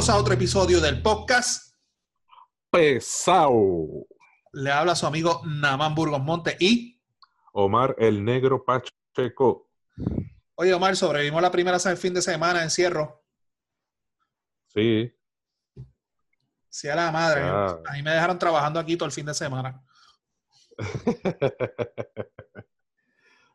Bienvenidos 0.00 0.16
a 0.16 0.22
otro 0.22 0.32
episodio 0.32 0.80
del 0.80 1.02
podcast. 1.02 1.76
Pesao. 2.70 4.06
Le 4.52 4.72
habla 4.72 4.96
su 4.96 5.06
amigo 5.06 5.42
Namán 5.44 5.94
Burgos 5.94 6.22
Monte 6.22 6.56
y. 6.58 6.98
Omar 7.52 7.94
el 7.98 8.24
Negro 8.24 8.64
Pacheco. 8.64 9.68
Oye, 10.54 10.72
Omar, 10.72 10.96
sobrevivimos 10.96 11.42
la 11.42 11.50
primera 11.50 11.78
fin 11.78 12.14
de 12.14 12.22
semana 12.22 12.62
encierro. 12.62 13.22
Sí. 14.68 15.14
Sí, 16.70 16.88
a 16.88 16.96
la 16.96 17.12
madre. 17.12 17.42
A 17.42 17.92
mí 17.92 18.02
me 18.02 18.12
dejaron 18.12 18.38
trabajando 18.38 18.80
aquí 18.80 18.96
todo 18.96 19.04
el 19.04 19.12
fin 19.12 19.26
de 19.26 19.34
semana. 19.34 19.84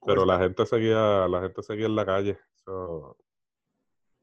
Pero 0.06 0.26
la 0.26 0.38
gente 0.38 0.64
seguía, 0.68 1.28
la 1.28 1.42
gente 1.42 1.64
seguía 1.64 1.88
en 1.88 1.96
la 1.96 2.06
calle. 2.06 2.40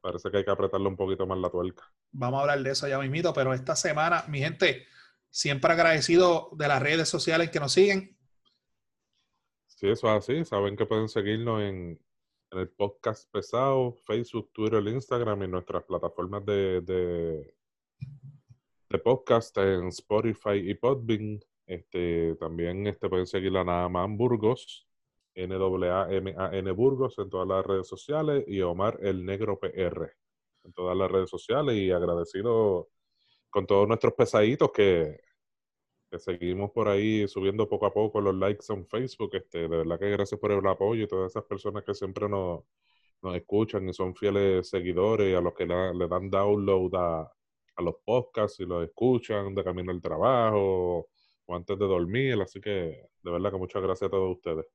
Parece 0.02 0.30
que 0.30 0.38
hay 0.38 0.44
que 0.44 0.50
apretarle 0.50 0.88
un 0.88 0.96
poquito 0.96 1.26
más 1.26 1.38
la 1.38 1.48
tuerca. 1.48 1.90
Vamos 2.10 2.38
a 2.38 2.40
hablar 2.42 2.62
de 2.62 2.70
eso 2.72 2.86
ya 2.88 2.98
mismito, 2.98 3.32
pero 3.32 3.54
esta 3.54 3.76
semana, 3.76 4.24
mi 4.28 4.40
gente, 4.40 4.86
siempre 5.30 5.72
agradecido 5.72 6.50
de 6.52 6.68
las 6.68 6.82
redes 6.82 7.08
sociales 7.08 7.50
que 7.50 7.60
nos 7.60 7.72
siguen. 7.72 8.18
Sí, 9.66 9.88
eso 9.88 10.08
es 10.08 10.28
así. 10.28 10.44
Saben 10.44 10.76
que 10.76 10.86
pueden 10.86 11.08
seguirnos 11.08 11.62
en, 11.62 11.98
el 12.50 12.68
podcast 12.68 13.30
pesado, 13.32 13.94
Facebook, 14.04 14.50
Twitter, 14.52 14.86
Instagram 14.86 15.44
y 15.44 15.48
nuestras 15.48 15.84
plataformas 15.84 16.44
de, 16.44 16.82
de, 16.82 17.54
de 18.90 18.98
podcast 18.98 19.56
en 19.56 19.88
Spotify 19.88 20.56
y 20.56 20.74
Podbean. 20.74 21.40
Este, 21.66 22.34
también 22.36 22.86
este, 22.86 23.08
pueden 23.08 23.26
seguir 23.26 23.56
a 23.56 23.64
Naman 23.64 24.18
Burgos, 24.18 24.86
N-A-M-A-N 25.34 26.70
Burgos 26.72 27.18
en 27.18 27.30
todas 27.30 27.48
las 27.48 27.64
redes 27.64 27.88
sociales 27.88 28.44
y 28.46 28.60
Omar 28.60 28.98
el 29.02 29.24
Negro 29.24 29.58
PR 29.58 30.12
en 30.64 30.72
todas 30.72 30.96
las 30.96 31.10
redes 31.10 31.30
sociales 31.30 31.76
y 31.76 31.90
agradecido 31.90 32.88
con 33.50 33.66
todos 33.66 33.86
nuestros 33.88 34.14
pesaditos 34.14 34.70
que, 34.72 35.20
que, 36.10 36.18
seguimos 36.18 36.70
por 36.72 36.88
ahí 36.88 37.26
subiendo 37.28 37.68
poco 37.68 37.86
a 37.86 37.92
poco 37.92 38.20
los 38.20 38.34
likes 38.34 38.64
en 38.70 38.86
Facebook. 38.86 39.30
Este, 39.34 39.60
de 39.60 39.68
verdad 39.68 39.98
que 39.98 40.10
gracias 40.10 40.40
por 40.40 40.52
el 40.52 40.66
apoyo 40.66 41.04
y 41.04 41.08
todas 41.08 41.32
esas 41.32 41.44
personas 41.44 41.84
que 41.84 41.94
siempre 41.94 42.28
nos, 42.28 42.64
nos 43.22 43.36
escuchan 43.36 43.88
y 43.88 43.92
son 43.92 44.14
fieles 44.14 44.68
seguidores, 44.68 45.36
a 45.36 45.40
los 45.40 45.54
que 45.54 45.66
le, 45.66 46.08
dan 46.08 46.30
download 46.30 46.94
a, 46.94 47.22
a, 47.76 47.82
los 47.82 47.96
podcasts 48.04 48.60
y 48.60 48.66
los 48.66 48.84
escuchan 48.84 49.54
de 49.54 49.64
camino 49.64 49.92
al 49.92 50.00
trabajo 50.00 51.08
o 51.46 51.56
antes 51.56 51.78
de 51.78 51.86
dormir. 51.86 52.40
Así 52.40 52.60
que 52.60 52.70
de 53.22 53.30
verdad 53.30 53.50
que 53.52 53.58
muchas 53.58 53.82
gracias 53.82 54.08
a 54.08 54.10
todos 54.10 54.36
ustedes. 54.36 54.66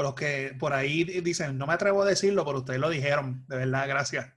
O 0.00 0.02
los 0.02 0.14
que 0.14 0.56
por 0.58 0.72
ahí 0.72 1.04
dicen, 1.04 1.58
no 1.58 1.66
me 1.66 1.74
atrevo 1.74 2.02
a 2.02 2.06
decirlo, 2.06 2.42
pero 2.42 2.60
ustedes 2.60 2.80
lo 2.80 2.88
dijeron. 2.88 3.44
De 3.46 3.58
verdad, 3.58 3.86
gracias. 3.86 4.32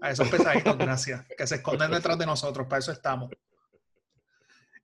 A 0.00 0.10
esos 0.12 0.28
pesaditos, 0.28 0.78
gracias. 0.78 1.26
Que 1.36 1.48
se 1.48 1.56
esconden 1.56 1.90
detrás 1.90 2.16
de 2.16 2.26
nosotros, 2.26 2.68
para 2.68 2.78
eso 2.78 2.92
estamos. 2.92 3.28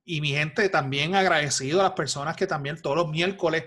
Y 0.04 0.20
mi 0.20 0.30
gente, 0.30 0.68
también 0.68 1.14
agradecido 1.14 1.78
a 1.78 1.84
las 1.84 1.92
personas 1.92 2.36
que 2.36 2.48
también 2.48 2.82
todos 2.82 2.96
los 2.96 3.08
miércoles 3.08 3.66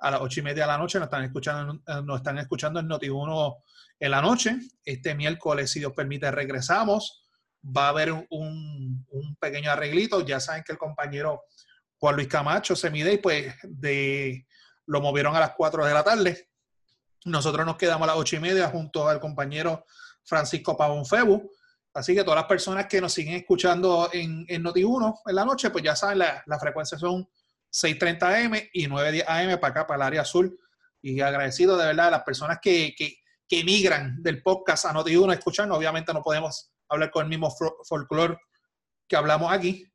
a 0.00 0.10
las 0.10 0.20
ocho 0.20 0.40
y 0.40 0.42
media 0.42 0.64
de 0.64 0.72
la 0.72 0.78
noche 0.78 0.98
nos 0.98 1.06
están 1.06 1.22
escuchando, 1.22 1.80
eh, 1.86 2.02
nos 2.04 2.16
están 2.16 2.38
escuchando 2.38 2.80
en 2.80 2.88
Noti1 2.88 3.62
en 4.00 4.10
la 4.10 4.20
noche. 4.20 4.58
Este 4.84 5.14
miércoles, 5.14 5.70
si 5.70 5.78
Dios 5.78 5.92
permite, 5.92 6.28
regresamos. 6.32 7.28
Va 7.64 7.86
a 7.86 7.90
haber 7.90 8.10
un, 8.12 9.06
un 9.10 9.36
pequeño 9.36 9.70
arreglito. 9.70 10.26
Ya 10.26 10.40
saben 10.40 10.64
que 10.64 10.72
el 10.72 10.78
compañero 10.78 11.42
Juan 11.98 12.16
Luis 12.16 12.26
Camacho 12.26 12.74
se 12.74 12.90
mide 12.90 13.12
y 13.12 13.18
pues 13.18 13.54
de, 13.62 14.44
lo 14.86 15.00
movieron 15.00 15.34
a 15.36 15.40
las 15.40 15.52
4 15.56 15.86
de 15.86 15.94
la 15.94 16.02
tarde. 16.02 16.48
Nosotros 17.24 17.64
nos 17.64 17.76
quedamos 17.76 18.04
a 18.08 18.12
las 18.12 18.16
ocho 18.20 18.36
y 18.36 18.40
media 18.40 18.68
junto 18.68 19.08
al 19.08 19.20
compañero 19.20 19.84
Francisco 20.24 20.76
Pavón 20.76 21.06
Febu. 21.06 21.50
Así 21.94 22.14
que 22.14 22.24
todas 22.24 22.38
las 22.40 22.46
personas 22.46 22.86
que 22.86 23.00
nos 23.00 23.12
siguen 23.12 23.34
escuchando 23.34 24.08
en, 24.12 24.44
en 24.48 24.64
Noti1 24.64 25.20
en 25.26 25.34
la 25.34 25.44
noche, 25.44 25.70
pues 25.70 25.84
ya 25.84 25.94
saben, 25.94 26.18
la, 26.18 26.42
la 26.46 26.58
frecuencia 26.58 26.98
son 26.98 27.28
6.30 27.72 28.22
AM 28.22 28.68
y 28.72 28.86
9.10 28.86 29.24
AM 29.26 29.60
para 29.60 29.70
acá, 29.70 29.86
para 29.86 29.96
el 29.96 30.02
área 30.02 30.22
azul. 30.22 30.58
Y 31.00 31.20
agradecido 31.20 31.76
de 31.76 31.86
verdad 31.86 32.08
a 32.08 32.12
las 32.12 32.22
personas 32.22 32.58
que, 32.60 32.94
que, 32.96 33.18
emigran 33.54 34.22
del 34.22 34.42
podcast 34.42 34.86
a 34.86 34.94
Noti1 34.94 35.34
escuchando. 35.34 35.74
Obviamente 35.74 36.14
no 36.14 36.22
podemos 36.22 36.72
hablar 36.88 37.10
con 37.10 37.24
el 37.24 37.28
mismo 37.28 37.54
folclore 37.84 38.38
que 39.06 39.14
hablamos 39.14 39.52
aquí, 39.52 39.86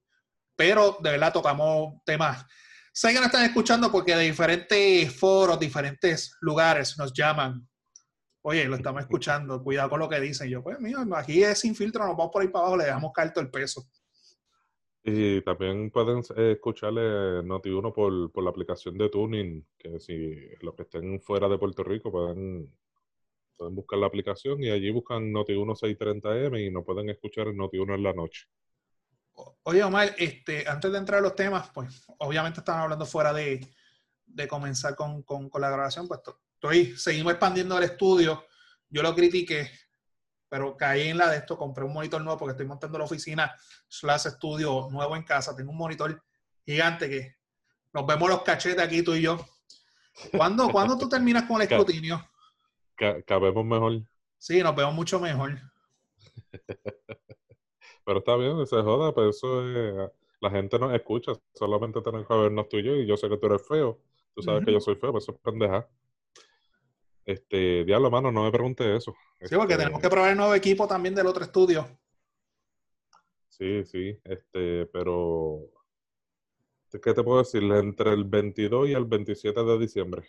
pero 0.56 0.98
de 1.02 1.10
verdad 1.10 1.34
tocamos 1.34 1.96
temas. 2.06 2.46
Sé 3.00 3.10
que 3.10 3.20
nos 3.20 3.28
están 3.28 3.46
escuchando 3.46 3.92
porque 3.92 4.16
de 4.16 4.24
diferentes 4.24 5.16
foros, 5.16 5.60
diferentes 5.60 6.36
lugares 6.42 6.98
nos 6.98 7.14
llaman. 7.14 7.70
Oye, 8.42 8.66
lo 8.66 8.76
estamos 8.76 9.02
escuchando, 9.02 9.62
cuidado 9.62 9.92
con 9.92 10.00
lo 10.00 10.10
que 10.10 10.20
dicen. 10.20 10.50
Yo, 10.50 10.64
pues, 10.64 10.80
mío, 10.80 10.98
aquí 11.16 11.44
es 11.44 11.60
sin 11.60 11.76
filtro, 11.76 12.08
nos 12.08 12.18
vamos 12.18 12.32
por 12.34 12.42
ahí 12.42 12.48
para 12.48 12.64
abajo, 12.64 12.78
le 12.78 12.86
dejamos 12.86 13.14
caer 13.14 13.32
todo 13.34 13.44
el 13.44 13.52
peso. 13.52 13.84
Y 15.04 15.44
también 15.44 15.92
pueden 15.92 16.24
eh, 16.38 16.54
escucharle 16.54 17.44
Noti1 17.44 17.94
por, 17.94 18.32
por 18.32 18.44
la 18.44 18.50
aplicación 18.50 18.98
de 18.98 19.10
Tuning, 19.10 19.64
que 19.78 20.00
si 20.00 20.34
los 20.62 20.74
que 20.74 20.82
estén 20.82 21.22
fuera 21.22 21.48
de 21.48 21.60
Puerto 21.60 21.84
Rico 21.84 22.12
pueden, 22.12 22.76
pueden 23.58 23.76
buscar 23.76 24.00
la 24.00 24.08
aplicación 24.08 24.64
y 24.64 24.72
allí 24.72 24.90
buscan 24.90 25.32
Noti1 25.32 25.78
630M 25.78 26.66
y 26.66 26.72
nos 26.72 26.84
pueden 26.84 27.12
escuchar 27.12 27.50
en 27.50 27.58
Noti1 27.58 27.94
en 27.94 28.02
la 28.02 28.14
noche. 28.14 28.48
Oye, 29.64 29.84
Omar, 29.84 30.16
este, 30.18 30.68
antes 30.68 30.92
de 30.92 30.98
entrar 30.98 31.20
a 31.20 31.22
los 31.22 31.36
temas, 31.36 31.70
pues 31.74 32.04
obviamente 32.20 32.62
estamos 32.62 32.84
hablando 32.84 33.06
fuera 33.06 33.34
de, 33.34 33.68
comenzar 34.48 34.96
con, 34.96 35.24
la 35.60 35.70
grabación, 35.70 36.08
pues 36.08 36.22
estoy, 36.54 36.98
seguimos 36.98 37.34
expandiendo 37.34 37.78
el 37.78 37.84
estudio. 37.84 38.46
Yo 38.90 39.04
lo 39.04 39.14
critiqué, 39.14 39.70
pero 40.50 40.78
caí 40.78 41.10
en 41.10 41.18
la 41.18 41.30
de 41.30 41.38
esto, 41.38 41.58
compré 41.58 41.84
un 41.84 41.94
monitor 41.94 42.22
nuevo 42.22 42.40
porque 42.40 42.52
estoy 42.52 42.66
montando 42.66 42.98
la 42.98 43.04
oficina 43.04 43.54
slash 43.88 44.28
estudio 44.28 44.88
nuevo 44.90 45.16
en 45.16 45.24
casa. 45.24 45.56
Tengo 45.56 45.72
un 45.72 45.78
monitor 45.78 46.24
gigante 46.66 47.10
que 47.10 47.36
nos 47.94 48.06
vemos 48.06 48.30
los 48.30 48.44
cachetes 48.44 48.84
aquí 48.84 49.04
tú 49.04 49.14
y 49.14 49.22
yo. 49.22 49.46
¿Cuándo, 50.36 50.70
¿cuándo 50.72 50.98
tú 50.98 51.10
terminas 51.10 51.44
con 51.44 51.62
el 51.62 51.68
escrutinio? 51.68 52.26
Cabemos 53.26 53.66
mejor. 53.66 54.02
Sí, 54.38 54.64
nos 54.64 54.76
vemos 54.76 54.94
mucho 54.94 55.20
mejor. 55.20 55.60
Pero 58.08 58.20
está 58.20 58.38
bien, 58.38 58.66
se 58.66 58.82
joda, 58.82 59.14
pero 59.14 59.32
eso 59.32 59.68
es, 59.68 60.10
la 60.40 60.50
gente 60.50 60.80
nos 60.80 60.94
escucha, 60.94 61.34
solamente 61.54 62.02
tenemos 62.02 62.26
que 62.26 62.34
vernos 62.36 62.70
tú 62.70 62.78
y 62.78 62.84
yo, 62.84 62.96
y 62.96 63.06
yo 63.06 63.18
sé 63.18 63.28
que 63.28 63.36
tú 63.36 63.48
eres 63.48 63.68
feo, 63.68 64.00
tú 64.34 64.42
sabes 64.42 64.64
que 64.64 64.72
yo 64.72 64.80
soy 64.80 64.96
feo, 64.96 65.12
pero 65.12 65.18
eso 65.18 65.34
es 65.34 65.40
pendeja. 65.40 65.86
Este, 67.26 67.84
diablo, 67.84 68.10
mano, 68.10 68.32
no 68.32 68.46
me 68.46 68.52
pregunte 68.52 68.96
eso. 68.96 69.14
Sí, 69.42 69.58
porque 69.58 69.74
este 69.74 69.84
tenemos 69.84 70.02
que 70.02 70.08
probar 70.08 70.32
el 70.32 70.38
nuevo 70.38 70.56
equipo 70.56 70.88
también 70.88 71.16
del 71.16 71.28
otro 71.28 71.44
estudio. 71.44 71.86
Sí, 73.50 73.84
sí, 73.84 74.18
este, 74.24 74.86
pero 74.86 75.70
¿qué 76.90 77.14
te 77.14 77.24
puedo 77.24 77.40
decir? 77.40 77.62
Entre 77.62 78.14
el 78.14 78.24
22 78.24 78.88
y 78.88 78.94
el 78.94 79.04
27 79.04 79.64
de 79.66 79.78
diciembre. 79.78 80.24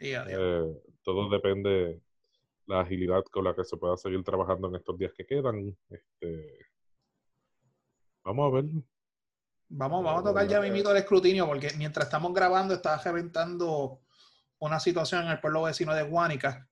Eh, 0.00 0.82
todo 1.04 1.30
depende 1.30 2.00
la 2.66 2.80
agilidad 2.80 3.22
con 3.30 3.44
la 3.44 3.54
que 3.54 3.62
se 3.62 3.76
pueda 3.76 3.96
seguir 3.96 4.24
trabajando 4.24 4.66
en 4.66 4.74
estos 4.74 4.98
días 4.98 5.12
que 5.16 5.24
quedan. 5.24 5.78
Este, 5.88 6.65
Vamos 8.26 8.50
a 8.50 8.54
ver. 8.56 8.64
Vamos, 9.68 10.02
vamos 10.02 10.20
a 10.20 10.24
tocar 10.24 10.48
ya 10.48 10.60
mismito 10.60 10.90
el 10.90 10.96
escrutinio, 10.96 11.46
porque 11.46 11.72
mientras 11.76 12.06
estamos 12.06 12.34
grabando 12.34 12.74
está 12.74 12.98
reventando 12.98 14.00
una 14.58 14.80
situación 14.80 15.24
en 15.24 15.30
el 15.30 15.40
pueblo 15.40 15.62
vecino 15.62 15.94
de 15.94 16.02
Guánica. 16.02 16.68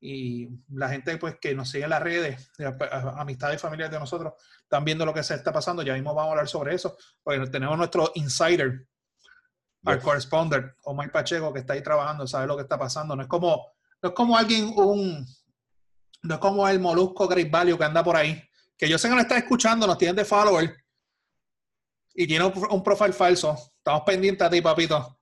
Y 0.00 0.48
la 0.70 0.88
gente 0.88 1.16
pues 1.18 1.36
que 1.40 1.54
nos 1.54 1.70
sigue 1.70 1.84
en 1.84 1.90
las 1.90 2.02
redes, 2.02 2.50
amistades 3.16 3.56
y 3.56 3.62
familiares 3.62 3.92
de 3.92 4.00
nosotros, 4.00 4.32
están 4.60 4.84
viendo 4.84 5.06
lo 5.06 5.14
que 5.14 5.22
se 5.22 5.34
está 5.34 5.52
pasando. 5.52 5.82
Ya 5.82 5.94
mismo 5.94 6.14
vamos 6.14 6.30
a 6.30 6.32
hablar 6.32 6.48
sobre 6.48 6.74
eso. 6.74 6.96
Porque 7.22 7.46
tenemos 7.46 7.78
nuestro 7.78 8.10
insider, 8.16 8.88
al 9.84 10.00
corresponder, 10.00 10.74
Omar 10.82 11.12
Pacheco, 11.12 11.52
que 11.52 11.60
está 11.60 11.74
ahí 11.74 11.82
trabajando, 11.82 12.26
sabe 12.26 12.48
lo 12.48 12.56
que 12.56 12.62
está 12.62 12.76
pasando. 12.76 13.14
No 13.14 13.22
es 13.22 13.28
como, 13.28 13.68
no 14.02 14.08
es 14.08 14.14
como 14.16 14.36
alguien, 14.36 14.72
un, 14.74 15.24
no 16.22 16.34
es 16.34 16.40
como 16.40 16.68
el 16.68 16.80
molusco 16.80 17.28
Great 17.28 17.52
Value 17.52 17.78
que 17.78 17.84
anda 17.84 18.02
por 18.02 18.16
ahí, 18.16 18.42
que 18.76 18.88
yo 18.88 18.98
sé 18.98 19.08
que 19.08 19.14
nos 19.14 19.22
está 19.22 19.38
escuchando, 19.38 19.86
nos 19.86 19.98
tienen 19.98 20.16
de 20.16 20.24
follower 20.24 20.76
y 22.14 22.26
tiene 22.26 22.44
un, 22.44 22.82
profile 22.82 23.12
falso. 23.12 23.56
Estamos 23.78 24.02
pendientes 24.02 24.46
a 24.46 24.50
ti, 24.50 24.60
papito. 24.60 25.18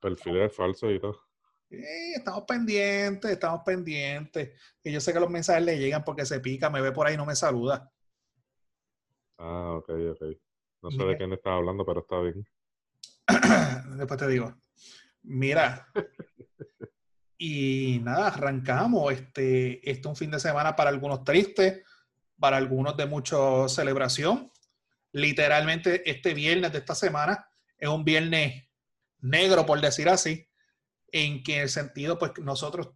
Perfil 0.00 0.50
falso 0.50 0.90
y 0.90 1.00
todo. 1.00 1.20
Sí, 1.70 2.12
estamos 2.16 2.44
pendientes, 2.44 3.30
estamos 3.30 3.62
pendientes. 3.64 4.58
Y 4.82 4.92
yo 4.92 5.00
sé 5.00 5.12
que 5.12 5.20
los 5.20 5.30
mensajes 5.30 5.64
le 5.64 5.78
llegan 5.78 6.04
porque 6.04 6.24
se 6.24 6.40
pica, 6.40 6.70
me 6.70 6.80
ve 6.80 6.92
por 6.92 7.06
ahí 7.06 7.14
y 7.14 7.16
no 7.16 7.26
me 7.26 7.34
saluda. 7.34 7.90
Ah, 9.38 9.74
ok, 9.78 9.90
ok. 10.12 10.22
No 10.82 10.90
sé 10.90 11.04
de 11.04 11.16
quién 11.16 11.32
está 11.32 11.54
hablando, 11.54 11.84
pero 11.84 12.00
está 12.00 12.20
bien. 12.20 12.46
Después 13.96 14.20
te 14.20 14.28
digo. 14.28 14.54
Mira. 15.22 15.88
y 17.38 18.00
nada, 18.02 18.28
arrancamos. 18.28 19.12
Este, 19.12 19.90
este 19.90 20.00
es 20.00 20.06
un 20.06 20.16
fin 20.16 20.30
de 20.30 20.38
semana 20.38 20.76
para 20.76 20.90
algunos 20.90 21.24
tristes, 21.24 21.82
para 22.38 22.56
algunos 22.56 22.96
de 22.96 23.06
mucha 23.06 23.36
celebración. 23.68 24.50
Literalmente 25.12 26.08
este 26.10 26.34
viernes 26.34 26.72
de 26.72 26.78
esta 26.78 26.94
semana 26.94 27.48
es 27.78 27.88
un 27.88 28.04
viernes 28.04 28.64
negro, 29.20 29.64
por 29.64 29.80
decir 29.80 30.08
así, 30.08 30.48
en 31.12 31.42
que 31.42 31.62
el 31.62 31.68
sentido, 31.68 32.18
pues 32.18 32.32
nosotros, 32.38 32.90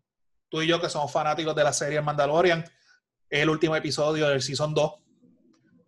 tú 0.49 0.63
y 0.63 0.67
yo 0.67 0.81
que 0.81 0.89
somos 0.89 1.13
fanáticos 1.13 1.55
de 1.55 1.65
la 1.65 1.73
serie 1.73 2.01
Mandalorian, 2.01 2.65
el 3.31 3.49
último 3.51 3.77
episodio 3.77 4.29
del 4.29 4.43
Season 4.43 4.75
2. 4.75 4.93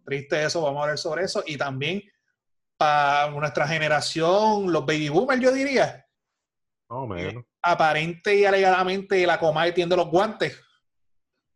Triste 0.05 0.45
eso, 0.45 0.63
vamos 0.63 0.81
a 0.81 0.83
hablar 0.83 0.99
sobre 0.99 1.25
eso. 1.25 1.43
Y 1.47 1.57
también 1.57 2.03
para 2.77 3.31
nuestra 3.31 3.67
generación, 3.67 4.73
los 4.73 4.87
baby 4.87 5.09
boomers, 5.09 5.41
yo 5.41 5.53
diría. 5.53 6.07
No, 6.89 7.07
menos. 7.07 7.45
aparente 7.63 8.35
y 8.35 8.45
alegadamente 8.45 9.25
la 9.27 9.39
Comay 9.39 9.73
tiene 9.73 9.95
los 9.95 10.09
guantes. 10.09 10.61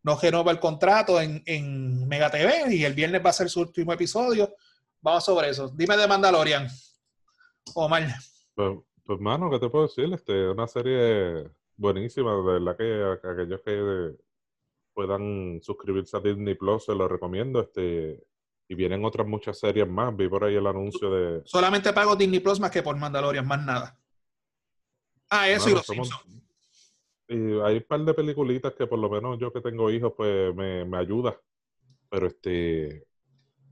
No 0.04 0.16
renova 0.20 0.52
el 0.52 0.60
contrato 0.60 1.20
en, 1.20 1.42
en 1.46 2.06
Mega 2.06 2.30
TV 2.30 2.74
y 2.74 2.84
el 2.84 2.92
viernes 2.94 3.24
va 3.24 3.30
a 3.30 3.34
ser 3.34 3.48
su 3.50 3.60
último 3.60 3.92
episodio. 3.92 4.54
Vamos 5.00 5.24
sobre 5.24 5.48
eso. 5.50 5.68
Dime 5.68 5.96
de 5.96 6.06
Mandalorian. 6.06 6.68
Omar. 7.74 8.06
Pues, 8.54 8.78
pues 9.04 9.20
mano, 9.20 9.50
¿qué 9.50 9.58
te 9.58 9.68
puedo 9.68 9.86
decir? 9.86 10.12
Este, 10.12 10.48
una 10.50 10.66
serie 10.66 11.48
buenísima, 11.76 12.34
de 12.36 12.42
verdad 12.42 12.76
que 12.76 13.02
a- 13.02 13.32
aquellos 13.32 13.60
que 13.64 14.14
puedan 14.92 15.60
suscribirse 15.62 16.16
a 16.16 16.20
Disney 16.20 16.54
Plus 16.54 16.84
se 16.84 16.94
lo 16.94 17.08
recomiendo. 17.08 17.60
Este, 17.60 18.22
y 18.68 18.74
vienen 18.74 19.04
otras 19.04 19.26
muchas 19.26 19.58
series 19.58 19.88
más. 19.88 20.14
Vi 20.16 20.28
por 20.28 20.44
ahí 20.44 20.54
el 20.54 20.66
anuncio 20.66 21.10
de. 21.10 21.42
Solamente 21.46 21.92
pago 21.94 22.14
Disney 22.14 22.40
Plus 22.40 22.60
más 22.60 22.70
que 22.70 22.82
por 22.82 22.96
Mandalorian, 22.96 23.46
más 23.46 23.64
nada. 23.64 23.98
Ah, 25.30 25.48
eso 25.48 25.70
y 25.70 25.72
los 25.74 25.86
somos- 25.86 26.08
Simpsons. 26.08 26.43
Y 27.28 27.34
hay 27.60 27.76
un 27.78 27.84
par 27.88 28.00
de 28.04 28.14
peliculitas 28.14 28.74
que 28.74 28.86
por 28.86 28.98
lo 28.98 29.08
menos 29.10 29.38
yo 29.38 29.52
que 29.52 29.60
tengo 29.60 29.90
hijos, 29.90 30.12
pues 30.16 30.54
me, 30.54 30.84
me 30.84 30.98
ayuda. 30.98 31.40
Pero 32.10 32.26
este, 32.28 33.06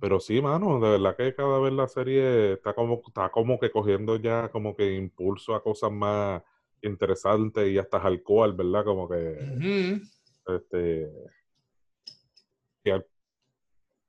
pero 0.01 0.21
sí, 0.21 0.41
mano, 0.43 0.81
de 0.81 0.91
verdad 0.91 1.17
que 1.17 1.35
cada 1.35 1.61
vez 1.61 1.73
la 1.75 1.89
serie 1.89 2.55
está 2.55 2.75
como, 2.75 3.03
está 3.07 3.31
como 3.31 3.59
que 3.61 3.71
cogiendo 3.73 4.17
ya 4.17 4.51
como 4.51 4.77
que 4.77 4.95
impulso 4.97 5.55
a 5.55 5.63
cosas 5.65 5.93
más 5.93 6.43
interesantes 6.83 7.71
y 7.71 7.79
hasta 7.79 7.99
alcohol, 7.99 8.55
¿verdad? 8.55 8.85
Como 8.85 9.09
que 9.09 9.63
este 10.47 11.11
y 12.85 12.91
al- 12.91 13.07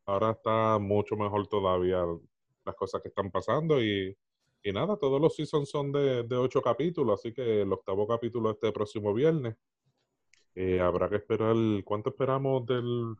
ahora 0.06 0.32
está 0.32 0.78
mucho 0.80 1.16
mejor 1.16 1.48
todavía 1.48 2.04
las 2.66 2.76
cosas 2.76 3.02
que 3.02 3.10
están 3.10 3.32
pasando 3.32 3.82
y, 3.84 4.16
y 4.64 4.72
nada, 4.72 4.98
todos 4.98 5.20
los 5.20 5.36
seasons 5.36 5.70
son 5.70 5.92
de, 5.92 6.24
de 6.24 6.36
ocho 6.38 6.62
capítulos, 6.62 7.20
así 7.20 7.34
que 7.34 7.62
el 7.62 7.74
octavo 7.74 8.08
capítulo 8.08 8.52
este 8.52 8.72
próximo 8.72 9.14
viernes. 9.14 9.56
Eh, 10.56 10.80
habrá 10.80 11.10
que 11.10 11.16
esperar, 11.16 11.56
¿cuánto 11.84 12.12
esperamos 12.12 12.66
del, 12.66 13.16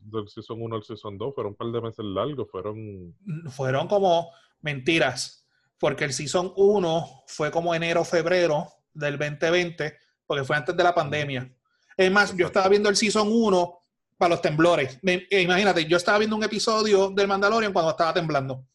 del 0.00 0.28
Season 0.28 0.60
1 0.60 0.76
al 0.76 0.82
Season 0.82 1.16
2? 1.16 1.34
Fueron 1.34 1.52
un 1.52 1.56
par 1.56 1.68
de 1.68 1.80
meses 1.80 2.04
largos, 2.04 2.50
fueron... 2.50 3.16
Fueron 3.50 3.86
como 3.86 4.30
mentiras, 4.60 5.48
porque 5.78 6.04
el 6.04 6.12
Season 6.12 6.52
1 6.56 7.22
fue 7.26 7.50
como 7.50 7.74
enero, 7.74 8.04
febrero 8.04 8.66
del 8.92 9.16
2020, 9.16 9.96
porque 10.26 10.44
fue 10.44 10.56
antes 10.56 10.76
de 10.76 10.82
la 10.82 10.94
pandemia. 10.94 11.54
Es 11.96 12.10
más, 12.10 12.30
yo 12.30 12.34
Exacto. 12.34 12.46
estaba 12.48 12.68
viendo 12.68 12.88
el 12.88 12.96
Season 12.96 13.28
1 13.30 13.78
para 14.18 14.30
los 14.30 14.42
temblores. 14.42 14.98
Imagínate, 15.30 15.84
yo 15.86 15.96
estaba 15.96 16.18
viendo 16.18 16.36
un 16.36 16.44
episodio 16.44 17.10
del 17.10 17.28
Mandalorian 17.28 17.72
cuando 17.72 17.92
estaba 17.92 18.12
temblando. 18.12 18.66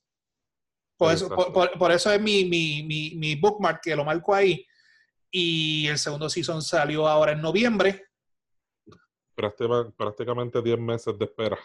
Por 0.98 1.14
eso, 1.14 1.28
por, 1.30 1.40
Exacto. 1.40 1.54
por- 1.54 1.80
por 1.80 1.92
eso 1.92 2.12
es 2.12 2.20
mi, 2.22 2.46
mi, 2.46 2.84
mi, 2.84 3.12
mi 3.16 3.36
bookmark 3.36 3.82
que 3.82 3.96
lo 3.96 4.04
marco 4.04 4.34
ahí. 4.34 4.66
Y 5.30 5.88
el 5.88 5.98
segundo 6.00 6.30
season 6.30 6.62
salió 6.62 7.08
ahora 7.08 7.34
en 7.34 7.42
noviembre. 7.42 8.06
prácticamente 9.36 10.62
10 10.62 10.80
meses 10.80 11.18
de 11.18 11.26
espera. 11.26 11.58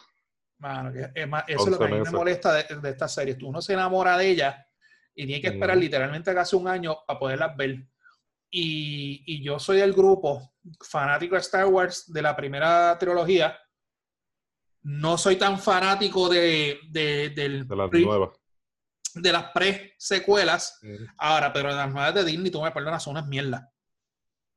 Mano, 0.58 0.92
que 0.92 1.10
es 1.14 1.28
más, 1.28 1.44
eso 1.48 1.64
es 1.64 1.70
lo 1.70 1.78
que 1.78 1.84
a 1.84 1.86
11 1.86 1.98
mí 1.98 2.04
me 2.04 2.10
molesta 2.18 2.52
de, 2.54 2.76
de 2.80 2.90
estas 2.90 3.14
series. 3.14 3.42
Uno 3.42 3.60
se 3.62 3.72
enamora 3.72 4.16
de 4.18 4.28
ellas 4.28 4.56
y 5.14 5.26
tiene 5.26 5.40
que 5.40 5.48
esperar 5.48 5.76
literalmente 5.76 6.34
casi 6.34 6.54
un 6.54 6.68
año 6.68 6.98
para 7.06 7.18
poderlas 7.18 7.56
ver. 7.56 7.86
Y, 8.50 9.22
y 9.26 9.42
yo 9.42 9.58
soy 9.58 9.78
del 9.78 9.92
grupo 9.94 10.52
fanático 10.80 11.34
de 11.34 11.40
Star 11.40 11.66
Wars 11.66 12.12
de 12.12 12.20
la 12.22 12.36
primera 12.36 12.96
trilogía. 12.98 13.58
No 14.82 15.16
soy 15.16 15.36
tan 15.36 15.58
fanático 15.58 16.28
de, 16.28 16.78
de, 16.90 17.30
del 17.30 17.66
De 17.66 17.76
las 17.76 17.90
nuevas. 17.90 18.30
De 19.14 19.32
las 19.32 19.50
pre-secuelas. 19.52 20.78
Ahora, 21.18 21.52
pero 21.52 21.70
las 21.70 21.90
nuevas 21.90 22.14
de 22.14 22.24
Disney, 22.24 22.50
tú 22.50 22.62
me 22.62 22.70
perdonas, 22.70 23.02
son 23.02 23.12
unas 23.12 23.26
mierdas. 23.26 23.62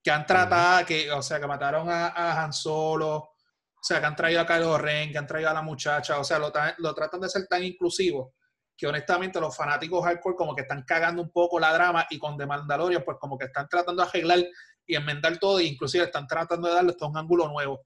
Que 0.03 0.11
han 0.11 0.25
tratado, 0.25 0.85
que, 0.85 1.11
o 1.11 1.21
sea, 1.21 1.39
que 1.39 1.47
mataron 1.47 1.89
a, 1.89 2.07
a 2.07 2.43
Han 2.43 2.53
Solo, 2.53 3.15
o 3.17 3.87
sea, 3.87 3.99
que 3.99 4.05
han 4.05 4.15
traído 4.15 4.41
a 4.41 4.45
Kylo 4.45 4.77
Ren, 4.77 5.11
que 5.11 5.17
han 5.17 5.27
traído 5.27 5.49
a 5.49 5.53
la 5.53 5.61
muchacha, 5.61 6.19
o 6.19 6.23
sea, 6.23 6.39
lo, 6.39 6.51
tra- 6.53 6.75
lo 6.77 6.93
tratan 6.93 7.21
de 7.21 7.29
ser 7.29 7.47
tan 7.47 7.63
inclusivo 7.63 8.33
que 8.77 8.87
honestamente 8.87 9.39
los 9.39 9.55
fanáticos 9.55 10.03
hardcore 10.03 10.35
como 10.35 10.53
que 10.53 10.63
están 10.63 10.83
cagando 10.83 11.21
un 11.21 11.31
poco 11.31 11.59
la 11.59 11.71
drama 11.73 12.05
y 12.09 12.19
con 12.19 12.37
The 12.37 12.45
Mandalorian 12.45 13.03
pues 13.05 13.17
como 13.21 13.37
que 13.37 13.45
están 13.45 13.69
tratando 13.69 14.03
de 14.03 14.09
arreglar 14.09 14.39
y 14.85 14.95
enmendar 14.95 15.37
todo 15.37 15.59
e 15.59 15.63
inclusive 15.63 16.03
están 16.03 16.27
tratando 16.27 16.67
de 16.67 16.73
darle 16.73 16.91
hasta 16.91 17.05
un 17.05 17.15
ángulo 17.17 17.47
nuevo. 17.47 17.85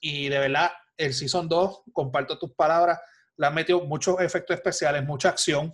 Y 0.00 0.28
de 0.28 0.38
verdad, 0.40 0.72
el 0.96 1.14
Season 1.14 1.48
2, 1.48 1.82
comparto 1.92 2.36
tus 2.36 2.52
palabras, 2.54 2.98
le 3.36 3.46
han 3.46 3.54
metido 3.54 3.80
muchos 3.84 4.20
efectos 4.20 4.54
especiales, 4.56 5.04
mucha 5.04 5.30
acción, 5.30 5.72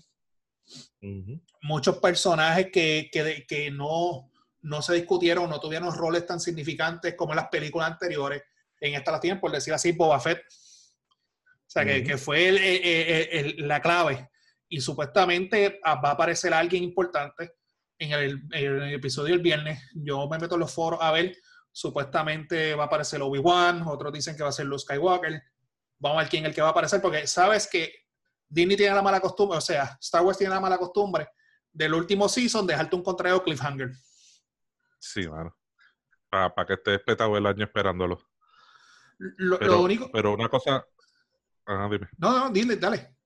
muchos 1.62 1.98
personajes 1.98 2.68
que, 2.72 3.08
que, 3.12 3.44
que 3.46 3.70
no, 3.70 4.30
no 4.62 4.82
se 4.82 4.94
discutieron, 4.94 5.48
no 5.48 5.60
tuvieron 5.60 5.94
roles 5.94 6.26
tan 6.26 6.40
significantes 6.40 7.14
como 7.14 7.32
en 7.32 7.36
las 7.36 7.48
películas 7.48 7.90
anteriores. 7.92 8.42
En 8.80 8.94
esta 8.94 9.12
las 9.12 9.20
tienen, 9.20 9.40
por 9.40 9.50
decir 9.50 9.72
así, 9.74 9.92
Boba 9.92 10.20
Fett. 10.20 10.40
O 10.40 11.70
sea, 11.70 11.84
que, 11.84 12.02
que 12.04 12.16
fue 12.18 12.48
el- 12.48 12.58
el- 12.58 12.84
el- 12.84 13.28
el- 13.60 13.68
la 13.68 13.80
clave. 13.80 14.30
Y 14.68 14.80
supuestamente 14.80 15.80
va 15.84 15.92
a 16.10 16.10
aparecer 16.12 16.52
alguien 16.54 16.84
importante 16.84 17.52
en 17.98 18.12
el, 18.12 18.42
en 18.52 18.82
el 18.82 18.94
episodio 18.94 19.34
del 19.34 19.42
viernes. 19.42 19.82
Yo 19.94 20.28
me 20.28 20.38
meto 20.38 20.54
en 20.54 20.60
los 20.60 20.72
foros 20.72 21.00
a 21.02 21.10
ver. 21.12 21.36
Supuestamente 21.72 22.74
va 22.74 22.84
a 22.84 22.86
aparecer 22.86 23.20
Obi-Wan, 23.22 23.82
otros 23.86 24.12
dicen 24.12 24.36
que 24.36 24.42
va 24.42 24.48
a 24.48 24.52
ser 24.52 24.66
Luke 24.66 24.82
Skywalker. 24.82 25.42
Vamos 25.98 26.18
a 26.18 26.22
ver 26.22 26.30
quién 26.30 26.44
es 26.44 26.50
el 26.50 26.54
que 26.54 26.60
va 26.62 26.68
a 26.68 26.70
aparecer, 26.70 27.00
porque 27.00 27.26
sabes 27.26 27.66
que 27.66 27.92
Disney 28.48 28.76
tiene 28.76 28.94
la 28.94 29.02
mala 29.02 29.20
costumbre, 29.20 29.58
o 29.58 29.60
sea, 29.60 29.96
Star 30.00 30.22
Wars 30.22 30.38
tiene 30.38 30.54
la 30.54 30.60
mala 30.60 30.78
costumbre 30.78 31.28
del 31.72 31.94
último 31.94 32.28
season 32.28 32.66
dejarte 32.66 32.96
un 32.96 33.02
contrario 33.02 33.42
cliffhanger. 33.42 33.92
Sí, 34.98 35.28
mano. 35.28 35.56
Para 36.30 36.66
que 36.66 36.74
estés 36.74 37.00
petado 37.00 37.36
el 37.36 37.46
año 37.46 37.64
esperándolo. 37.64 38.18
Lo, 39.18 39.58
Pero, 39.58 39.72
lo 39.72 39.82
único. 39.82 40.10
pero 40.12 40.34
una 40.34 40.48
cosa. 40.48 40.84
Ajá, 41.66 41.88
dime. 41.90 42.08
No, 42.18 42.38
no, 42.38 42.50
dile, 42.50 42.76
dale. 42.76 43.16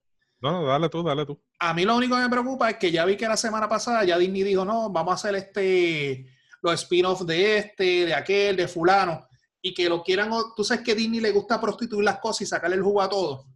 No, 0.41 0.53
no, 0.53 0.65
dale 0.65 0.89
tú, 0.89 1.03
dale 1.03 1.25
tú. 1.25 1.41
A 1.61 1.73
mí 1.73 1.85
lo 1.85 1.97
único 1.97 2.17
que 2.17 2.23
me 2.23 2.29
preocupa 2.29 2.71
es 2.71 2.77
que 2.77 2.91
ya 2.91 3.05
vi 3.05 3.17
que 3.17 3.29
la 3.29 3.37
semana 3.37 3.69
pasada 3.69 4.05
ya 4.05 4.19
Disney 4.19 4.43
dijo, 4.43 4.65
no, 4.65 4.91
vamos 4.91 5.13
a 5.13 5.15
hacer 5.15 5.35
este, 5.37 6.27
los 6.63 6.75
spin-offs 6.75 7.27
de 7.27 7.59
este, 7.59 8.07
de 8.07 8.15
aquel, 8.15 8.57
de 8.57 8.67
fulano, 8.69 9.29
y 9.63 9.73
que 9.73 9.89
lo 9.89 10.03
quieran, 10.03 10.31
tú 10.57 10.65
sabes 10.65 10.83
que 10.85 10.93
a 10.93 10.95
Disney 10.97 11.21
le 11.21 11.31
gusta 11.31 11.61
prostituir 11.61 12.05
las 12.05 12.19
cosas 12.19 12.43
y 12.43 12.47
sacarle 12.47 12.77
el 12.77 12.83
jugo 12.83 13.01
a 13.01 13.09
todo. 13.09 13.47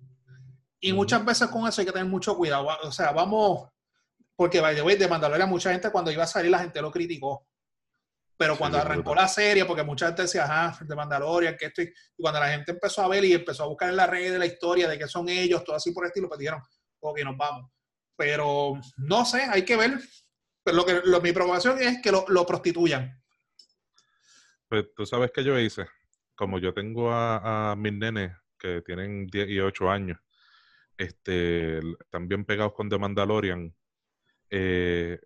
Y 0.81 0.93
muchas 0.93 1.25
veces 1.25 1.49
con 1.49 1.67
eso 1.67 1.81
hay 1.81 1.87
que 1.87 1.93
tener 1.93 2.07
mucho 2.07 2.37
cuidado. 2.37 2.69
O 2.85 2.93
sea, 2.93 3.11
vamos, 3.13 3.69
porque 4.37 4.61
by 4.61 4.75
the 4.77 4.83
way, 4.83 4.97
de 4.97 5.09
Mandalorian 5.09 5.49
mucha 5.51 5.73
gente 5.73 5.91
cuando 5.91 6.11
iba 6.13 6.23
a 6.23 6.27
salir 6.29 6.51
la 6.51 6.61
gente 6.61 6.81
lo 6.81 6.91
criticó. 6.93 7.47
Pero 8.39 8.57
cuando 8.59 8.77
arrancó 8.79 9.15
la 9.15 9.29
serie, 9.29 9.65
porque 9.65 9.83
mucha 9.83 10.07
gente 10.09 10.23
decía, 10.23 10.45
ajá, 10.45 10.85
de 10.85 10.95
Mandalorian, 10.95 11.57
que 11.57 11.67
esto, 11.67 11.81
y 11.83 11.91
cuando 12.19 12.39
la 12.39 12.51
gente 12.51 12.73
empezó 12.73 13.03
a 13.03 13.09
ver 13.09 13.25
y 13.25 13.33
empezó 13.33 13.63
a 13.65 13.67
buscar 13.67 13.89
en 13.89 13.97
las 13.97 14.11
redes 14.11 14.33
de 14.33 14.39
la 14.39 14.45
historia 14.47 14.87
de 14.89 14.99
que 14.99 15.09
son 15.09 15.29
ellos, 15.31 15.65
todo 15.65 15.75
así 15.75 15.91
por 15.91 16.05
el 16.05 16.09
estilo, 16.09 16.29
pues 16.29 16.39
dijeron, 16.39 16.61
ok, 17.01 17.19
nos 17.25 17.37
vamos. 17.37 17.71
Pero 18.15 18.79
no 18.99 19.25
sé, 19.25 19.41
hay 19.43 19.65
que 19.65 19.77
ver. 19.77 19.99
Pero 20.63 20.77
lo 20.77 20.85
que, 20.85 21.01
lo- 21.05 21.21
mi 21.23 21.33
preocupación 21.33 21.81
es 21.81 22.03
que 22.03 22.13
lo, 22.13 22.27
lo 22.29 22.45
prostituyan. 22.45 23.19
Pues 24.69 24.87
tú 24.95 25.07
sabes 25.07 25.31
que 25.33 25.45
yo 25.45 25.59
hice. 25.59 25.87
Como 26.35 26.59
yo 26.59 26.75
tengo 26.75 27.13
a, 27.13 27.73
a 27.73 27.77
mis 27.77 27.93
nenes 27.93 28.33
que 28.59 28.83
tienen 28.83 29.27
10 29.27 29.49
y 29.49 29.61
8 29.61 29.91
años, 29.91 30.19
este, 30.99 31.81
bien 32.23 32.45
pegados 32.45 32.73
con 32.75 32.89
The 32.89 32.99
Mandalorian, 32.99 33.75
eh, 34.51 35.19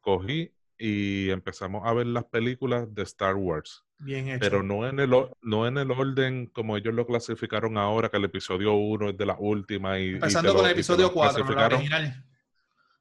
cogí 0.00 0.52
y 0.78 1.30
empezamos 1.30 1.82
a 1.86 1.92
ver 1.92 2.06
las 2.06 2.24
películas 2.24 2.92
de 2.92 3.02
Star 3.02 3.36
Wars. 3.36 3.84
Bien 3.98 4.28
hecho. 4.28 4.40
Pero 4.40 4.62
no 4.64 4.88
en 4.88 4.98
el, 4.98 5.10
no 5.42 5.66
en 5.68 5.78
el 5.78 5.90
orden 5.92 6.46
como 6.46 6.76
ellos 6.76 6.92
lo 6.94 7.06
clasificaron 7.06 7.78
ahora, 7.78 8.08
que 8.08 8.16
el 8.16 8.24
episodio 8.24 8.72
1 8.74 9.10
es 9.10 9.16
de 9.16 9.26
la 9.26 9.36
última 9.38 9.98
y, 10.00 10.14
Empezando 10.14 10.50
lo- 10.52 10.56
con 10.58 10.66
el 10.66 10.72
episodio 10.72 11.06
lo 11.06 11.12
4, 11.12 11.44
no 11.44 11.50
la 11.50 11.68
clasificaron. 11.68 11.78
original. 11.78 12.24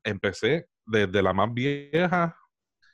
Empecé 0.04 0.68
desde 0.86 1.22
la 1.24 1.34
más 1.34 1.52
vieja 1.54 2.38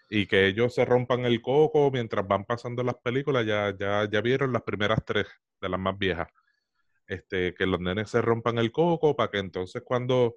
y 0.09 0.25
que 0.25 0.47
ellos 0.47 0.73
se 0.73 0.85
rompan 0.85 1.25
el 1.25 1.41
coco 1.41 1.91
mientras 1.91 2.27
van 2.27 2.45
pasando 2.45 2.83
las 2.83 2.95
películas, 2.95 3.45
ya, 3.45 3.75
ya, 3.77 4.09
ya 4.09 4.21
vieron 4.21 4.53
las 4.53 4.63
primeras 4.63 5.03
tres 5.05 5.27
de 5.61 5.69
las 5.69 5.79
más 5.79 5.97
viejas. 5.97 6.29
Este, 7.07 7.53
que 7.53 7.65
los 7.65 7.79
nenes 7.79 8.09
se 8.09 8.21
rompan 8.21 8.57
el 8.57 8.71
coco 8.71 9.15
para 9.15 9.31
que 9.31 9.39
entonces 9.39 9.81
cuando 9.85 10.35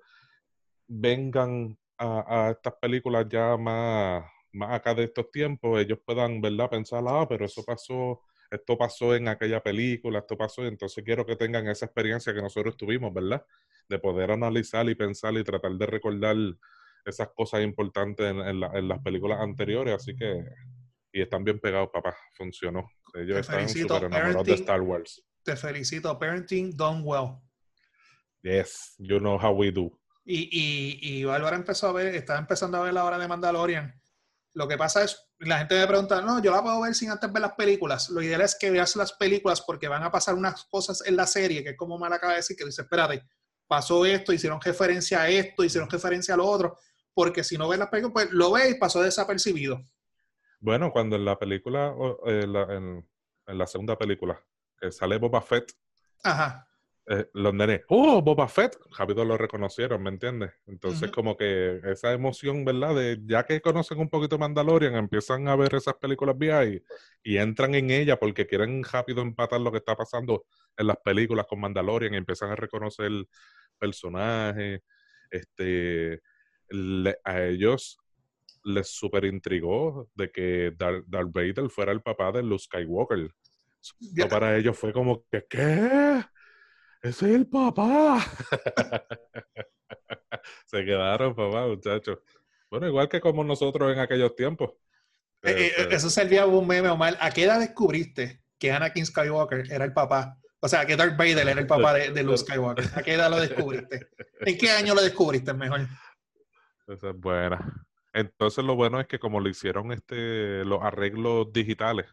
vengan 0.86 1.76
a, 1.98 2.50
estas 2.52 2.74
películas 2.80 3.26
ya 3.28 3.56
más, 3.56 4.24
más 4.52 4.72
acá 4.72 4.94
de 4.94 5.04
estos 5.04 5.30
tiempos, 5.30 5.80
ellos 5.80 5.98
puedan, 6.04 6.40
¿verdad? 6.40 6.70
Pensar, 6.70 7.04
ah, 7.06 7.26
pero 7.28 7.44
eso 7.44 7.62
pasó, 7.64 8.22
esto 8.50 8.78
pasó 8.78 9.14
en 9.14 9.28
aquella 9.28 9.62
película, 9.62 10.20
esto 10.20 10.36
pasó, 10.36 10.64
entonces 10.66 11.04
quiero 11.04 11.26
que 11.26 11.36
tengan 11.36 11.68
esa 11.68 11.86
experiencia 11.86 12.34
que 12.34 12.42
nosotros 12.42 12.76
tuvimos, 12.76 13.12
¿verdad? 13.12 13.44
De 13.88 13.98
poder 13.98 14.30
analizar 14.30 14.88
y 14.88 14.94
pensar 14.94 15.34
y 15.34 15.44
tratar 15.44 15.72
de 15.72 15.86
recordar 15.86 16.36
esas 17.10 17.28
cosas 17.34 17.62
importantes 17.62 18.26
en, 18.30 18.40
en 18.40 18.60
la- 18.60 18.70
en 18.74 18.88
las 18.88 19.00
películas 19.00 19.38
anteriores, 19.40 19.94
así 19.94 20.16
que, 20.16 20.42
y 21.12 21.20
están 21.22 21.44
bien 21.44 21.58
pegados, 21.60 21.90
papá, 21.92 22.16
funcionó. 22.36 22.88
Ellos 23.14 23.34
Te 23.34 23.40
están 23.40 23.56
felicito. 23.56 23.94
súper 23.94 24.06
enamorados 24.06 24.46
de 24.46 24.54
Star 24.54 24.80
Wars. 24.80 25.22
Te 25.42 25.56
felicito. 25.56 26.18
Parenting 26.18 26.76
done 26.76 27.02
well. 27.02 27.40
Yes, 28.42 28.94
you 28.98 29.18
know 29.18 29.36
how 29.38 29.52
we 29.52 29.70
do. 29.70 29.90
Y, 30.24 30.48
y, 30.52 30.98
y 31.20 31.24
Bárbara 31.24 31.56
empezó 31.56 31.88
a 31.88 31.92
ver, 31.92 32.14
estaba 32.14 32.38
empezando 32.38 32.78
a 32.78 32.82
ver 32.82 32.94
la 32.94 33.04
hora 33.04 33.18
de 33.18 33.26
Mandalorian. 33.28 33.94
Lo 34.54 34.66
que 34.66 34.76
pasa 34.76 35.04
es, 35.04 35.28
la 35.38 35.58
gente 35.58 35.78
me 35.78 35.86
pregunta, 35.86 36.20
no, 36.22 36.42
yo 36.42 36.50
la 36.50 36.62
puedo 36.62 36.80
ver 36.80 36.94
sin 36.94 37.10
antes 37.10 37.32
ver 37.32 37.42
las 37.42 37.52
películas. 37.54 38.10
Lo 38.10 38.22
ideal 38.22 38.40
es 38.40 38.56
que 38.58 38.70
veas 38.70 38.96
las 38.96 39.12
películas 39.12 39.60
porque 39.62 39.88
van 39.88 40.02
a 40.02 40.10
pasar 40.10 40.34
unas 40.34 40.64
cosas 40.64 41.02
en 41.06 41.16
la 41.16 41.26
serie, 41.26 41.62
que 41.62 41.70
es 41.70 41.76
como 41.76 41.98
mal 41.98 42.12
acaba 42.12 42.32
de 42.32 42.38
decir, 42.38 42.56
que 42.56 42.64
dice, 42.64 42.82
espérate, 42.82 43.22
pasó 43.66 44.04
esto, 44.04 44.32
hicieron 44.32 44.60
referencia 44.60 45.22
a 45.22 45.28
esto, 45.28 45.62
hicieron 45.64 45.88
referencia 45.88 46.34
a 46.34 46.36
lo 46.36 46.46
otro, 46.46 46.76
porque 47.14 47.44
si 47.44 47.56
no 47.58 47.68
ves 47.68 47.78
las 47.78 47.88
películas, 47.88 48.12
pues 48.12 48.32
lo 48.32 48.52
ves 48.52 48.70
y 48.70 48.78
pasó 48.78 49.02
desapercibido. 49.02 49.82
Bueno, 50.60 50.92
cuando 50.92 51.16
en 51.16 51.24
la 51.24 51.38
película, 51.38 51.94
eh, 52.26 52.46
la, 52.46 52.62
en, 52.74 53.08
en, 53.46 53.58
la 53.58 53.66
segunda 53.66 53.96
película, 53.96 54.42
que 54.78 54.92
sale 54.92 55.18
Boba 55.18 55.40
Fett, 55.40 55.72
Ajá. 56.22 56.66
Eh, 57.12 57.26
los 57.34 57.52
nenes, 57.52 57.80
oh, 57.88 58.22
Boba 58.22 58.46
Fett, 58.46 58.76
rápido 58.96 59.24
lo 59.24 59.36
reconocieron, 59.36 60.00
¿me 60.00 60.10
entiendes? 60.10 60.52
Entonces, 60.66 61.02
uh 61.02 61.06
-huh. 61.06 61.14
como 61.14 61.36
que 61.36 61.80
esa 61.84 62.12
emoción, 62.12 62.64
¿verdad? 62.64 62.94
De 62.94 63.18
ya 63.24 63.44
que 63.44 63.60
conocen 63.60 63.98
un 63.98 64.08
poquito 64.08 64.38
Mandalorian, 64.38 64.94
empiezan 64.94 65.48
a 65.48 65.56
ver 65.56 65.74
esas 65.74 65.94
películas 65.94 66.38
viejas 66.38 66.68
y, 66.68 66.84
y, 67.24 67.38
entran 67.38 67.74
en 67.74 67.90
ella 67.90 68.16
porque 68.16 68.46
quieren 68.46 68.84
rápido 68.84 69.22
empatar 69.22 69.60
lo 69.60 69.72
que 69.72 69.78
está 69.78 69.96
pasando 69.96 70.44
en 70.76 70.86
las 70.86 70.98
películas 70.98 71.46
con 71.48 71.58
Mandalorian 71.60 72.14
y 72.14 72.18
empiezan 72.18 72.50
a 72.50 72.56
reconocer 72.56 73.10
personajes. 73.76 74.80
Este, 75.30 76.20
le, 76.70 77.18
a 77.24 77.42
ellos 77.42 77.98
les 78.64 78.88
super 78.88 79.24
intrigó 79.24 80.08
de 80.14 80.30
que 80.30 80.72
Darth, 80.76 81.04
Darth 81.06 81.32
Vader 81.32 81.68
fuera 81.70 81.92
el 81.92 82.02
papá 82.02 82.32
de 82.32 82.42
Luke 82.42 82.62
Skywalker. 82.62 83.30
Yeah. 83.98 84.28
Para 84.28 84.56
ellos 84.56 84.78
fue 84.78 84.92
como 84.92 85.24
que, 85.30 85.46
¿qué? 85.48 86.22
¡Ese 87.02 87.30
es 87.30 87.34
el 87.34 87.46
papá! 87.46 88.20
Se 90.66 90.84
quedaron, 90.84 91.34
papá, 91.34 91.66
muchachos. 91.66 92.18
Bueno, 92.70 92.86
igual 92.86 93.08
que 93.08 93.20
como 93.20 93.42
nosotros 93.42 93.92
en 93.92 93.98
aquellos 93.98 94.36
tiempos. 94.36 94.70
Eh, 95.42 95.50
eh, 95.50 95.72
este 95.78 95.94
eso 95.94 96.10
servía 96.10 96.46
un 96.46 96.66
meme, 96.66 96.88
Omar. 96.88 97.16
¿A 97.20 97.30
qué 97.30 97.44
edad 97.44 97.58
descubriste 97.58 98.42
que 98.58 98.70
Anakin 98.70 99.06
Skywalker 99.06 99.72
era 99.72 99.84
el 99.86 99.92
papá? 99.92 100.38
O 100.60 100.68
sea, 100.68 100.84
que 100.84 100.94
Darth 100.94 101.16
Vader 101.16 101.48
era 101.48 101.60
el 101.60 101.66
papá 101.66 101.94
de, 101.94 102.10
de 102.10 102.22
Luke 102.22 102.38
Skywalker. 102.44 102.84
¿A 102.94 103.02
qué 103.02 103.14
edad 103.14 103.30
lo 103.30 103.40
descubriste? 103.40 104.08
¿En 104.40 104.58
qué 104.58 104.70
año 104.70 104.94
lo 104.94 105.02
descubriste 105.02 105.54
mejor? 105.54 105.88
Esa 106.90 107.10
es 107.10 107.16
buena. 107.16 107.86
Entonces 108.12 108.64
lo 108.64 108.74
bueno 108.74 108.98
es 109.00 109.06
que 109.06 109.20
como 109.20 109.40
lo 109.40 109.48
hicieron 109.48 109.92
este, 109.92 110.64
los 110.64 110.82
arreglos 110.82 111.52
digitales, 111.52 112.06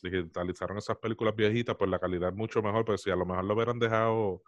digitalizaron 0.00 0.78
esas 0.78 0.98
películas 0.98 1.34
viejitas, 1.34 1.74
pues 1.76 1.90
la 1.90 1.98
calidad 1.98 2.28
es 2.30 2.36
mucho 2.36 2.62
mejor, 2.62 2.84
pues 2.84 3.02
si 3.02 3.10
a 3.10 3.16
lo 3.16 3.26
mejor 3.26 3.44
lo 3.44 3.54
hubieran 3.54 3.78
dejado 3.80 4.42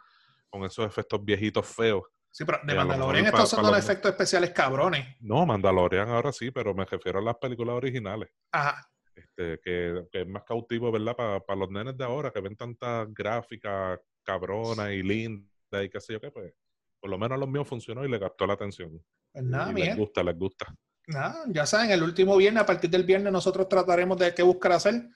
con 0.49 0.65
esos 0.65 0.87
efectos 0.87 1.25
viejitos 1.25 1.67
feos. 1.67 2.05
Sí, 2.31 2.45
pero 2.45 2.61
de 2.63 2.75
Mandalorian 2.75 3.27
estos 3.27 3.51
son 3.51 3.65
los 3.65 3.77
efectos 3.77 4.13
especiales 4.13 4.51
cabrones. 4.51 5.17
No, 5.21 5.45
Mandalorian 5.45 6.09
ahora 6.09 6.31
sí, 6.31 6.53
pero 6.53 6.75
me 6.75 6.85
refiero 6.85 7.19
a 7.19 7.23
las 7.23 7.37
películas 7.37 7.75
originales. 7.75 8.31
Ajá. 8.53 8.89
Este, 9.17 9.59
que, 9.61 10.05
que, 10.13 10.21
es 10.21 10.29
más 10.29 10.45
cautivo, 10.45 10.93
¿verdad? 10.93 11.17
Para 11.17 11.41
pa 11.41 11.57
los 11.57 11.69
nenes 11.71 11.97
de 11.97 12.05
ahora 12.05 12.31
que 12.31 12.41
ven 12.41 12.55
tantas 12.55 13.13
gráficas 13.13 13.99
cabronas 14.23 14.93
y 14.93 15.03
lindas 15.03 15.85
y 15.85 15.89
qué 15.89 16.01
sé 16.01 16.13
yo 16.13 16.21
qué, 16.21 16.31
pues 16.31 16.55
por 17.01 17.11
lo 17.11 17.19
menos 17.19 17.37
a 17.37 17.39
los 17.39 17.49
míos 17.49 17.67
funcionó 17.67 18.05
y 18.05 18.09
le 18.09 18.21
captó 18.21 18.47
la 18.47 18.55
atención. 18.55 19.03
Pues 19.33 19.45
nada. 19.45 19.73
Les 19.73 19.97
gusta, 19.97 20.23
les 20.23 20.37
gusta. 20.37 20.67
Nada, 21.07 21.45
ya 21.49 21.65
saben, 21.65 21.91
el 21.91 22.03
último 22.03 22.37
viernes, 22.37 22.63
a 22.63 22.67
partir 22.67 22.91
del 22.91 23.05
viernes, 23.05 23.33
nosotros 23.33 23.69
trataremos 23.69 24.19
de 24.19 24.35
qué 24.35 24.43
buscar 24.43 24.73
hacer 24.73 25.09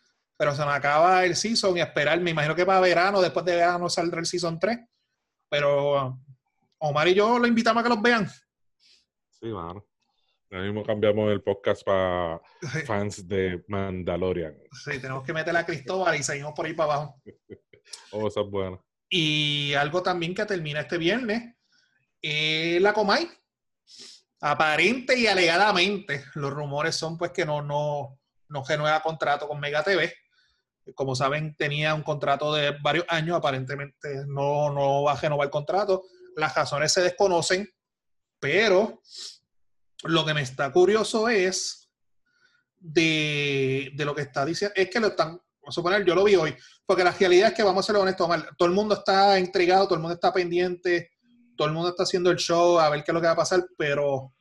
pero 0.43 0.57
se 0.57 0.65
me 0.65 0.73
acaba 0.73 1.25
el 1.25 1.37
season 1.37 1.77
y 1.77 1.81
esperar, 1.81 2.21
me 2.21 2.33
imagino 2.33 2.57
que 2.57 2.67
para 2.67 2.81
verano, 2.81 3.21
después 3.21 3.45
de 3.45 3.55
verano 3.55 3.89
saldrá 3.89 4.19
el 4.19 4.27
season 4.27 4.59
3, 4.59 4.77
pero 5.49 6.19
Omar 6.79 7.07
y 7.07 7.15
yo 7.15 7.39
lo 7.39 7.47
invitamos 7.47 7.81
a 7.81 7.85
que 7.85 7.89
los 7.91 8.03
vean. 8.03 8.29
Sí, 9.31 9.47
mano. 9.47 9.87
Ahora 10.51 10.65
mismo 10.65 10.83
cambiamos 10.83 11.31
el 11.31 11.43
podcast 11.43 11.85
para 11.85 12.41
fans 12.87 13.29
de 13.29 13.63
Mandalorian. 13.69 14.59
Sí, 14.73 14.99
tenemos 14.99 15.23
que 15.23 15.33
meter 15.33 15.57
a 15.57 15.65
Cristóbal 15.65 16.17
y 16.17 16.25
seguimos 16.25 16.55
por 16.55 16.67
ahí 16.67 16.75
para 16.75 16.95
abajo. 16.95 17.23
oh, 18.11 18.27
eso 18.27 18.41
es 18.41 18.51
bueno. 18.51 18.85
Y 19.09 19.75
algo 19.75 20.03
también 20.03 20.35
que 20.35 20.45
termina 20.45 20.81
este 20.81 20.99
viernes, 20.99 21.55
eh, 22.21 22.79
la 22.81 22.93
Comay. 22.93 23.29
Aparente 24.45 25.17
y 25.17 25.29
alegadamente, 25.29 26.25
los 26.35 26.53
rumores 26.53 26.97
son 26.97 27.17
pues 27.17 27.31
que 27.31 27.47
no, 27.47 27.63
no, 27.63 28.19
no 28.49 28.65
renueva 28.65 29.01
contrato 29.01 29.47
con 29.47 29.61
Mega 29.61 29.85
TV. 29.85 30.13
Como 30.97 31.15
saben, 31.15 31.55
tenía 31.57 31.95
un 31.95 32.03
contrato 32.03 32.53
de 32.53 32.73
varios 32.83 33.07
años, 33.09 33.37
aparentemente 33.37 34.27
no, 34.27 34.71
no 34.71 35.05
va 35.05 35.13
a 35.13 35.21
renovar 35.21 35.47
el 35.47 35.51
contrato. 35.51 36.03
Las 36.37 36.57
razones 36.57 36.93
se 36.93 37.03
desconocen, 37.03 37.69
pero 38.41 39.01
lo 40.03 40.25
que 40.27 40.35
me 40.35 40.43
está 40.43 40.73
curioso 40.73 41.29
es 41.29 41.89
de, 42.81 43.93
de 43.95 44.05
lo 44.05 44.13
que 44.13 44.23
está 44.23 44.45
diciendo, 44.45 44.75
es 44.77 44.91
que 44.91 44.99
lo 44.99 45.09
están, 45.09 45.29
vamos 45.29 45.69
a 45.69 45.71
suponer, 45.71 46.05
yo 46.05 46.17
lo 46.17 46.25
vi 46.25 46.35
hoy, 46.35 46.57
porque 46.85 47.05
la 47.05 47.13
realidad 47.13 47.51
es 47.51 47.55
que 47.55 47.63
vamos 47.63 47.85
a 47.85 47.87
ser 47.87 47.97
honestos, 48.01 48.29
todo 48.59 48.69
el 48.69 48.75
mundo 48.75 48.97
está 48.97 49.39
intrigado, 49.39 49.85
todo 49.85 49.95
el 49.95 50.01
mundo 50.01 50.15
está 50.15 50.33
pendiente, 50.33 51.13
todo 51.57 51.69
el 51.69 51.75
mundo 51.75 51.91
está 51.91 52.03
haciendo 52.05 52.31
el 52.31 52.39
show, 52.39 52.79
a 52.79 52.91
ver 52.91 53.05
qué 53.05 53.11
es 53.11 53.15
lo 53.15 53.21
que 53.21 53.27
va 53.27 53.33
a 53.33 53.37
pasar, 53.37 53.67
pero 53.77 54.33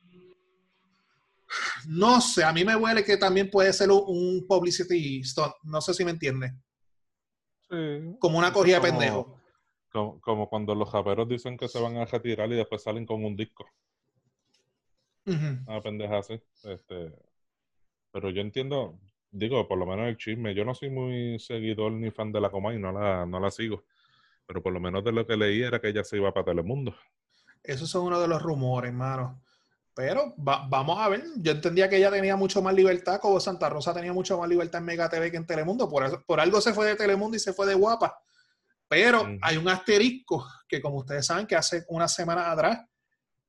no 1.86 2.20
sé, 2.20 2.44
a 2.44 2.52
mí 2.52 2.64
me 2.64 2.76
huele 2.76 3.04
que 3.04 3.16
también 3.16 3.50
puede 3.50 3.72
ser 3.72 3.90
un 3.90 4.44
publicity 4.46 5.22
stunt. 5.22 5.54
No 5.64 5.80
sé 5.80 5.94
si 5.94 6.04
me 6.04 6.12
entiende. 6.12 6.52
Sí. 7.68 8.16
Como 8.18 8.38
una 8.38 8.52
corrida 8.52 8.76
de 8.76 8.90
pendejo. 8.90 9.38
Como, 9.90 10.20
como, 10.20 10.48
cuando 10.48 10.74
los 10.74 10.88
japeros 10.90 11.28
dicen 11.28 11.56
que 11.56 11.68
se 11.68 11.80
van 11.80 11.96
a 11.96 12.06
retirar 12.06 12.50
y 12.50 12.56
después 12.56 12.82
salen 12.82 13.04
con 13.04 13.24
un 13.24 13.36
disco. 13.36 13.66
Uh 15.26 15.32
-huh. 15.32 15.66
Una 15.66 15.80
pendeja 15.82 16.18
así. 16.18 16.40
Este, 16.64 17.12
pero 18.10 18.30
yo 18.30 18.40
entiendo, 18.40 18.98
digo, 19.30 19.68
por 19.68 19.78
lo 19.78 19.86
menos 19.86 20.08
el 20.08 20.16
chisme. 20.16 20.54
Yo 20.54 20.64
no 20.64 20.74
soy 20.74 20.90
muy 20.90 21.38
seguidor 21.38 21.92
ni 21.92 22.10
fan 22.10 22.32
de 22.32 22.40
la 22.40 22.50
coma 22.50 22.74
y 22.74 22.78
no 22.78 22.92
la, 22.92 23.26
no 23.26 23.38
la 23.38 23.50
sigo. 23.50 23.84
Pero 24.46 24.62
por 24.62 24.72
lo 24.72 24.80
menos 24.80 25.04
de 25.04 25.12
lo 25.12 25.26
que 25.26 25.36
leí 25.36 25.62
era 25.62 25.80
que 25.80 25.88
ella 25.88 26.04
se 26.04 26.16
iba 26.16 26.32
para 26.32 26.46
Telemundo. 26.46 26.94
Esos 27.62 27.88
son 27.88 28.06
uno 28.06 28.20
de 28.20 28.28
los 28.28 28.42
rumores, 28.42 28.90
hermano. 28.90 29.42
Pero 29.94 30.34
va, 30.36 30.66
vamos 30.68 30.98
a 30.98 31.08
ver. 31.08 31.22
Yo 31.36 31.52
entendía 31.52 31.88
que 31.88 31.96
ella 31.96 32.10
tenía 32.10 32.34
mucho 32.36 32.62
más 32.62 32.74
libertad, 32.74 33.20
como 33.20 33.38
Santa 33.38 33.68
Rosa 33.68 33.92
tenía 33.92 34.12
mucho 34.12 34.38
más 34.38 34.48
libertad 34.48 34.80
en 34.80 34.86
Mega 34.86 35.08
TV 35.08 35.30
que 35.30 35.36
en 35.36 35.46
Telemundo. 35.46 35.88
Por, 35.88 36.04
eso, 36.04 36.22
por 36.26 36.40
algo 36.40 36.60
se 36.60 36.72
fue 36.72 36.86
de 36.86 36.96
Telemundo 36.96 37.36
y 37.36 37.40
se 37.40 37.52
fue 37.52 37.66
de 37.66 37.74
Guapa. 37.74 38.18
Pero 38.88 39.24
mm. 39.24 39.38
hay 39.42 39.56
un 39.56 39.68
asterisco 39.68 40.46
que, 40.66 40.80
como 40.80 40.98
ustedes 40.98 41.26
saben, 41.26 41.46
que 41.46 41.56
hace 41.56 41.84
unas 41.88 42.14
semanas 42.14 42.46
atrás 42.48 42.80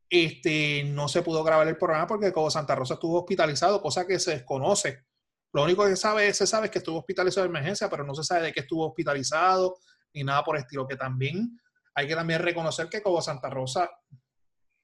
este, 0.09 0.83
no 0.83 1.07
se 1.07 1.23
pudo 1.23 1.43
grabar 1.43 1.67
el 1.67 1.77
programa 1.77 2.05
porque 2.05 2.31
como 2.31 2.51
Santa 2.51 2.75
Rosa 2.75 2.95
estuvo 2.95 3.19
hospitalizado, 3.19 3.81
cosa 3.81 4.05
que 4.05 4.19
se 4.19 4.31
desconoce. 4.31 5.05
Lo 5.53 5.63
único 5.63 5.85
que 5.85 5.95
sabe, 5.95 6.33
se 6.33 6.45
sabe 6.45 6.65
es 6.65 6.71
que 6.71 6.79
estuvo 6.79 6.99
hospitalizado 6.99 7.45
de 7.45 7.49
emergencia, 7.49 7.89
pero 7.89 8.03
no 8.03 8.13
se 8.13 8.23
sabe 8.23 8.43
de 8.43 8.53
qué 8.53 8.59
estuvo 8.59 8.87
hospitalizado 8.87 9.77
ni 10.13 10.23
nada 10.23 10.43
por 10.43 10.55
el 10.55 10.63
estilo. 10.63 10.87
Que 10.87 10.95
también 10.95 11.59
hay 11.95 12.07
que 12.07 12.15
también 12.15 12.41
reconocer 12.41 12.89
que 12.89 13.01
como 13.01 13.21
Santa 13.21 13.49
Rosa 13.49 13.89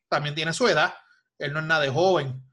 también 0.10 0.36
tiene 0.36 0.54
su 0.54 0.68
edad 0.68 0.94
él 1.40 1.54
no 1.54 1.60
es 1.60 1.66
nada 1.66 1.82
de 1.82 1.90
joven 1.90 2.44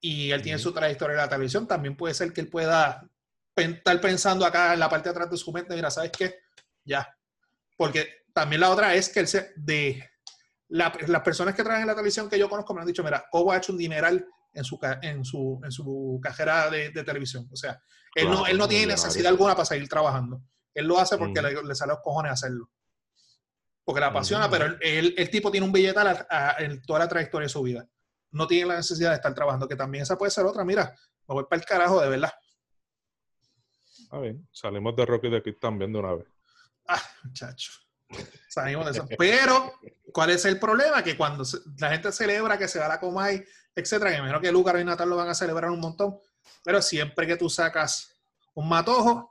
y 0.00 0.30
él 0.30 0.40
tiene 0.40 0.58
su 0.58 0.72
trayectoria 0.72 1.14
en 1.14 1.20
la 1.20 1.28
televisión, 1.28 1.66
también 1.66 1.96
puede 1.96 2.14
ser 2.14 2.32
que 2.32 2.40
él 2.40 2.48
pueda 2.48 3.06
estar 3.54 4.00
pensando 4.00 4.46
acá 4.46 4.72
en 4.72 4.80
la 4.80 4.88
parte 4.88 5.08
de 5.08 5.10
atrás 5.10 5.30
de 5.30 5.36
su 5.36 5.52
mente, 5.52 5.74
mira, 5.74 5.90
¿sabes 5.90 6.12
qué? 6.16 6.36
Ya. 6.84 7.14
Porque 7.76 8.24
también 8.32 8.60
la 8.60 8.70
otra 8.70 8.94
es 8.94 9.10
que 9.10 9.20
él 9.20 9.28
se, 9.28 9.52
de 9.56 10.08
la, 10.68 10.96
las 11.06 11.22
personas 11.22 11.54
que 11.54 11.62
trabajan 11.62 11.82
en 11.82 11.88
la 11.88 11.94
televisión 11.94 12.30
que 12.30 12.38
yo 12.38 12.48
conozco 12.48 12.72
me 12.72 12.80
han 12.80 12.86
dicho, 12.86 13.04
mira, 13.04 13.26
Cobo 13.30 13.52
ha 13.52 13.58
hecho 13.58 13.72
un 13.72 13.78
dineral 13.78 14.26
en 14.54 14.64
su, 14.64 14.78
en 15.02 15.24
su, 15.24 15.60
en 15.62 15.70
su 15.70 16.18
cajera 16.22 16.70
de, 16.70 16.90
de 16.90 17.04
televisión. 17.04 17.46
O 17.52 17.56
sea, 17.56 17.82
él, 18.14 18.26
claro, 18.26 18.40
no, 18.40 18.46
él 18.46 18.56
no 18.56 18.68
tiene 18.68 18.86
necesidad 18.86 19.28
alguna 19.28 19.54
para 19.54 19.66
seguir 19.66 19.88
trabajando. 19.88 20.42
Él 20.74 20.86
lo 20.86 20.98
hace 20.98 21.16
porque 21.18 21.40
mm. 21.40 21.44
le, 21.44 21.62
le 21.64 21.74
sale 21.74 21.92
los 21.92 22.02
cojones 22.02 22.32
hacerlo. 22.32 22.70
Porque 23.84 24.00
le 24.00 24.06
apasiona, 24.06 24.48
mm. 24.48 24.50
pero 24.50 24.66
el, 24.66 24.78
el, 24.80 25.14
el, 25.16 25.30
tipo 25.30 25.50
tiene 25.50 25.66
un 25.66 25.72
billetal 25.72 26.06
a, 26.06 26.26
a, 26.30 26.62
en 26.62 26.80
toda 26.82 27.00
la 27.00 27.08
trayectoria 27.08 27.46
de 27.46 27.50
su 27.50 27.62
vida 27.62 27.88
no 28.32 28.46
tienen 28.46 28.68
la 28.68 28.76
necesidad 28.76 29.10
de 29.10 29.16
estar 29.16 29.34
trabajando, 29.34 29.68
que 29.68 29.76
también 29.76 30.02
esa 30.02 30.16
puede 30.16 30.30
ser 30.30 30.46
otra. 30.46 30.64
Mira, 30.64 30.94
me 31.28 31.34
voy 31.34 31.44
para 31.48 31.60
el 31.60 31.66
carajo, 31.66 32.00
de 32.00 32.08
verdad. 32.08 32.32
A 34.10 34.18
ver, 34.18 34.36
salimos 34.50 34.96
de 34.96 35.06
Rocky 35.06 35.30
de 35.30 35.42
Kid 35.42 35.56
también 35.60 35.92
de 35.92 35.98
una 35.98 36.14
vez. 36.14 36.26
Ah, 36.86 37.02
muchacho. 37.24 37.72
Salimos 38.48 38.86
de 38.86 38.92
eso. 38.92 39.06
Pero, 39.16 39.74
¿cuál 40.12 40.30
es 40.30 40.44
el 40.44 40.58
problema? 40.58 41.02
Que 41.02 41.16
cuando 41.16 41.44
la 41.78 41.90
gente 41.90 42.10
celebra 42.10 42.58
que 42.58 42.66
se 42.66 42.80
va 42.80 42.86
a 42.86 42.88
la 42.88 43.00
Comay, 43.00 43.44
etcétera, 43.74 44.10
que 44.14 44.22
menos 44.22 44.40
que 44.40 44.50
Lucas 44.50 44.80
y 44.80 44.84
Natal 44.84 45.08
lo 45.08 45.16
van 45.16 45.28
a 45.28 45.34
celebrar 45.34 45.70
un 45.70 45.80
montón, 45.80 46.18
pero 46.64 46.82
siempre 46.82 47.26
que 47.26 47.36
tú 47.36 47.48
sacas 47.48 48.16
un 48.54 48.68
matojo, 48.68 49.29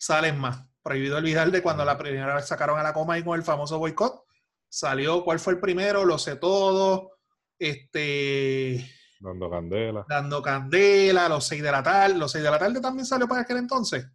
salen 0.00 0.38
más. 0.38 0.66
Prohibido 0.82 1.18
olvidar 1.18 1.50
de 1.50 1.62
cuando 1.62 1.84
la 1.84 1.98
primera 1.98 2.34
vez 2.34 2.46
sacaron 2.46 2.78
a 2.78 2.82
la 2.82 2.94
Comay 2.94 3.22
con 3.22 3.38
el 3.38 3.44
famoso 3.44 3.78
boicot. 3.78 4.24
Salió, 4.68 5.22
¿cuál 5.24 5.38
fue 5.38 5.52
el 5.52 5.60
primero? 5.60 6.04
Lo 6.04 6.18
sé 6.18 6.36
todo 6.36 7.12
este 7.58 8.90
dando 9.20 9.50
candela 9.50 10.06
dando 10.08 10.40
candela 10.40 11.28
los 11.28 11.46
seis 11.46 11.62
de 11.62 11.70
la 11.70 11.82
tarde 11.82 12.16
los 12.16 12.32
seis 12.32 12.42
de 12.42 12.50
la 12.50 12.58
tarde 12.58 12.80
también 12.80 13.04
salió 13.04 13.28
para 13.28 13.42
aquel 13.42 13.58
entonces 13.58 14.08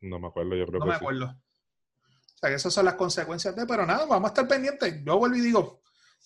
no 0.00 0.18
me 0.18 0.28
acuerdo 0.28 0.56
yo 0.56 0.66
creo 0.66 0.78
no 0.78 0.86
que 0.86 0.90
me 0.90 0.96
acuerdo 0.96 1.26
O 1.26 2.38
sea, 2.38 2.48
que 2.48 2.56
esas 2.56 2.72
son 2.72 2.86
las 2.86 2.94
consecuencias 2.94 3.54
de, 3.54 3.66
pero 3.66 3.86
nada, 3.86 4.06
vamos 4.06 4.28
a 4.28 4.32
estar 4.32 4.46
pendientes. 4.46 5.02
Yo 5.04 5.18
vuelvo 5.18 5.36
y 5.36 5.40
digo, 5.40 5.80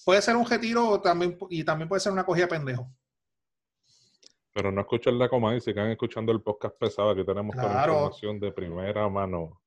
puede 0.05 0.21
ser 0.21 0.35
un 0.35 0.45
retiro 0.45 1.00
también, 1.00 1.39
y 1.50 1.62
también 1.62 1.89
puede 1.89 2.00
ser 2.00 2.11
una 2.11 2.25
cogida 2.25 2.49
pendejo. 2.49 2.91
Pero 4.61 4.73
no 4.73 4.83
escuchen 4.83 5.19
la 5.19 5.26
coma 5.26 5.57
y 5.57 5.61
sigan 5.62 5.90
escuchando 5.90 6.33
el 6.33 6.43
podcast 6.43 6.76
pesado, 6.76 7.14
que 7.14 7.25
tenemos 7.25 7.57
toda 7.57 7.73
la 7.73 7.81
información 7.81 8.38
de 8.38 8.52
primera 8.52 9.09
mano. 9.09 9.62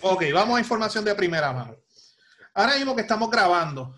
Ok, 0.00 0.24
vamos 0.34 0.56
a 0.56 0.60
información 0.60 1.04
de 1.04 1.14
primera 1.14 1.52
mano. 1.52 1.76
Ahora 2.52 2.74
mismo 2.74 2.96
que 2.96 3.02
estamos 3.02 3.30
grabando, 3.30 3.94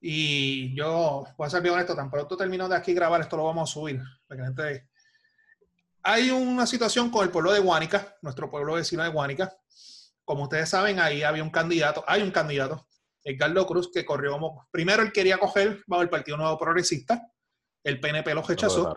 y 0.00 0.74
yo 0.74 1.26
voy 1.36 1.46
a 1.46 1.50
ser 1.50 1.60
bien 1.60 1.74
honesto, 1.74 1.94
tan 1.94 2.10
pronto 2.10 2.34
termino 2.34 2.66
de 2.66 2.76
aquí 2.76 2.94
grabar, 2.94 3.20
esto 3.20 3.36
lo 3.36 3.44
vamos 3.44 3.68
a 3.68 3.72
subir. 3.74 4.00
Hay 6.02 6.30
una 6.30 6.66
situación 6.66 7.10
con 7.10 7.24
el 7.24 7.30
pueblo 7.30 7.52
de 7.52 7.60
Guánica, 7.60 8.16
nuestro 8.22 8.50
pueblo 8.50 8.72
vecino 8.72 9.02
de 9.02 9.10
Guánica. 9.10 9.52
Como 10.24 10.44
ustedes 10.44 10.70
saben, 10.70 10.98
ahí 10.98 11.22
había 11.22 11.42
un 11.42 11.50
candidato, 11.50 12.02
hay 12.06 12.22
un 12.22 12.30
candidato, 12.30 12.88
Edgardo 13.22 13.66
Cruz, 13.66 13.90
que 13.92 14.06
corrió 14.06 14.32
como. 14.32 14.66
Primero 14.70 15.02
él 15.02 15.12
quería 15.12 15.36
coger 15.36 15.84
bajo 15.86 16.00
el 16.00 16.08
Partido 16.08 16.38
Nuevo 16.38 16.56
Progresista, 16.56 17.30
el 17.84 18.00
PNP 18.00 18.34
lo 18.34 18.42
rechazó. 18.42 18.96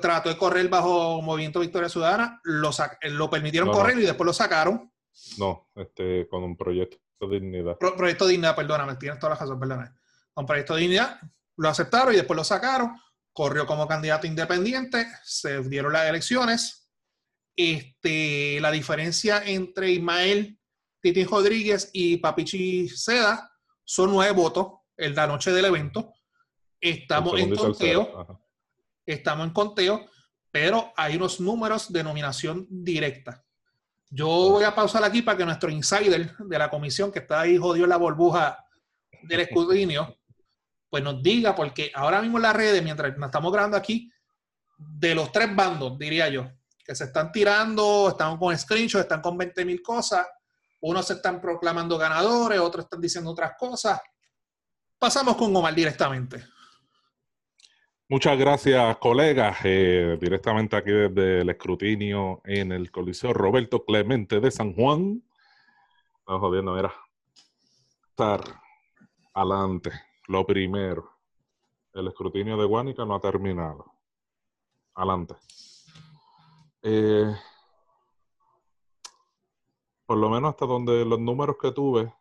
Trató 0.00 0.28
de 0.30 0.38
correr 0.38 0.68
bajo 0.68 1.20
Movimiento 1.20 1.60
Victoria 1.60 1.88
Ciudadana, 1.88 2.40
lo, 2.44 2.70
lo 3.02 3.30
permitieron 3.30 3.70
correr 3.70 3.98
y 3.98 4.02
después 4.02 4.26
lo 4.26 4.32
sacaron. 4.32 4.90
No, 5.38 5.68
este, 5.74 6.26
con 6.28 6.42
un 6.42 6.56
proyecto 6.56 6.98
Dignidad. 7.28 7.76
proyecto 7.78 8.26
Dignidad, 8.26 8.56
perdóname, 8.56 8.96
tienes 8.96 9.18
toda 9.18 9.34
la 9.34 9.40
razón, 9.40 9.60
perdóname. 9.60 9.90
Con 10.32 10.46
Proyecto 10.46 10.76
Dignidad 10.76 11.20
lo 11.56 11.68
aceptaron 11.68 12.14
y 12.14 12.16
después 12.16 12.36
lo 12.36 12.44
sacaron. 12.44 12.96
Corrió 13.32 13.66
como 13.66 13.86
candidato 13.86 14.26
independiente, 14.26 15.06
se 15.22 15.62
dieron 15.62 15.92
las 15.92 16.08
elecciones. 16.08 16.90
Este, 17.54 18.58
la 18.60 18.70
diferencia 18.70 19.42
entre 19.44 19.90
Ismael 19.90 20.58
Titi 21.00 21.24
Rodríguez 21.24 21.90
y 21.92 22.16
Papichi 22.16 22.88
Seda 22.88 23.50
son 23.84 24.10
nueve 24.12 24.32
votos 24.32 24.68
en 24.96 25.14
la 25.14 25.26
noche 25.26 25.52
del 25.52 25.66
evento. 25.66 26.12
Estamos 26.80 27.38
en 27.38 27.54
conteo. 27.54 28.40
Estamos 29.04 29.46
en 29.46 29.52
conteo, 29.52 30.06
pero 30.50 30.92
hay 30.96 31.16
unos 31.16 31.40
números 31.40 31.92
de 31.92 32.02
nominación 32.02 32.66
directa. 32.68 33.44
Yo 34.08 34.26
voy 34.26 34.64
a 34.64 34.74
pausar 34.74 35.04
aquí 35.04 35.22
para 35.22 35.38
que 35.38 35.44
nuestro 35.44 35.70
insider 35.70 36.36
de 36.36 36.58
la 36.58 36.70
comisión 36.70 37.12
que 37.12 37.20
está 37.20 37.42
ahí 37.42 37.56
jodió 37.56 37.86
la 37.86 37.96
burbuja 37.96 38.58
del 39.22 39.40
escrutinio, 39.40 40.16
pues 40.90 41.02
nos 41.02 41.22
diga, 41.22 41.54
porque 41.54 41.92
ahora 41.94 42.20
mismo 42.20 42.38
en 42.38 42.42
las 42.42 42.56
redes, 42.56 42.82
mientras 42.82 43.16
nos 43.16 43.28
estamos 43.28 43.52
grabando 43.52 43.76
aquí, 43.76 44.10
de 44.76 45.14
los 45.14 45.30
tres 45.30 45.54
bandos, 45.54 45.98
diría 45.98 46.28
yo, 46.28 46.50
que 46.84 46.94
se 46.94 47.04
están 47.04 47.30
tirando, 47.30 48.08
están 48.08 48.36
con 48.38 48.56
screenshots, 48.56 49.02
están 49.02 49.20
con 49.20 49.36
20 49.36 49.64
mil 49.64 49.82
cosas, 49.82 50.26
unos 50.80 51.06
se 51.06 51.14
están 51.14 51.40
proclamando 51.40 51.98
ganadores, 51.98 52.58
otros 52.58 52.86
están 52.86 53.00
diciendo 53.00 53.30
otras 53.30 53.52
cosas. 53.58 54.00
Pasamos 54.98 55.36
con 55.36 55.54
Omar 55.54 55.74
directamente. 55.74 56.44
Muchas 58.10 58.36
gracias, 58.36 58.96
colegas. 58.96 59.58
Eh, 59.62 60.18
directamente 60.20 60.74
aquí 60.74 60.90
desde 60.90 61.42
el 61.42 61.50
escrutinio 61.50 62.40
en 62.42 62.72
el 62.72 62.90
Coliseo 62.90 63.32
Roberto 63.32 63.84
Clemente 63.84 64.40
de 64.40 64.50
San 64.50 64.74
Juan. 64.74 65.22
Estamos 66.18 66.40
jodiendo, 66.40 66.74
mira. 66.74 66.92
Estar 68.08 68.40
adelante. 69.32 69.92
Lo 70.26 70.44
primero. 70.44 71.08
El 71.94 72.08
escrutinio 72.08 72.56
de 72.56 72.66
Guánica 72.66 73.04
no 73.04 73.14
ha 73.14 73.20
terminado. 73.20 73.84
Adelante. 74.92 75.36
Eh, 76.82 77.32
por 80.04 80.18
lo 80.18 80.28
menos 80.30 80.50
hasta 80.50 80.66
donde 80.66 81.04
los 81.04 81.20
números 81.20 81.54
que 81.62 81.70
tuve 81.70 82.12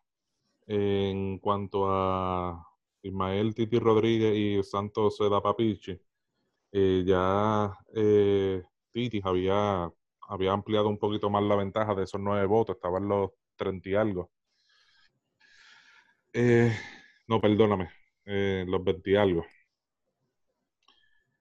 en 0.67 1.39
cuanto 1.39 1.89
a 1.89 2.68
Ismael 3.01 3.53
Titi 3.53 3.79
Rodríguez 3.79 4.35
y 4.35 4.63
Santos 4.63 5.17
Seda 5.17 5.41
Papichi, 5.41 5.99
eh, 6.71 7.03
ya 7.05 7.73
eh, 7.95 8.63
Titi 8.91 9.21
había, 9.23 9.91
había 10.27 10.51
ampliado 10.51 10.89
un 10.89 10.97
poquito 10.97 11.29
más 11.29 11.43
la 11.43 11.55
ventaja 11.55 11.95
de 11.95 12.03
esos 12.03 12.21
nueve 12.21 12.45
votos, 12.45 12.75
estaban 12.75 13.07
los 13.07 13.31
treinta 13.55 13.89
y 13.89 13.95
algo. 13.95 14.31
Eh, 16.33 16.71
no, 17.27 17.41
perdóname, 17.41 17.89
los 18.25 18.83
20 18.83 19.11
y 19.11 19.15
algo. 19.15 19.45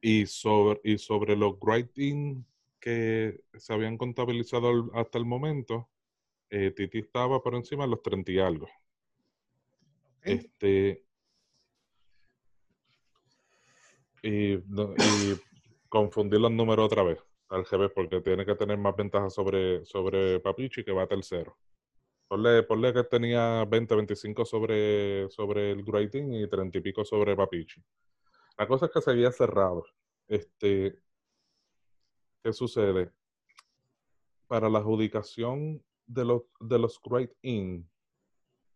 Y 0.01 0.27
sobre, 0.27 0.81
y 0.85 0.99
sobre 0.99 1.37
los 1.37 1.57
writing 1.61 2.45
que 2.81 3.41
se 3.55 3.73
habían 3.73 3.99
contabilizado 3.99 4.91
hasta 4.95 5.19
el 5.19 5.27
momento, 5.27 5.89
Titi 6.49 7.01
estaba 7.01 7.43
por 7.43 7.55
encima 7.55 7.85
de 7.85 7.91
los 7.91 8.03
30 8.03 8.33
y 8.33 8.39
algo. 8.39 8.69
Este, 10.23 11.08
y, 14.23 14.59
confundir 15.89 16.41
los 16.41 16.51
números 16.51 16.87
otra 16.87 17.03
vez 17.03 17.19
al 17.49 17.65
GB 17.65 17.93
porque 17.95 18.21
tiene 18.21 18.45
que 18.45 18.55
tener 18.55 18.77
más 18.77 18.95
ventaja 18.95 19.31
sobre, 19.31 19.85
sobre 19.87 20.39
Papichi 20.41 20.85
que 20.85 20.93
va 20.93 21.07
tercero. 21.07 21.57
Ponle, 22.29 22.63
ponle 22.63 22.93
que 22.93 23.05
tenía 23.05 23.65
20, 23.65 23.95
25 23.95 24.45
sobre, 24.45 25.31
sobre 25.31 25.71
el 25.71 25.83
grading 25.83 26.35
y 26.35 26.47
30 26.47 26.77
y 26.77 26.81
pico 26.83 27.05
sobre 27.07 27.35
Papichi. 27.35 27.83
La 28.59 28.67
cosa 28.67 28.87
es 28.87 28.93
que 28.93 29.01
seguía 29.01 29.33
cerrado. 29.33 29.85
Este, 30.27 30.99
¿Qué 32.43 32.53
sucede? 32.53 33.13
Para 34.47 34.69
la 34.69 34.81
adjudicación 34.81 35.83
de 36.07 36.25
los, 36.25 36.43
de 36.61 36.79
los 36.79 37.01
in, 37.43 37.89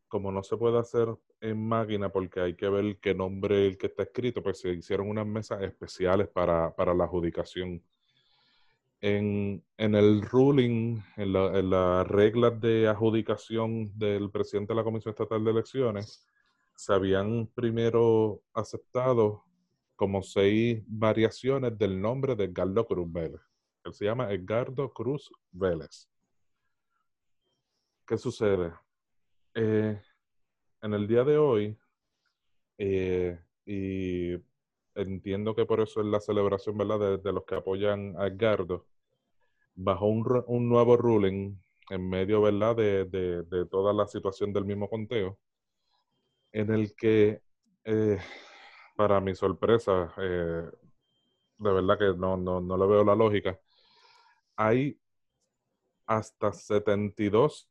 como 0.09 0.33
no 0.33 0.42
se 0.42 0.57
puede 0.57 0.78
hacer 0.78 1.09
en 1.42 1.68
máquina 1.68 2.09
porque 2.09 2.40
hay 2.40 2.55
que 2.55 2.68
ver 2.68 2.98
qué 2.98 3.14
nombre 3.14 3.66
el 3.66 3.76
que 3.76 3.88
está 3.88 4.05
escrito, 4.05 4.42
pues 4.42 4.61
se 4.61 4.70
hicieron 4.70 5.09
unas 5.09 5.26
mesas 5.26 5.61
especiales 5.62 6.28
para, 6.28 6.72
la 6.78 7.05
adjudicación. 7.05 7.83
En, 9.00 9.64
el 9.76 10.22
ruling, 10.22 11.02
en, 11.16 11.33
las 11.33 12.07
reglas 12.07 12.61
de 12.61 12.87
adjudicación 12.87 13.98
del 13.98 14.31
presidente 14.31 14.72
de 14.72 14.76
la 14.76 14.85
Comisión 14.85 15.11
Estatal 15.11 15.44
de 15.44 15.50
Elecciones, 15.50 16.24
se 16.76 16.92
habían 16.92 17.48
primero 17.48 18.40
aceptado 18.55 19.44
como 19.96 20.22
seis 20.22 20.81
variaciones 20.87 21.76
del 21.76 22.00
nombre 22.00 22.37
de 22.37 22.44
Edgardo 22.44 22.87
Cruz 22.87 23.12
Vélez. 23.12 23.40
Él 23.85 23.92
se 23.92 24.05
llama 24.05 24.33
Edgardo 24.33 24.92
Cruz 24.92 25.33
Vélez. 25.50 26.09
¿Qué 28.07 28.16
sucede? 28.16 28.72
Eh, 29.55 30.00
en 30.82 30.94
el 30.94 31.06
día 31.06 31.24
de 31.24 31.38
hoy, 31.38 31.78
eh, 32.78 33.38
y 33.64 34.32
entiendo 34.94 35.54
que 35.54 35.64
por 35.64 35.80
eso 35.80 36.00
es 36.00 36.06
la 36.06 36.20
celebración, 36.20 36.76
¿verdad?, 36.76 37.20
de, 37.20 37.32
los 37.32 37.44
que 37.44 37.54
apoyan 37.54 38.14
a 38.18 38.26
Edgardo, 38.26 38.86
bajo 39.74 40.06
un, 40.06 40.68
nuevo 40.68 40.96
ruling 40.96 41.56
en 41.90 42.08
medio, 42.08 42.42
¿verdad?, 42.42 42.76
de, 42.76 43.66
toda 43.70 43.92
la 43.92 44.06
situación 44.06 44.52
del 44.52 44.64
mismo 44.64 44.90
conteo, 44.90 45.38
en 46.52 46.70
el 46.70 46.94
que, 46.94 47.40
eh, 47.84 48.18
para 48.96 49.20
mi 49.20 49.34
sorpresa, 49.34 50.12
eh, 50.18 50.68
de 51.58 51.72
verdad 51.72 51.98
que 51.98 52.18
no, 52.18 52.36
no, 52.36 52.60
no 52.60 52.76
le 52.76 52.86
veo 52.86 53.04
la 53.04 53.14
lógica, 53.14 53.58
hay 54.56 54.98
hasta 56.06 56.52
72 56.52 57.70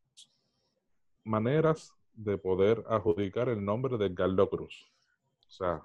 maneras 1.24 1.94
de 2.14 2.38
poder 2.38 2.84
adjudicar 2.88 3.50
el 3.50 3.64
nombre 3.64 3.98
de 3.98 4.08
Edgardo 4.08 4.50
Cruz. 4.50 4.90
O 5.48 5.52
sea. 5.52 5.82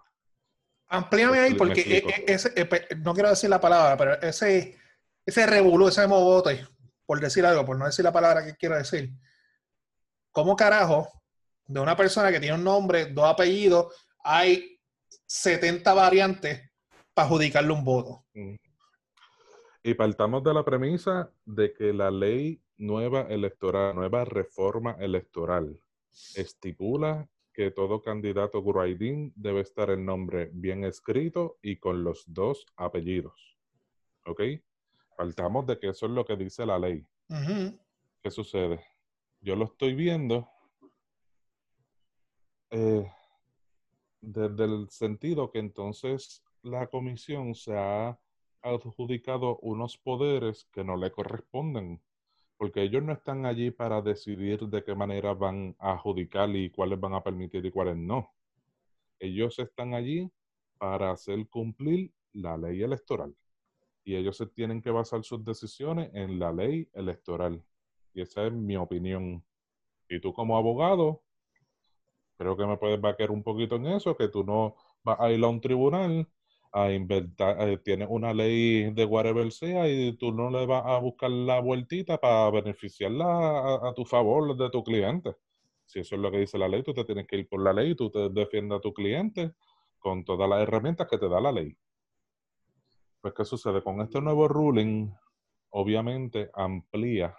Amplíame 0.88 1.38
ahí 1.38 1.54
porque 1.54 1.80
e, 1.80 1.96
e, 1.98 2.32
ese, 2.32 2.52
e, 2.54 2.96
no 2.96 3.14
quiero 3.14 3.30
decir 3.30 3.50
la 3.50 3.60
palabra, 3.60 3.96
pero 3.96 4.20
ese, 4.22 4.78
ese 5.24 5.46
revolú, 5.46 5.88
ese 5.88 6.06
movote, 6.06 6.64
por 7.04 7.20
decir 7.20 7.44
algo, 7.44 7.64
por 7.64 7.76
no 7.76 7.86
decir 7.86 8.04
la 8.04 8.12
palabra 8.12 8.44
que 8.44 8.56
quiero 8.56 8.76
decir. 8.76 9.12
¿Cómo 10.30 10.54
carajo 10.54 11.08
de 11.66 11.80
una 11.80 11.96
persona 11.96 12.30
que 12.30 12.40
tiene 12.40 12.56
un 12.56 12.64
nombre, 12.64 13.06
dos 13.06 13.24
apellidos, 13.24 13.94
hay 14.22 14.78
70 15.26 15.92
variantes 15.94 16.70
para 17.14 17.26
adjudicarle 17.26 17.72
un 17.72 17.84
voto? 17.84 18.24
Mm. 18.34 18.54
Y 19.82 19.94
partamos 19.94 20.42
de 20.42 20.52
la 20.52 20.64
premisa 20.64 21.30
de 21.44 21.72
que 21.72 21.92
la 21.92 22.10
ley 22.10 22.60
nueva 22.76 23.22
electoral, 23.22 23.94
nueva 23.94 24.24
reforma 24.24 24.96
electoral, 24.98 25.80
estipula 26.35 27.29
que 27.52 27.70
todo 27.70 28.02
candidato 28.02 28.61
Guraidin 28.61 29.33
debe 29.35 29.61
estar 29.62 29.90
el 29.90 30.05
nombre 30.05 30.50
bien 30.52 30.85
escrito 30.85 31.59
y 31.62 31.76
con 31.76 32.05
los 32.05 32.24
dos 32.26 32.66
apellidos. 32.76 33.57
¿Ok? 34.26 34.42
Faltamos 35.16 35.66
de 35.66 35.79
que 35.79 35.88
eso 35.88 36.07
es 36.07 36.12
lo 36.12 36.24
que 36.24 36.37
dice 36.37 36.66
la 36.66 36.79
ley. 36.79 37.07
¿Qué 38.22 38.31
sucede? 38.31 38.85
Yo 39.40 39.57
lo 39.57 39.64
estoy 39.64 39.94
viendo 39.94 40.48
eh, 42.70 43.11
desde 44.20 44.64
el 44.64 44.90
sentido 44.90 45.50
que 45.50 45.61
entonces 45.61 46.42
la 46.62 46.88
comisión 46.88 47.55
se 47.55 47.76
ha 47.76 48.18
adjudicado 48.61 49.59
unos 49.62 49.96
poderes 49.96 50.64
que 50.72 50.85
no 50.85 50.96
le 50.96 51.11
corresponden 51.11 52.02
porque 52.57 52.83
ellos 52.83 53.03
no 53.03 53.12
están 53.12 53.45
allí 53.47 53.71
para 53.71 54.01
decidir 54.01 54.61
de 54.61 54.83
qué 54.83 54.95
manera 54.95 55.35
van 55.35 55.77
a 55.79 55.92
adjudicar 55.92 56.49
y 56.55 56.71
cuáles 56.71 56.99
van 56.99 57.14
a 57.14 57.23
permitir 57.23 57.64
y 57.64 57.71
cuáles 57.71 57.97
no. 57.97 58.33
Ellos 59.19 59.59
están 59.59 59.95
allí 59.95 60.31
para 60.79 61.11
hacer 61.11 61.49
cumplir 61.49 62.12
la 62.33 62.57
ley 62.57 62.83
electoral. 62.83 63.35
Y 64.05 64.14
ellos 64.16 64.37
se 64.37 64.47
tienen 64.47 64.81
que 64.81 64.90
basar 64.90 65.25
sus 65.25 65.45
decisiones 65.45 66.11
en 66.14 66.38
la 66.38 66.53
ley 66.53 66.88
electoral. 66.92 67.62
Y 68.14 68.23
esa 68.23 68.47
es 68.47 68.53
mi 68.53 68.77
opinión. 68.77 69.45
Y 70.09 70.21
tú 70.21 70.33
como 70.33 70.57
abogado, 70.57 71.23
creo 72.38 72.57
que 72.57 72.66
me 72.66 72.77
puedes 72.77 73.01
vaquear 73.01 73.31
un 73.31 73.42
poquito 73.42 73.77
en 73.77 73.87
eso, 73.87 74.16
que 74.16 74.29
tú 74.29 74.45
no 74.45 74.77
vas 75.03 75.19
a 75.21 75.31
ir 75.31 75.42
a 75.42 75.49
un 75.49 75.61
tribunal 75.61 76.29
a 76.76 76.92
inventar, 76.92 77.56
eh, 77.68 77.78
tienes 77.78 78.06
una 78.10 78.34
ley 78.34 78.92
de 78.92 79.06
whatever 79.06 79.50
sea 79.50 79.88
y 79.88 80.14
tú 80.18 80.30
no 80.30 80.50
le 80.50 80.66
vas 80.66 80.84
a 80.84 80.98
buscar 80.98 81.30
la 81.30 81.58
vueltita 81.58 82.18
para 82.18 82.50
beneficiarla 82.50 83.78
a, 83.88 83.94
tu 83.94 84.04
favor 84.04 84.54
de 84.54 84.68
tu 84.68 84.84
cliente. 84.84 85.34
Si 85.86 86.00
eso 86.00 86.16
es 86.16 86.20
lo 86.20 86.30
que 86.30 86.40
dice 86.40 86.58
la 86.58 86.68
ley, 86.68 86.82
tú 86.82 86.92
te 86.92 87.04
tienes 87.04 87.26
que 87.26 87.38
ir 87.38 87.48
por 87.48 87.62
la 87.62 87.72
ley 87.72 87.92
y 87.92 87.94
tú 87.94 88.10
te 88.10 88.28
defiendes 88.28 88.76
a 88.76 88.80
tu 88.82 88.92
cliente 88.92 89.54
con 89.98 90.22
todas 90.22 90.50
las 90.50 90.60
herramientas 90.60 91.08
que 91.08 91.16
te 91.16 91.30
da 91.30 91.40
la 91.40 91.50
ley. 91.50 91.74
Pues, 93.22 93.32
¿qué 93.32 93.46
sucede? 93.46 93.82
Con 93.82 94.02
este 94.02 94.20
nuevo 94.20 94.46
ruling, 94.46 95.10
obviamente 95.70 96.50
amplía 96.52 97.34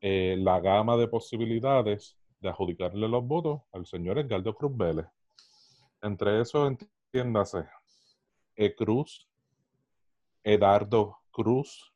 eh, 0.00 0.36
la 0.38 0.60
gama 0.60 0.96
de 0.96 1.08
posibilidades 1.08 2.16
de 2.38 2.50
adjudicarle 2.50 3.08
los 3.08 3.26
votos 3.26 3.62
al 3.72 3.84
señor 3.84 4.20
Edgardo 4.20 4.54
Cruz 4.54 4.76
Vélez. 4.76 5.06
Entre 6.02 6.40
eso, 6.40 6.68
entiéndase, 6.68 7.64
e. 8.58 8.74
Cruz, 8.74 9.28
Edardo 10.42 11.16
Cruz, 11.30 11.92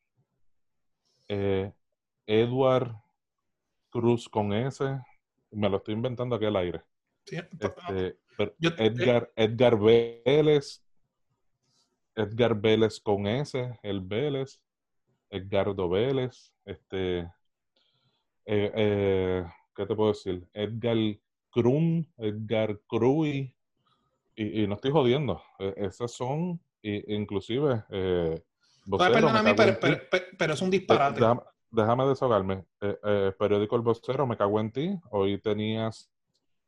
eh, 1.29 1.73
Edward 2.27 2.95
Cruz 3.91 4.29
con 4.29 4.53
S, 4.53 4.85
me 5.51 5.69
lo 5.69 5.79
estoy 5.79 5.95
inventando 5.95 6.37
aquí 6.37 6.47
al 6.47 6.57
aire. 6.57 6.85
Este, 7.27 8.17
Edgar, 8.79 9.31
Edgar 9.37 9.79
Vélez, 9.79 10.83
Edgar 12.15 12.55
Vélez 12.55 13.01
con 13.01 13.27
S, 13.27 13.79
el 13.83 14.01
Vélez, 14.01 14.61
Edgardo 15.31 15.89
Vélez, 15.89 16.53
este, 16.65 17.19
eh, 17.19 18.73
eh, 18.75 19.45
¿qué 19.75 19.87
te 19.87 19.95
puedo 19.95 20.13
decir? 20.13 20.47
Edgar 20.53 20.97
Krum, 21.51 22.07
Edgar 22.19 22.79
Cruz, 22.87 23.53
y, 24.37 24.67
no 24.67 24.75
estoy 24.75 24.91
jodiendo. 24.91 25.43
E, 25.59 25.75
esas 25.77 26.13
son, 26.13 26.61
inclusive. 26.83 27.85
Eh, 27.91 28.43
perdóname, 28.99 29.55
pero, 29.55 29.79
pero, 30.39 30.55
es 30.55 30.63
un 30.63 30.71
disparate. 30.71 31.21
Déjame, 31.71 32.07
desahogarme. 32.07 32.67
Eh, 32.83 32.99
eh, 33.03 33.33
periódico 33.39 33.77
El 33.77 33.83
Vocero, 33.83 34.27
me 34.27 34.37
cago 34.37 34.61
en 34.61 34.71
ti. 34.71 34.95
Hoy 35.11 35.41
tenías 35.41 36.13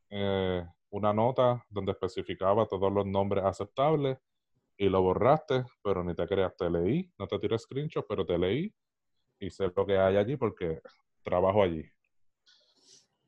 eh, 0.09 0.64
una 0.88 1.12
nota 1.12 1.62
donde 1.68 1.92
especificaba 1.92 2.66
todos 2.66 2.90
los 2.90 3.05
nombres 3.05 3.44
aceptables 3.44 4.16
y 4.79 4.88
lo 4.88 5.03
borraste, 5.03 5.64
pero 5.83 6.03
ni 6.03 6.14
te 6.14 6.27
creas, 6.27 6.57
te 6.57 6.70
leí. 6.70 7.12
No 7.18 7.27
te 7.27 7.38
tiro 7.38 7.59
screenshots, 7.59 8.07
pero 8.09 8.24
te 8.24 8.38
leí 8.38 8.74
y 9.38 9.50
sé 9.50 9.70
lo 9.77 9.85
que 9.85 9.98
hay 9.98 10.16
allí 10.16 10.37
porque 10.37 10.81
trabajo 11.22 11.62
allí. 11.62 11.85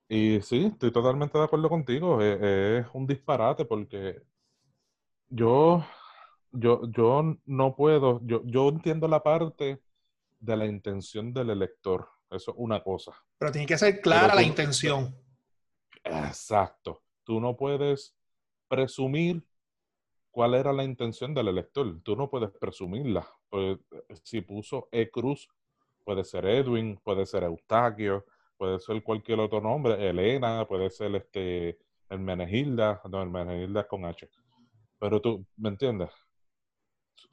Y 0.09 0.41
sí, 0.41 0.67
estoy 0.67 0.93
totalmente 0.93 1.37
de 1.37 1.45
acuerdo 1.45 1.69
contigo. 1.69 2.23
E, 2.23 2.79
es, 2.79 2.87
un 2.93 3.07
disparate 3.07 3.65
porque 3.65 4.23
yo, 5.29 5.85
yo, 6.53 6.83
yo 6.91 7.37
no 7.45 7.75
puedo, 7.75 8.21
yo, 8.25 8.43
yo 8.45 8.69
entiendo 8.69 9.09
la 9.09 9.23
parte 9.23 9.83
de 10.39 10.57
la 10.57 10.67
intención 10.67 11.33
del 11.33 11.51
elector. 11.51 12.09
Eso 12.31 12.53
es 12.53 12.57
una 12.59 12.83
cosa. 12.83 13.13
Pero 13.39 13.53
tiene 13.53 13.67
que 13.67 13.79
ser 13.79 14.01
clara 14.01 14.35
la 14.35 14.43
intención. 14.43 15.15
Exacto. 16.05 17.03
Tú 17.25 17.41
no 17.41 17.57
puedes 17.57 18.15
presumir 18.69 19.45
cuál 20.31 20.55
era 20.55 20.73
la 20.73 20.85
intención 20.85 21.35
del 21.35 21.49
elector. 21.49 22.01
Tú 22.03 22.15
no 22.17 22.31
puedes 22.31 22.51
presumirla. 22.51 23.27
Pues, 23.49 23.79
si 24.23 24.41
puso 24.41 24.89
E. 24.93 25.11
Cruz, 25.11 25.49
puede 26.05 26.25
ser 26.25 26.47
Edwin, 26.47 27.01
puede 27.03 27.27
ser 27.27 27.45
Eustaquio, 27.45 28.25
puede 28.57 28.79
ser 28.81 29.03
cualquier 29.03 29.41
otro 29.41 29.61
nombre, 29.61 30.09
Elena, 30.09 30.67
puede 30.67 30.91
ser 30.91 31.15
este 31.15 31.79
Hermenegilda, 32.09 33.01
no, 33.11 33.23
Hermenegilda 33.23 33.87
con 33.87 34.05
H. 34.05 34.29
Pero 34.99 35.21
tú, 35.21 35.47
¿me 35.57 35.69
entiendes? 35.71 36.11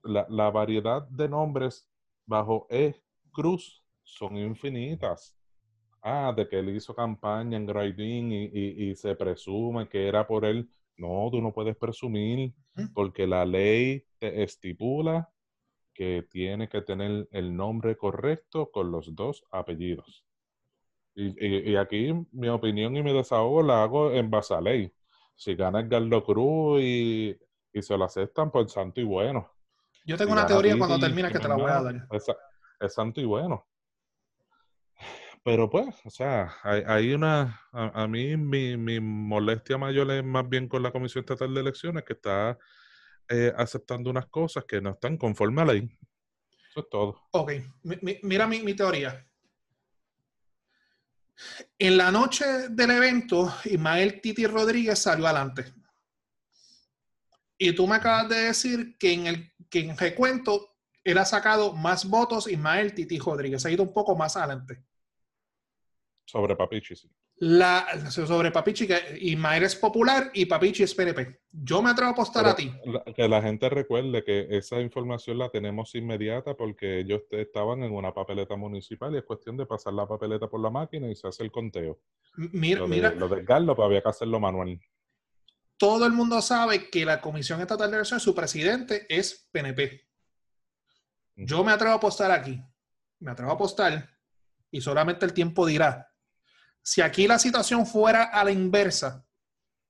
La, 0.04 0.26
la 0.30 0.50
variedad 0.50 1.08
de 1.10 1.30
nombres 1.30 1.90
bajo 2.26 2.68
E 2.70 3.02
Cruz 3.32 3.84
son 4.04 4.38
infinitas. 4.38 5.38
Ah, 6.02 6.34
de 6.36 6.48
que 6.48 6.60
él 6.60 6.76
hizo 6.76 6.94
campaña 6.94 7.56
en 7.58 7.66
Grading 7.66 8.32
y, 8.34 8.44
y, 8.46 8.90
y, 8.90 8.96
se 8.96 9.16
presume 9.16 9.88
que 9.88 10.08
era 10.08 10.28
por 10.28 10.44
él. 10.44 10.70
No, 10.98 11.30
tú 11.32 11.42
no 11.42 11.54
puedes 11.54 11.78
presumir 11.78 12.54
porque 12.94 13.26
la 13.26 13.46
ley 13.46 14.06
te 14.20 14.44
estipula 14.44 15.30
que 15.94 16.28
tiene 16.30 16.68
que 16.68 16.82
tener 16.82 17.28
el 17.32 17.56
nombre 17.56 17.96
correcto 17.96 18.70
con 18.72 18.92
los 18.92 19.16
dos 19.16 19.46
apellidos. 19.52 20.26
Y, 21.16 21.72
y, 21.72 21.76
aquí 21.76 22.12
mi 22.32 22.48
opinión 22.48 22.96
y 22.96 23.04
mi 23.04 23.14
desahogo 23.14 23.62
la 23.62 23.84
hago 23.84 24.12
en 24.12 24.32
base 24.32 24.56
a 24.56 24.62
ley. 24.62 24.92
Si 25.36 25.56
gana 25.56 25.82
Edgardo 25.82 26.24
Cruz 26.24 26.82
y, 26.82 27.38
y 27.72 27.82
se 27.82 27.98
lo 27.98 28.06
aceptan, 28.06 28.52
pues 28.52 28.72
santo 28.72 29.00
y 29.00 29.04
bueno. 29.04 29.52
Yo 30.06 30.18
tengo 30.18 30.34
una 30.34 30.46
teoría 30.46 30.78
cuando 30.78 31.00
termina 31.00 31.32
que 31.32 31.40
te 31.40 31.48
la 31.48 31.56
voy 31.56 31.72
a 31.72 31.82
dar. 31.82 32.08
Es, 32.80 32.94
santo 32.94 33.22
y 33.22 33.26
bueno. 33.26 33.66
Pero 35.44 35.70
pues, 35.70 35.88
o 36.06 36.10
sea, 36.10 36.54
hay, 36.64 37.14
una, 37.14 37.62
a, 37.72 38.08
mí 38.08 38.36
mi, 38.38 38.78
mi, 38.78 39.00
molestia 39.00 39.78
mayor 39.78 40.10
es 40.12 40.24
más 40.24 40.48
bien 40.48 40.68
con 40.68 40.82
la 40.84 40.92
Comisión 40.92 41.22
Estatal 41.22 41.54
de 41.54 41.62
Elecciones 41.62 42.04
que 42.04 42.14
está 42.14 42.58
eh, 43.30 43.52
aceptando 43.58 44.10
unas 44.10 44.28
cosas 44.28 44.66
que 44.66 44.82
no 44.82 44.92
están 44.92 45.18
conforme 45.18 45.62
a 45.62 45.66
la 45.66 45.74
ley. 45.74 45.90
Eso 46.70 46.80
es 46.80 46.90
todo. 46.90 47.22
Ok, 47.32 47.52
mira 48.24 48.48
mi, 48.48 48.62
mi 48.64 48.74
teoría. 48.74 49.26
En 51.78 51.98
la 51.98 52.12
noche 52.12 52.70
del 52.70 52.92
evento, 52.92 53.54
Ismael 53.66 54.22
Titi 54.22 54.46
Rodríguez 54.46 55.00
salió 55.00 55.26
adelante. 55.26 55.74
Y 57.58 57.74
tú 57.74 57.88
me 57.88 57.96
acabas 57.96 58.30
de 58.30 58.36
decir 58.36 58.98
que 58.98 59.14
en 59.14 59.28
el 59.28 59.54
que 59.70 59.80
en 59.80 59.98
recuento 59.98 60.78
él 61.04 61.18
ha 61.18 61.26
sacado 61.26 61.74
más 61.74 62.06
votos 62.06 62.48
Ismael 62.48 62.94
Titi 62.94 63.18
Rodríguez. 63.18 63.66
Ha 63.66 63.72
ido 63.72 63.84
un 63.84 63.94
poco 63.94 64.16
más 64.16 64.38
adelante. 64.38 64.84
Sobre 66.26 66.56
Papichi, 66.56 66.96
sí. 66.96 67.10
La, 67.38 68.00
sobre 68.10 68.52
Papichi, 68.52 68.88
que 68.88 69.18
Ismael 69.20 69.64
es 69.64 69.76
popular 69.76 70.32
y 70.34 70.46
Papichi 70.46 70.84
es 70.84 70.94
PNP. 70.94 71.42
Yo 71.52 71.82
me 71.82 71.90
atrevo 71.90 72.10
a 72.10 72.12
apostar 72.14 72.48
a 72.48 72.56
ti. 72.56 72.72
que 73.16 73.28
la 73.28 73.42
gente 73.42 73.70
recuerde 73.70 74.24
que 74.24 74.48
esa 74.52 74.80
información 74.80 75.40
la 75.40 75.50
tenemos 75.50 75.94
inmediata 75.96 76.56
porque 76.56 77.00
ellos 77.00 77.24
estaban 77.32 77.84
en 77.84 77.92
una 77.92 78.14
papeleta 78.14 78.56
municipal 78.56 79.14
y 79.14 79.18
es 79.18 79.24
cuestión 79.24 79.58
de 79.58 79.66
pasar 79.66 79.94
la 79.94 80.08
papeleta 80.08 80.48
por 80.48 80.62
la 80.62 80.70
máquina 80.70 81.10
y 81.10 81.16
se 81.16 81.28
hace 81.28 81.44
el 81.44 81.52
conteo. 81.52 82.00
Mira, 82.38 82.82
lo, 82.82 82.88
de, 82.88 82.96
mira, 82.96 83.12
lo 83.12 83.28
del 83.28 83.44
Carlos, 83.44 83.76
pues 83.76 83.86
había 83.88 84.02
que 84.02 84.10
hacerlo 84.10 84.40
manual. 84.40 84.80
Todo 85.76 86.06
el 86.06 86.14
mundo 86.14 86.42
sabe 86.42 86.90
que 86.90 87.04
la 87.04 87.20
Comisión 87.20 87.60
Estatal 87.60 87.90
de 87.90 87.98
Elecciones, 87.98 88.24
su 88.24 88.34
presidente 88.34 89.06
es 89.10 89.50
PNP. 89.52 90.08
Yo 91.36 91.64
me 91.64 91.72
atrevo 91.72 91.94
a 91.94 91.98
apostar 91.98 92.32
aquí. 92.32 92.64
Me 93.20 93.32
atrevo 93.32 93.52
a 93.52 93.56
apostar 93.56 94.10
y 94.70 94.82
solamente 94.82 95.26
el 95.26 95.34
tiempo 95.34 95.66
dirá 95.66 96.13
si 96.84 97.02
aquí 97.02 97.28
la 97.28 97.40
situación 97.40 97.88
fuera 97.88 98.26
a 98.26 98.44
la 98.44 98.52
inversa, 98.52 99.26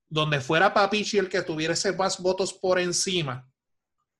donde 0.07 0.39
fuera 0.39 0.73
Papichi 0.73 1.17
el 1.17 1.27
que 1.27 1.41
tuviese 1.41 1.91
más 1.93 2.21
votos 2.21 2.53
por 2.53 2.79
encima 2.79 3.49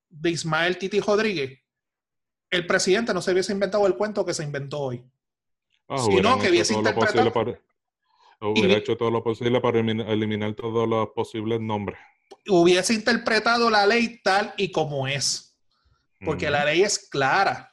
de 0.10 0.32
Ismael 0.32 0.78
Titi 0.80 1.00
Rodríguez, 1.00 1.60
el 2.50 2.66
presidente 2.66 3.14
no 3.14 3.22
se 3.22 3.32
hubiese 3.32 3.54
inventado 3.54 3.86
el 3.86 3.96
cuento 3.96 4.26
que 4.26 4.34
se 4.34 4.44
inventó 4.44 4.80
hoy. 4.80 5.06
Ah, 5.88 6.00
sino 6.00 6.40
que 6.40 6.50
hubiese 6.50 6.74
interpretado... 6.74 7.60
hubiera 8.42 8.74
hecho 8.74 8.98
todo 8.98 9.12
lo 9.12 9.24
posible 9.24 9.62
para 9.62 9.80
eliminar 9.80 10.54
todos 10.54 10.90
los 10.90 11.10
posibles 11.10 11.62
nombres. 11.62 12.00
Hubiese 12.48 12.96
interpretado 12.96 13.70
la 13.70 13.86
ley 13.86 14.20
tal 14.24 14.54
y 14.58 14.72
como 14.72 15.08
es. 15.08 15.56
Porque 16.26 16.50
la 16.50 16.66
ley 16.66 16.82
es 16.82 17.10
clara. 17.10 17.72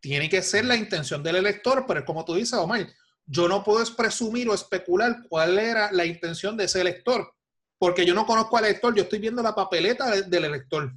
Tiene 0.00 0.28
que 0.28 0.42
ser 0.42 0.66
la 0.66 0.76
intención 0.76 1.22
del 1.22 1.36
elector, 1.36 1.86
pero 1.86 2.04
como 2.04 2.24
tú 2.24 2.34
dices, 2.34 2.54
Omar, 2.54 2.86
yo 3.26 3.48
no 3.48 3.64
puedo 3.64 3.84
presumir 3.96 4.48
o 4.48 4.54
especular 4.54 5.22
cuál 5.28 5.58
era 5.58 5.90
la 5.92 6.04
intención 6.04 6.56
de 6.56 6.64
ese 6.64 6.80
elector, 6.80 7.34
porque 7.78 8.04
yo 8.04 8.14
no 8.14 8.26
conozco 8.26 8.56
al 8.56 8.66
elector, 8.66 8.94
yo 8.94 9.04
estoy 9.04 9.18
viendo 9.18 9.42
la 9.42 9.54
papeleta 9.54 10.22
del 10.22 10.44
elector. 10.44 10.92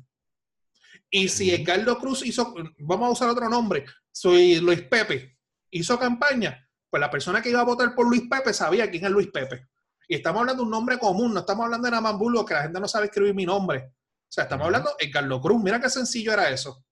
Y 1.09 1.29
si 1.29 1.51
Edgardo 1.51 1.97
Cruz 1.99 2.25
hizo, 2.25 2.53
vamos 2.79 3.07
a 3.07 3.11
usar 3.11 3.29
otro 3.29 3.47
nombre, 3.49 3.85
soy 4.11 4.59
Luis 4.59 4.81
Pepe, 4.81 5.37
hizo 5.71 5.97
campaña, 5.97 6.67
pues 6.89 6.99
la 6.99 7.09
persona 7.09 7.41
que 7.41 7.49
iba 7.49 7.61
a 7.61 7.65
votar 7.65 7.95
por 7.95 8.07
Luis 8.07 8.23
Pepe 8.29 8.53
sabía 8.53 8.89
quién 8.89 9.05
es 9.05 9.11
Luis 9.11 9.27
Pepe. 9.27 9.67
Y 10.07 10.15
estamos 10.15 10.39
hablando 10.39 10.63
de 10.63 10.65
un 10.65 10.71
nombre 10.71 10.97
común, 10.97 11.33
no 11.33 11.41
estamos 11.41 11.65
hablando 11.65 11.85
de 11.85 11.91
Namambulgo, 11.91 12.45
que 12.45 12.53
la 12.53 12.63
gente 12.63 12.79
no 12.79 12.87
sabe 12.87 13.07
escribir 13.07 13.33
mi 13.33 13.45
nombre. 13.45 13.79
O 13.79 14.31
sea, 14.31 14.45
estamos 14.45 14.65
hablando 14.65 14.91
de 14.97 15.05
Edgardo 15.05 15.41
Cruz. 15.41 15.61
Mira 15.61 15.81
qué 15.81 15.89
sencillo 15.89 16.31
era 16.31 16.49
eso. 16.49 16.85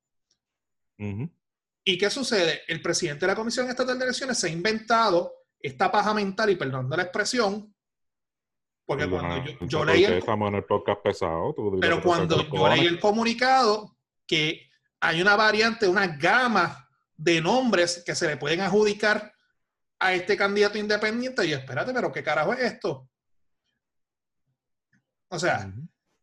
¿Y 1.87 1.97
qué 1.97 2.09
sucede? 2.09 2.63
El 2.67 2.81
presidente 2.81 3.21
de 3.21 3.31
la 3.31 3.35
Comisión 3.35 3.69
Estatal 3.69 3.97
de 3.97 4.05
Elecciones 4.05 4.39
se 4.39 4.47
ha 4.47 4.49
inventado 4.49 5.33
esta 5.59 5.91
paja 5.91 6.13
mental, 6.13 6.49
y 6.49 6.55
perdón 6.55 6.89
de 6.89 6.97
la 6.97 7.03
expresión, 7.03 7.75
porque 8.85 9.09
cuando 9.09 9.43
yo, 9.61 9.83
leí 9.83 10.05
el, 10.05 10.13
estamos 10.13 10.49
en 10.49 10.55
el 10.55 10.63
podcast 10.63 11.01
pesado, 11.01 11.55
pero 11.81 12.03
cuando 12.03 12.47
yo 12.47 12.69
leí 12.69 12.85
el 12.85 12.99
comunicado 12.99 13.97
que 14.27 14.69
hay 14.99 15.21
una 15.21 15.35
variante, 15.35 15.87
una 15.87 16.07
gama 16.07 16.87
de 17.15 17.41
nombres 17.41 18.03
que 18.05 18.13
se 18.13 18.27
le 18.27 18.37
pueden 18.37 18.61
adjudicar 18.61 19.33
a 19.97 20.13
este 20.13 20.37
candidato 20.37 20.77
independiente, 20.77 21.45
y 21.45 21.53
espérate, 21.53 21.93
pero 21.93 22.11
¿qué 22.11 22.21
carajo 22.21 22.53
es 22.53 22.59
esto? 22.59 23.09
O 25.29 25.39
sea, 25.39 25.71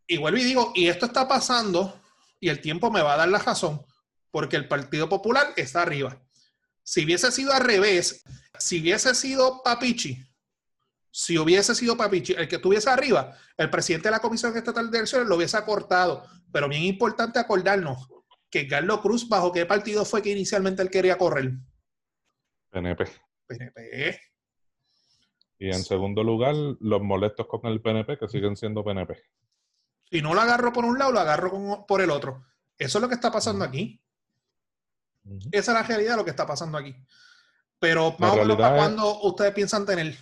y 0.07 0.17
vuelvo 0.19 0.39
y 0.39 0.45
digo, 0.45 0.73
y 0.75 0.87
esto 0.87 1.07
está 1.07 1.27
pasando, 1.27 2.01
y 2.39 2.49
el 2.49 2.61
tiempo 2.61 2.93
me 2.93 3.03
va 3.03 3.15
a 3.15 3.19
dar 3.19 3.29
la 3.29 3.39
razón, 3.39 3.85
porque 4.33 4.57
el 4.57 4.67
Partido 4.67 5.09
Popular 5.09 5.53
está 5.57 5.83
arriba. 5.83 6.21
Si 6.83 7.05
hubiese 7.05 7.31
sido 7.31 7.53
al 7.53 7.63
revés, 7.63 8.25
si 8.59 8.81
hubiese 8.81 9.15
sido 9.15 9.63
Papichi, 9.63 10.19
si 11.13 11.39
hubiese 11.39 11.75
sido 11.77 11.97
Papichi 11.97 12.33
el 12.33 12.49
que 12.49 12.57
estuviese 12.57 12.91
arriba, 12.91 13.37
el 13.57 13.71
presidente 13.71 14.09
de 14.09 14.13
la 14.13 14.21
Comisión 14.21 14.57
Estatal 14.57 14.91
de 14.91 14.99
Elecciones 14.99 15.29
lo 15.29 15.37
hubiese 15.37 15.57
acortado. 15.57 16.27
Pero 16.51 16.69
bien 16.69 16.83
importante 16.83 17.39
acordarnos 17.39 18.09
que 18.51 18.67
Carlos 18.67 19.01
Cruz, 19.01 19.29
¿bajo 19.29 19.53
qué 19.53 19.65
partido 19.65 20.05
fue 20.05 20.23
que 20.23 20.31
inicialmente 20.31 20.83
él 20.83 20.91
quería 20.91 21.17
correr? 21.17 21.53
PNP. 22.71 23.05
PNP. 23.47 24.21
Y 25.59 25.69
en 25.69 25.85
segundo 25.85 26.25
lugar, 26.25 26.55
los 26.81 27.03
molestos 27.03 27.47
con 27.47 27.65
el 27.67 27.81
PNP, 27.81 28.19
que 28.19 28.29
siguen 28.29 28.57
siendo 28.57 28.83
PNP. 28.83 29.23
Si 30.11 30.21
no 30.21 30.35
lo 30.35 30.41
agarro 30.41 30.73
por 30.73 30.85
un 30.85 30.99
lado, 30.99 31.13
lo 31.13 31.21
agarro 31.21 31.87
por 31.87 32.01
el 32.01 32.11
otro. 32.11 32.45
Eso 32.77 32.99
es 32.99 33.03
lo 33.03 33.09
que 33.09 33.15
está 33.15 33.31
pasando 33.31 33.65
aquí. 33.65 34.02
Esa 35.53 35.73
es 35.73 35.79
la 35.79 35.83
realidad 35.83 36.13
de 36.13 36.17
lo 36.19 36.25
que 36.25 36.31
está 36.31 36.47
pasando 36.47 36.79
aquí. 36.79 36.95
Pero 37.79 38.15
más 38.19 38.33
o 38.33 38.37
menos, 38.37 38.57
¿para 38.57 38.77
cuándo 38.77 39.23
ustedes 39.23 39.53
piensan 39.53 39.87
tener? 39.87 40.17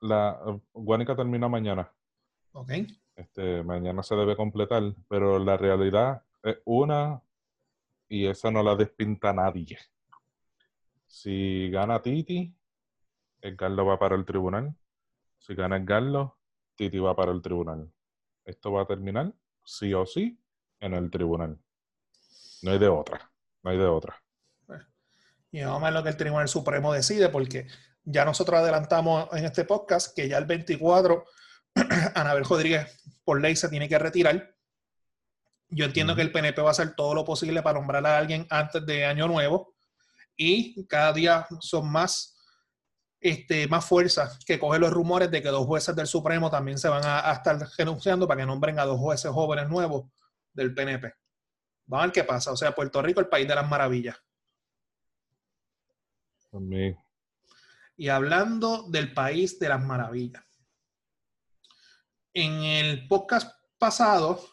la 0.00 0.60
Guánica 0.72 1.16
termina 1.16 1.48
mañana. 1.48 1.90
Ok. 2.52 2.72
Este, 3.14 3.62
mañana 3.62 4.02
se 4.02 4.14
debe 4.14 4.36
completar, 4.36 4.82
pero 5.08 5.38
la 5.38 5.56
realidad 5.56 6.22
es 6.42 6.58
una 6.64 7.22
y 8.08 8.26
esa 8.26 8.50
no 8.50 8.62
la 8.62 8.76
despinta 8.76 9.32
nadie. 9.32 9.78
Si 11.06 11.70
gana 11.70 12.02
Titi, 12.02 12.54
el 13.40 13.56
Carlos 13.56 13.86
va 13.88 13.98
para 13.98 14.16
el 14.16 14.24
tribunal. 14.24 14.74
Si 15.38 15.54
gana 15.54 15.76
el 15.76 15.84
Carlos, 15.84 16.32
Titi 16.74 16.98
va 16.98 17.16
para 17.16 17.32
el 17.32 17.42
tribunal. 17.42 17.90
Esto 18.44 18.72
va 18.72 18.82
a 18.82 18.86
terminar, 18.86 19.32
sí 19.64 19.92
o 19.94 20.06
sí, 20.06 20.38
en 20.80 20.94
el 20.94 21.10
tribunal. 21.10 21.58
No 22.62 22.70
hay 22.70 22.78
de 22.78 22.88
otra. 22.88 23.30
No 23.66 23.72
hay 23.72 23.78
de 23.78 23.86
otra. 23.86 24.22
Y 25.50 25.60
vamos 25.60 25.82
a 25.82 25.86
ver 25.86 25.94
lo 25.94 26.02
que 26.04 26.10
el 26.10 26.16
Tribunal 26.16 26.48
Supremo 26.48 26.92
decide, 26.92 27.30
porque 27.30 27.66
ya 28.04 28.24
nosotros 28.24 28.60
adelantamos 28.60 29.28
en 29.32 29.44
este 29.44 29.64
podcast 29.64 30.14
que 30.14 30.28
ya 30.28 30.38
el 30.38 30.44
24 30.44 31.24
Anabel 32.14 32.44
Rodríguez 32.44 33.02
por 33.24 33.40
ley 33.40 33.56
se 33.56 33.68
tiene 33.68 33.88
que 33.88 33.98
retirar. 33.98 34.54
Yo 35.68 35.84
entiendo 35.84 36.14
que 36.14 36.22
el 36.22 36.30
PNP 36.30 36.62
va 36.62 36.68
a 36.68 36.70
hacer 36.70 36.94
todo 36.94 37.12
lo 37.12 37.24
posible 37.24 37.60
para 37.60 37.80
nombrar 37.80 38.06
a 38.06 38.16
alguien 38.16 38.46
antes 38.50 38.86
de 38.86 39.04
Año 39.04 39.26
Nuevo 39.26 39.74
y 40.36 40.86
cada 40.86 41.12
día 41.12 41.44
son 41.58 41.90
más, 41.90 42.38
este, 43.18 43.66
más 43.66 43.84
fuerzas 43.84 44.38
que 44.46 44.60
cogen 44.60 44.82
los 44.82 44.92
rumores 44.92 45.28
de 45.28 45.42
que 45.42 45.48
dos 45.48 45.66
jueces 45.66 45.96
del 45.96 46.06
Supremo 46.06 46.52
también 46.52 46.78
se 46.78 46.88
van 46.88 47.02
a, 47.04 47.32
estar 47.32 47.58
renunciando 47.76 48.28
para 48.28 48.42
que 48.42 48.46
nombren 48.46 48.78
a 48.78 48.84
dos 48.84 49.00
jueces 49.00 49.32
jóvenes 49.32 49.68
nuevos 49.68 50.08
del 50.52 50.72
PNP. 50.72 51.25
Vamos 51.86 52.02
a 52.02 52.06
ver 52.06 52.12
qué 52.12 52.24
pasa. 52.24 52.52
O 52.52 52.56
sea, 52.56 52.74
Puerto 52.74 53.00
Rico, 53.00 53.20
el 53.20 53.28
país 53.28 53.46
de 53.46 53.54
las 53.54 53.68
maravillas. 53.68 54.16
También. 56.50 56.98
Y 57.96 58.08
hablando 58.08 58.84
del 58.88 59.14
país 59.14 59.58
de 59.58 59.68
las 59.68 59.82
maravillas. 59.82 60.44
En 62.34 62.52
el 62.62 63.08
podcast 63.08 63.58
pasado 63.78 64.44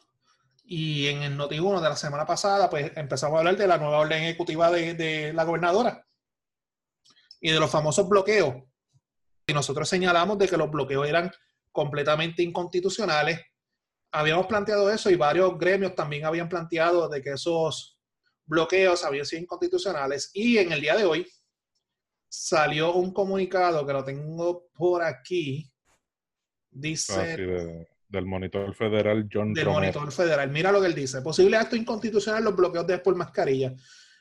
y 0.63 1.07
en 1.07 1.23
el 1.23 1.37
Noti1 1.37 1.81
de 1.81 1.89
la 1.89 1.95
semana 1.95 2.25
pasada, 2.25 2.69
pues 2.69 2.91
empezamos 2.95 3.35
a 3.35 3.39
hablar 3.39 3.57
de 3.57 3.67
la 3.67 3.77
nueva 3.77 3.99
orden 3.99 4.23
ejecutiva 4.23 4.71
de, 4.71 5.33
la 5.33 5.43
gobernadora 5.43 6.05
y 7.41 7.51
de 7.51 7.59
los 7.59 7.69
famosos 7.69 8.07
bloqueos. 8.07 8.55
Y 9.45 9.53
nosotros 9.53 9.89
señalamos 9.89 10.37
de 10.37 10.47
que 10.47 10.55
los 10.55 10.71
bloqueos 10.71 11.07
eran 11.07 11.31
completamente 11.71 12.43
inconstitucionales. 12.43 13.41
Habíamos 14.13 14.45
planteado 14.45 14.91
eso 14.91 15.09
y 15.09 15.15
varios 15.15 15.57
gremios 15.57 15.95
también 15.95 16.25
habían 16.25 16.47
planteado 16.47 17.09
de 17.09 17.21
que 17.21 17.31
esos 17.31 17.99
bloqueos 18.45 19.03
habían 19.03 19.25
sido 19.25 19.41
inconstitucionales. 19.41 20.29
Y 20.33 20.59
en 20.59 20.71
el 20.71 20.79
día 20.79 20.95
de 20.95 21.05
hoy, 21.05 21.27
salió 22.29 22.93
un 22.93 23.13
comunicado 23.13 23.85
que 23.85 23.93
lo 23.93 24.03
tengo 24.03 24.67
por 24.73 25.03
aquí. 25.03 25.69
Dice. 26.71 27.13
Ah, 27.13 27.93
del 28.07 28.25
monitor 28.25 28.75
federal 28.75 29.27
John 29.31 29.53
Del 29.53 29.67
monitor 29.67 30.11
federal. 30.11 30.49
Mira 30.51 30.71
lo 30.71 30.79
que 30.79 30.87
él 30.87 30.95
dice. 30.95 31.21
Posible 31.21 31.57
acto 31.57 31.75
inconstitucional 31.75 32.43
los 32.43 32.55
bloqueos 32.55 32.85
de 32.85 32.99
por 32.99 33.15
mascarilla. 33.15 33.73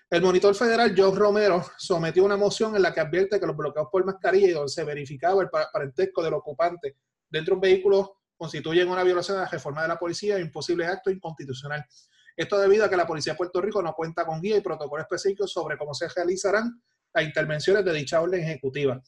El 0.09 0.23
monitor 0.23 0.55
federal 0.55 0.95
John 0.97 1.17
Romero 1.17 1.65
sometió 1.79 2.25
una 2.25 2.37
moción 2.37 2.77
en 2.77 2.83
la 2.83 2.93
que 2.93 3.01
advierte 3.01 3.39
que 3.39 3.47
los 3.47 3.57
bloqueos 3.57 3.89
por 3.93 4.05
mascarilla 4.05 4.49
y 4.49 4.53
donde 4.53 4.71
se 4.71 4.85
verificaba 4.85 5.43
el 5.43 5.51
parentesco 5.51 6.23
del 6.23 6.35
ocupante 6.35 6.97
dentro 7.31 7.53
de 7.53 7.57
un 7.57 7.61
vehículo 7.61 8.22
constituyen 8.43 8.89
una 8.89 9.05
violación 9.05 9.37
de 9.37 9.45
la 9.45 9.49
reforma 9.49 9.83
de 9.83 9.89
la 9.89 9.97
policía 9.97 10.37
y 10.37 10.43
un 10.43 10.51
posible 10.51 10.85
acto 10.85 11.13
inconstitucional. 11.13 11.87
Esto 12.37 12.59
debido 12.59 12.85
a 12.85 12.91
que 12.91 12.97
la 12.97 13.07
Policía 13.07 13.35
de 13.35 13.37
Puerto 13.37 13.61
Rico 13.61 13.81
no 13.81 13.95
cuenta 13.95 14.27
con 14.27 14.43
guía 14.43 14.57
y 14.57 14.61
protocolo 14.61 15.01
específico 15.01 15.47
sobre 15.47 15.79
cómo 15.79 15.95
se 15.95 16.09
realizarán 16.09 16.83
a 17.15 17.23
intervenciones 17.23 17.85
de 17.85 17.93
dicha 17.93 18.21
orden 18.21 18.43
ejecutiva. 18.43 19.01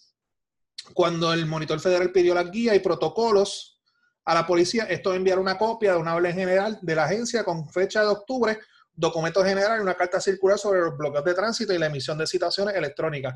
Cuando 0.92 1.32
el 1.32 1.46
monitor 1.46 1.80
federal 1.80 2.12
pidió 2.12 2.32
las 2.32 2.48
guías 2.48 2.76
y 2.76 2.78
protocolos 2.78 3.80
a 4.24 4.34
la 4.34 4.46
policía, 4.46 4.84
esto 4.84 5.12
enviar 5.12 5.40
una 5.40 5.58
copia 5.58 5.94
de 5.94 5.98
una 5.98 6.14
orden 6.14 6.36
general 6.36 6.78
de 6.80 6.94
la 6.94 7.06
agencia 7.06 7.42
con 7.42 7.68
fecha 7.68 8.02
de 8.02 8.10
octubre, 8.10 8.60
documento 8.92 9.42
general 9.42 9.80
y 9.80 9.82
una 9.82 9.94
carta 9.94 10.20
circular 10.20 10.60
sobre 10.60 10.78
los 10.78 10.96
bloqueos 10.96 11.24
de 11.24 11.34
tránsito 11.34 11.72
y 11.74 11.78
la 11.78 11.86
emisión 11.86 12.16
de 12.18 12.28
citaciones 12.28 12.76
electrónicas. 12.76 13.34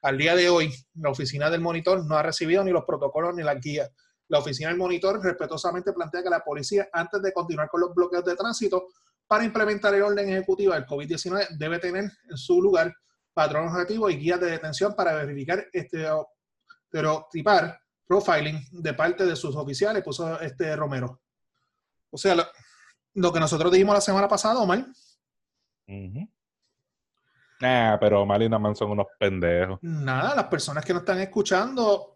Al 0.00 0.16
día 0.16 0.34
de 0.34 0.48
hoy, 0.48 0.72
la 0.94 1.10
oficina 1.10 1.50
del 1.50 1.60
monitor 1.60 2.02
no 2.06 2.16
ha 2.16 2.22
recibido 2.22 2.64
ni 2.64 2.70
los 2.70 2.86
protocolos 2.86 3.34
ni 3.34 3.42
las 3.42 3.60
guías. 3.60 3.90
La 4.28 4.38
oficina 4.38 4.68
del 4.70 4.78
monitor 4.78 5.22
respetuosamente 5.22 5.92
plantea 5.92 6.22
que 6.22 6.30
la 6.30 6.40
policía, 6.40 6.88
antes 6.92 7.22
de 7.22 7.32
continuar 7.32 7.68
con 7.68 7.80
los 7.80 7.94
bloqueos 7.94 8.24
de 8.24 8.36
tránsito, 8.36 8.88
para 9.26 9.44
implementar 9.44 9.94
el 9.94 10.02
orden 10.02 10.28
ejecutiva 10.28 10.74
del 10.74 10.86
COVID-19, 10.86 11.56
debe 11.58 11.78
tener 11.78 12.04
en 12.04 12.36
su 12.36 12.60
lugar 12.60 12.92
patrón 13.32 13.68
objetivo 13.68 14.08
y 14.08 14.16
guías 14.16 14.40
de 14.40 14.50
detención 14.50 14.94
para 14.94 15.12
verificar 15.14 15.66
este 15.72 16.06
estereotipar 16.92 17.78
profiling 18.06 18.60
de 18.70 18.94
parte 18.94 19.24
de 19.26 19.34
sus 19.34 19.56
oficiales, 19.56 20.02
puso 20.02 20.40
este 20.40 20.76
Romero. 20.76 21.20
O 22.10 22.16
sea, 22.16 22.36
lo, 23.14 23.32
que 23.32 23.40
nosotros 23.40 23.72
dijimos 23.72 23.94
la 23.94 24.00
semana 24.00 24.28
pasada, 24.28 24.60
Omar. 24.60 24.86
Ah, 27.60 27.96
pero 28.00 28.22
Omar 28.22 28.42
y 28.42 28.48
Naman 28.48 28.76
son 28.76 28.92
unos 28.92 29.06
pendejos. 29.18 29.78
Nada, 29.82 30.36
las 30.36 30.46
personas 30.46 30.84
que 30.84 30.92
nos 30.92 31.02
están 31.02 31.20
escuchando, 31.20 32.13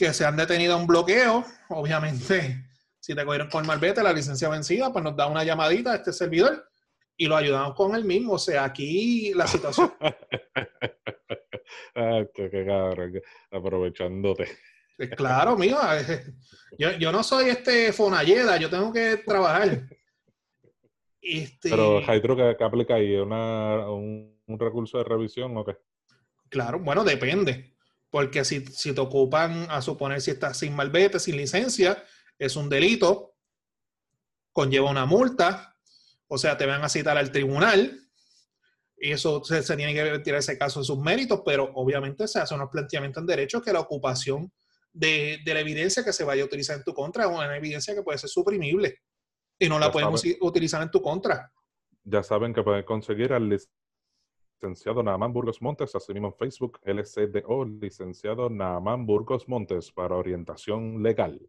que 0.00 0.14
se 0.14 0.24
han 0.24 0.34
detenido 0.34 0.80
en 0.80 0.86
bloqueo, 0.86 1.44
obviamente, 1.68 2.64
si 2.98 3.14
te 3.14 3.22
cogieron 3.22 3.50
con 3.50 3.66
malvete, 3.66 4.02
la 4.02 4.14
licencia 4.14 4.48
vencida, 4.48 4.90
pues 4.90 5.04
nos 5.04 5.14
da 5.14 5.26
una 5.26 5.44
llamadita 5.44 5.92
a 5.92 5.96
este 5.96 6.10
servidor 6.10 6.70
y 7.18 7.26
lo 7.26 7.36
ayudamos 7.36 7.74
con 7.74 7.94
el 7.94 8.06
mismo. 8.06 8.32
O 8.32 8.38
sea, 8.38 8.64
aquí 8.64 9.34
la 9.34 9.46
situación. 9.46 9.92
ah, 11.94 12.22
qué, 12.32 12.64
cabrón, 12.66 13.20
aprovechándote. 13.50 14.48
Eh, 14.96 15.10
claro, 15.10 15.54
mío. 15.58 15.76
Yo, 16.78 16.92
yo, 16.92 17.12
no 17.12 17.22
soy 17.22 17.50
este 17.50 17.92
Fonalleda, 17.92 18.56
yo 18.56 18.70
tengo 18.70 18.90
que 18.90 19.18
trabajar. 19.18 19.86
Este... 21.20 21.68
Pero 21.68 22.00
Hydro, 22.00 22.36
¿qué, 22.36 22.64
aplica 22.64 22.94
ahí? 22.94 23.16
¿Una, 23.16 23.90
un, 23.90 24.34
recurso 24.46 24.96
de 24.96 25.04
revisión 25.04 25.54
o 25.58 25.64
qué? 25.66 25.76
Claro, 26.48 26.78
bueno, 26.78 27.04
depende. 27.04 27.74
Porque 28.10 28.44
si, 28.44 28.66
si 28.66 28.92
te 28.92 29.00
ocupan, 29.00 29.66
a 29.70 29.80
suponer 29.80 30.20
si 30.20 30.32
estás 30.32 30.58
sin 30.58 30.74
malvete, 30.74 31.20
sin 31.20 31.36
licencia, 31.36 32.02
es 32.38 32.56
un 32.56 32.68
delito, 32.68 33.34
conlleva 34.52 34.90
una 34.90 35.06
multa, 35.06 35.76
o 36.26 36.38
sea, 36.38 36.56
te 36.56 36.66
van 36.66 36.82
a 36.82 36.88
citar 36.88 37.16
al 37.16 37.30
tribunal 37.30 38.00
y 38.96 39.12
eso 39.12 39.42
se, 39.42 39.62
tiene 39.76 39.94
que 39.94 40.04
retirar 40.04 40.40
ese 40.40 40.58
caso 40.58 40.80
en 40.80 40.84
sus 40.84 40.98
méritos, 40.98 41.40
pero 41.44 41.70
obviamente 41.74 42.28
se 42.28 42.38
hace 42.38 42.54
unos 42.54 42.68
planteamientos 42.70 43.22
en 43.22 43.26
derecho 43.26 43.62
que 43.62 43.72
la 43.72 43.80
ocupación 43.80 44.52
de, 44.92 45.40
la 45.46 45.60
evidencia 45.60 46.04
que 46.04 46.12
se 46.12 46.22
vaya 46.22 46.42
a 46.42 46.46
utilizar 46.46 46.76
en 46.76 46.84
tu 46.84 46.92
contra 46.92 47.24
es 47.24 47.30
una 47.30 47.56
evidencia 47.56 47.94
que 47.94 48.02
puede 48.02 48.18
ser 48.18 48.28
suprimible 48.28 48.98
y 49.58 49.68
no 49.68 49.78
la 49.78 49.90
podemos 49.90 50.22
utilizar 50.40 50.82
en 50.82 50.90
tu 50.90 51.00
contra. 51.00 51.50
Ya 52.04 52.22
saben 52.22 52.52
que 52.52 52.62
pueden 52.62 52.84
conseguir 52.84 53.32
al 53.32 53.48
licenciado 54.60 55.02
Naaman 55.02 55.32
Burgos 55.32 55.62
Montes, 55.62 55.94
así 55.94 56.12
mismo 56.12 56.28
en 56.28 56.34
Facebook, 56.34 56.80
LCDO, 56.84 57.64
licenciado 57.64 58.50
Naaman 58.50 59.06
Burgos 59.06 59.48
Montes, 59.48 59.90
para 59.90 60.16
orientación 60.16 61.02
legal. 61.02 61.40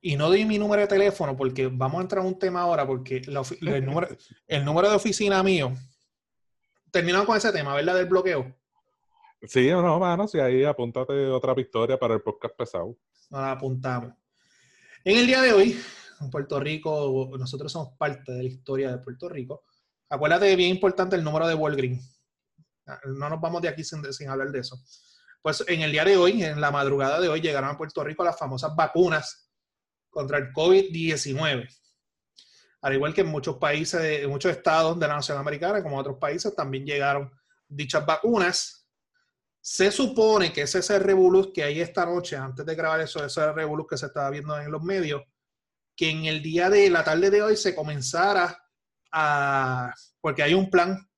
Y 0.00 0.16
no 0.16 0.28
di 0.30 0.44
mi 0.44 0.58
número 0.58 0.82
de 0.82 0.88
teléfono 0.88 1.36
porque 1.36 1.68
vamos 1.68 1.98
a 1.98 2.02
entrar 2.02 2.24
a 2.24 2.26
un 2.26 2.36
tema 2.36 2.62
ahora, 2.62 2.84
porque 2.84 3.22
el, 3.24 3.84
número, 3.84 4.08
el 4.48 4.64
número 4.64 4.90
de 4.90 4.96
oficina 4.96 5.42
mío 5.44 5.72
terminamos 6.90 7.26
con 7.26 7.36
ese 7.36 7.52
tema, 7.52 7.74
¿verdad? 7.74 7.94
Del 7.94 8.06
bloqueo. 8.06 8.52
Sí, 9.42 9.70
no, 9.70 10.00
mano, 10.00 10.26
si 10.26 10.40
ahí 10.40 10.64
apúntate 10.64 11.28
otra 11.28 11.54
victoria 11.54 11.96
para 11.96 12.14
el 12.14 12.22
podcast 12.22 12.56
pesado. 12.56 12.96
Nos 13.30 13.40
la 13.40 13.52
apuntamos. 13.52 14.12
En 15.04 15.18
el 15.18 15.26
día 15.26 15.40
de 15.40 15.52
hoy, 15.52 15.78
en 16.20 16.30
Puerto 16.30 16.58
Rico, 16.58 17.30
nosotros 17.38 17.70
somos 17.70 17.96
parte 17.96 18.32
de 18.32 18.42
la 18.42 18.48
historia 18.48 18.90
de 18.90 18.98
Puerto 18.98 19.28
Rico. 19.28 19.62
Acuérdate, 20.10 20.56
bien 20.56 20.70
importante 20.70 21.16
el 21.16 21.24
número 21.24 21.46
de 21.46 21.54
Walgreens. 21.54 22.18
No 23.04 23.28
nos 23.28 23.40
vamos 23.40 23.60
de 23.60 23.68
aquí 23.68 23.84
sin, 23.84 24.10
sin 24.12 24.28
hablar 24.28 24.50
de 24.50 24.60
eso. 24.60 24.80
Pues 25.42 25.62
en 25.68 25.82
el 25.82 25.92
día 25.92 26.04
de 26.04 26.16
hoy, 26.16 26.42
en 26.42 26.60
la 26.60 26.70
madrugada 26.70 27.20
de 27.20 27.28
hoy, 27.28 27.40
llegaron 27.40 27.70
a 27.70 27.76
Puerto 27.76 28.02
Rico 28.02 28.24
las 28.24 28.38
famosas 28.38 28.74
vacunas 28.74 29.50
contra 30.08 30.38
el 30.38 30.52
COVID-19. 30.52 31.68
Al 32.80 32.94
igual 32.94 33.12
que 33.12 33.20
en 33.20 33.28
muchos 33.28 33.56
países, 33.56 34.00
en 34.22 34.30
muchos 34.30 34.52
estados 34.52 34.98
de 34.98 35.06
la 35.06 35.16
nación 35.16 35.38
americana, 35.38 35.82
como 35.82 35.98
otros 35.98 36.16
países, 36.18 36.54
también 36.54 36.86
llegaron 36.86 37.30
dichas 37.68 38.04
vacunas. 38.06 38.88
Se 39.60 39.90
supone 39.90 40.52
que 40.52 40.62
ese 40.62 40.78
es 40.78 40.90
el 40.90 41.02
revolus 41.02 41.50
que 41.52 41.64
hay 41.64 41.80
esta 41.80 42.06
noche, 42.06 42.36
antes 42.36 42.64
de 42.64 42.74
grabar 42.74 43.00
eso, 43.00 43.24
ese 43.24 43.52
revolus 43.52 43.86
que 43.88 43.98
se 43.98 44.06
estaba 44.06 44.30
viendo 44.30 44.58
en 44.58 44.70
los 44.70 44.82
medios, 44.82 45.22
que 45.94 46.10
en 46.10 46.24
el 46.24 46.40
día 46.40 46.70
de 46.70 46.88
la 46.88 47.04
tarde 47.04 47.30
de 47.30 47.42
hoy 47.42 47.56
se 47.56 47.74
comenzara 47.74 48.67
a, 49.12 49.92
porque 50.20 50.42
hay 50.42 50.54
un 50.54 50.70
plan 50.70 51.08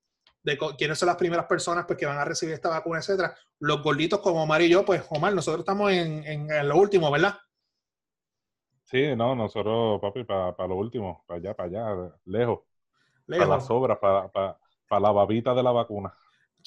de 0.43 0.57
quiénes 0.77 0.97
son 0.97 1.07
las 1.07 1.17
primeras 1.17 1.45
personas 1.45 1.85
pues, 1.85 1.97
que 1.99 2.05
van 2.05 2.17
a 2.17 2.25
recibir 2.25 2.53
esta 2.53 2.69
vacuna, 2.69 2.99
etcétera. 2.99 3.35
Los 3.59 3.83
gorditos 3.83 4.19
como 4.19 4.43
Omar 4.43 4.61
y 4.61 4.69
yo, 4.69 4.83
pues 4.83 5.03
Omar, 5.09 5.33
nosotros 5.33 5.61
estamos 5.61 5.91
en, 5.91 6.23
en, 6.25 6.67
lo 6.67 6.77
último, 6.77 7.11
¿verdad? 7.11 7.37
Sí, 8.83 9.15
no, 9.15 9.35
nosotros, 9.35 10.01
papi, 10.01 10.23
para 10.23 10.67
lo 10.67 10.75
último, 10.75 11.23
para 11.27 11.39
allá, 11.39 11.53
para 11.53 11.69
allá, 11.69 12.11
lejos. 12.25 12.59
Para 13.27 13.45
las 13.45 13.69
obras, 13.69 13.97
para, 13.99 14.27
para, 14.29 14.57
la 14.99 15.11
babita 15.11 15.53
de 15.53 15.63
la 15.63 15.71
vacuna. 15.71 16.13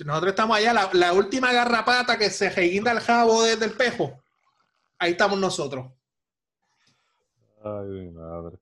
Nosotros 0.05 0.31
estamos 0.31 0.57
allá, 0.57 0.73
la, 0.73 0.89
la 0.93 1.13
última 1.13 1.53
garrapata 1.53 2.17
que 2.17 2.31
se 2.31 2.49
reguinda 2.49 2.93
el 2.93 3.01
jabo 3.01 3.43
desde 3.43 3.67
el 3.67 3.73
pejo. 3.73 4.23
Ahí 4.99 5.13
estamos 5.13 5.39
nosotros. 5.39 5.87
Ay, 7.63 7.87
mi 7.87 8.11
madre. 8.11 8.59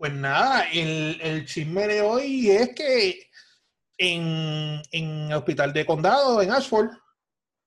Pues 0.00 0.14
nada, 0.14 0.62
el, 0.72 1.44
chisme 1.44 1.86
de 1.86 2.00
hoy 2.00 2.48
es 2.48 2.70
que 2.74 3.28
en, 3.98 4.80
el 4.92 5.32
hospital 5.34 5.74
de 5.74 5.84
condado, 5.84 6.40
en 6.40 6.50
Ashford, 6.50 6.88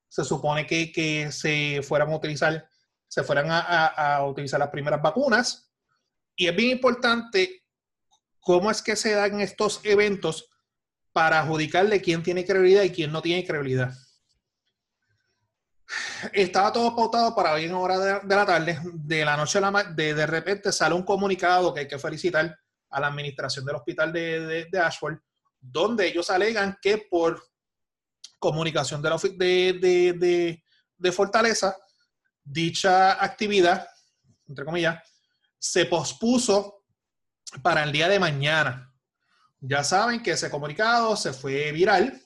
se 0.10 0.24
supone 0.24 0.66
que, 0.66 1.32
se 1.32 1.84
fueran 1.84 2.10
a 2.10 2.16
utilizar, 2.16 2.68
se 3.08 3.22
fueran 3.22 3.50
a, 3.52 4.26
utilizar 4.26 4.60
las 4.60 4.72
primeras 4.72 5.00
vacunas. 5.00 5.72
Y 6.36 6.48
es 6.48 6.56
bien 6.56 6.72
importante 6.72 7.68
cómo 8.40 8.72
es 8.72 8.82
que 8.82 8.96
se 8.96 9.12
dan 9.12 9.40
estos 9.40 9.82
eventos 9.84 10.50
para 11.12 11.42
adjudicarle 11.42 12.02
quién 12.02 12.24
tiene 12.24 12.46
credibilidad 12.46 12.82
y 12.82 12.90
quién 12.90 13.12
no 13.12 13.22
tiene 13.22 13.46
credibilidad. 13.46 13.94
Estaba 16.32 16.72
todo 16.72 16.96
pautado 16.96 17.36
para 17.36 17.54
hoy 17.54 17.66
en 17.66 17.74
hora 17.74 18.22
de, 18.24 18.36
la 18.36 18.46
tarde. 18.46 18.80
De 18.94 19.26
la 19.26 19.38
noche 19.38 19.58
a 19.58 19.62
la 19.62 19.84
de, 19.84 20.14
de 20.14 20.26
repente 20.26 20.72
sale 20.72 20.96
un 20.96 21.04
comunicado 21.04 21.74
que 21.74 21.82
hay 21.82 21.88
que 21.88 22.00
felicitar 22.00 22.58
a 22.90 23.00
la 23.00 23.08
administración 23.08 23.66
del 23.66 23.76
hospital 23.76 24.14
de, 24.14 24.70
Ashford 24.82 25.18
donde 25.60 26.08
ellos 26.08 26.30
alegan 26.30 26.78
que 26.82 26.98
por 27.10 27.42
comunicación 28.38 29.02
de, 29.02 29.10
la, 29.10 29.18
de, 29.18 30.62
de, 30.98 31.12
Fortaleza, 31.14 31.78
dicha 32.44 33.24
actividad, 33.24 33.88
entre 34.48 34.66
comillas, 34.66 35.02
se 35.58 35.86
pospuso 35.86 36.84
para 37.62 37.84
el 37.84 37.94
día 37.94 38.10
de 38.10 38.20
mañana. 38.20 38.94
Ya 39.62 39.84
saben 39.86 40.22
que 40.22 40.32
ese 40.32 40.50
comunicado 40.50 41.16
se 41.16 41.32
fue 41.32 41.72
viral. 41.72 42.22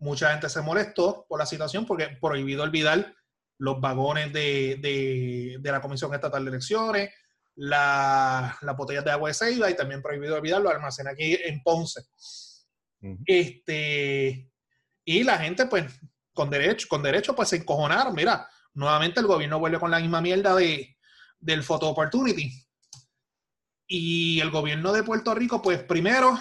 Mucha 0.00 0.30
gente 0.30 0.48
se 0.48 0.62
molestó 0.62 1.26
por 1.28 1.38
la 1.38 1.46
situación 1.46 1.86
porque 1.86 2.18
prohibido 2.20 2.62
olvidar 2.62 3.14
los 3.58 3.80
vagones 3.80 4.32
de, 4.32 5.60
la 5.62 5.80
Comisión 5.80 6.12
Estatal 6.14 6.44
de 6.44 6.50
Elecciones, 6.50 7.10
las 7.54 8.76
botellas 8.76 9.04
de 9.04 9.10
agua 9.10 9.28
de 9.28 9.34
Ceiba 9.34 9.70
y 9.70 9.76
también 9.76 10.00
prohibido 10.00 10.36
olvidar 10.36 10.62
los 10.62 10.72
almacenes 10.72 11.12
aquí 11.12 11.38
en 11.44 11.62
Ponce. 11.62 12.00
Este, 13.26 14.50
y 15.04 15.22
la 15.22 15.38
gente, 15.38 15.66
pues, 15.66 16.00
con 16.32 16.48
derecho, 16.48 16.88
con 16.88 17.02
derecho, 17.02 17.36
pues 17.36 17.50
se 17.50 17.56
encojonaron. 17.56 18.14
Mira, 18.14 18.48
nuevamente 18.72 19.20
el 19.20 19.26
gobierno 19.26 19.58
vuelve 19.58 19.78
con 19.78 19.90
la 19.90 20.00
misma 20.00 20.22
mierda 20.22 20.54
de, 20.54 20.96
del 21.38 21.62
photo 21.62 21.88
opportunity. 21.88 22.50
Y 23.86 24.40
el 24.40 24.50
gobierno 24.50 24.92
de 24.92 25.02
Puerto 25.02 25.34
Rico, 25.34 25.60
pues 25.60 25.82
primero 25.82 26.38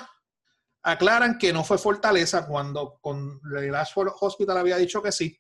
aclaran 0.84 1.38
que 1.38 1.54
no 1.54 1.64
fue 1.64 1.78
Fortaleza 1.78 2.48
cuando 2.48 3.00
con 3.02 3.40
el 3.58 3.76
Ashford 3.76 4.14
Hospital 4.20 4.58
había 4.58 4.78
dicho 4.78 5.02
que 5.02 5.12
sí, 5.12 5.40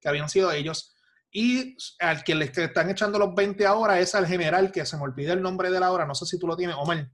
que 0.00 0.08
habían 0.08 0.28
sido 0.28 0.50
ellos. 0.52 0.96
Y 1.32 1.76
al 2.00 2.24
que 2.24 2.34
les 2.34 2.56
están 2.58 2.90
echando 2.90 3.18
los 3.18 3.34
20 3.34 3.64
ahora 3.66 4.00
es 4.00 4.14
al 4.14 4.26
general, 4.26 4.72
que 4.72 4.84
se 4.84 4.96
me 4.96 5.04
olvida 5.04 5.32
el 5.32 5.42
nombre 5.42 5.70
de 5.70 5.78
la 5.78 5.92
hora, 5.92 6.04
no 6.04 6.14
sé 6.14 6.26
si 6.26 6.38
tú 6.38 6.46
lo 6.46 6.56
tienes, 6.56 6.76
Omar 6.76 7.08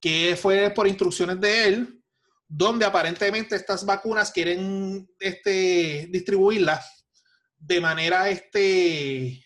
que 0.00 0.36
fue 0.36 0.70
por 0.70 0.88
instrucciones 0.88 1.40
de 1.40 1.68
él, 1.68 2.02
donde 2.48 2.86
aparentemente 2.86 3.54
estas 3.54 3.84
vacunas 3.84 4.32
quieren 4.32 5.08
este, 5.18 6.08
distribuirlas 6.10 7.06
de 7.56 7.80
manera 7.80 8.28
este, 8.30 9.44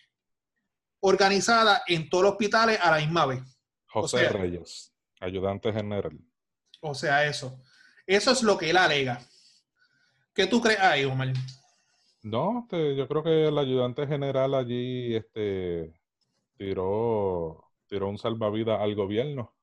organizada 1.00 1.82
en 1.86 2.08
todos 2.08 2.24
los 2.24 2.32
hospitales 2.32 2.78
a 2.80 2.92
la 2.92 2.98
misma 2.98 3.26
vez. 3.26 3.42
José 3.88 4.28
Reyes, 4.28 4.94
ayudante 5.20 5.72
general. 5.72 6.18
O 6.86 6.94
sea, 6.94 7.26
eso. 7.26 7.58
Eso 8.06 8.30
es 8.30 8.42
lo 8.42 8.58
que 8.58 8.70
él 8.70 8.76
alega. 8.76 9.20
¿Qué 10.34 10.46
tú 10.46 10.60
crees 10.60 10.80
ahí, 10.80 11.04
Omar? 11.04 11.32
No, 12.22 12.60
este, 12.60 12.96
yo 12.96 13.08
creo 13.08 13.22
que 13.22 13.48
el 13.48 13.58
ayudante 13.58 14.06
general 14.06 14.54
allí 14.54 15.14
este, 15.14 15.94
tiró, 16.56 17.64
tiró 17.86 18.08
un 18.08 18.18
salvavidas 18.18 18.80
al 18.80 18.94
gobierno 18.94 19.54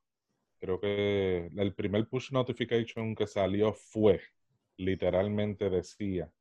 creo 0.62 0.80
que 0.80 1.50
el 1.58 1.74
primer 1.74 2.08
push 2.08 2.32
notification 2.32 3.16
que 3.16 3.26
salió 3.26 3.74
fue, 3.74 4.22
literalmente 4.78 5.72
decía, 5.72 6.32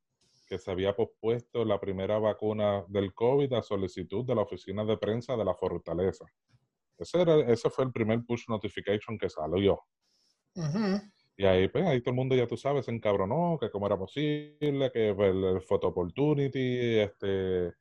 que 0.46 0.58
se 0.58 0.70
había 0.70 0.94
pospuesto 0.94 1.64
la 1.64 1.80
primera 1.80 2.18
vacuna 2.18 2.84
del 2.88 3.14
COVID 3.14 3.50
a 3.54 3.62
solicitud 3.62 4.26
de 4.26 4.34
la 4.34 4.42
oficina 4.42 4.84
de 4.84 4.98
prensa 4.98 5.36
de 5.36 5.44
la 5.44 5.54
Fortaleza. 5.54 6.26
Ese, 6.98 7.22
era, 7.22 7.38
ese 7.50 7.70
fue 7.70 7.86
el 7.86 7.92
primer 7.92 8.22
push 8.26 8.44
notification 8.48 9.16
que 9.16 9.30
salió. 9.30 9.80
Y 11.36 11.44
ahí, 11.46 11.68
pues, 11.68 11.86
ahí 11.86 12.00
todo 12.02 12.10
el 12.10 12.16
mundo, 12.16 12.36
ya 12.36 12.46
tú 12.46 12.56
sabes, 12.56 12.84
se 12.84 12.92
encabronó, 12.92 13.56
que 13.58 13.70
cómo 13.70 13.86
era 13.86 13.96
posible, 13.96 14.90
que 14.92 15.10
el, 15.10 15.44
el 15.44 15.62
photo 15.62 15.88
opportunity, 15.88 16.98
este, 17.00 17.72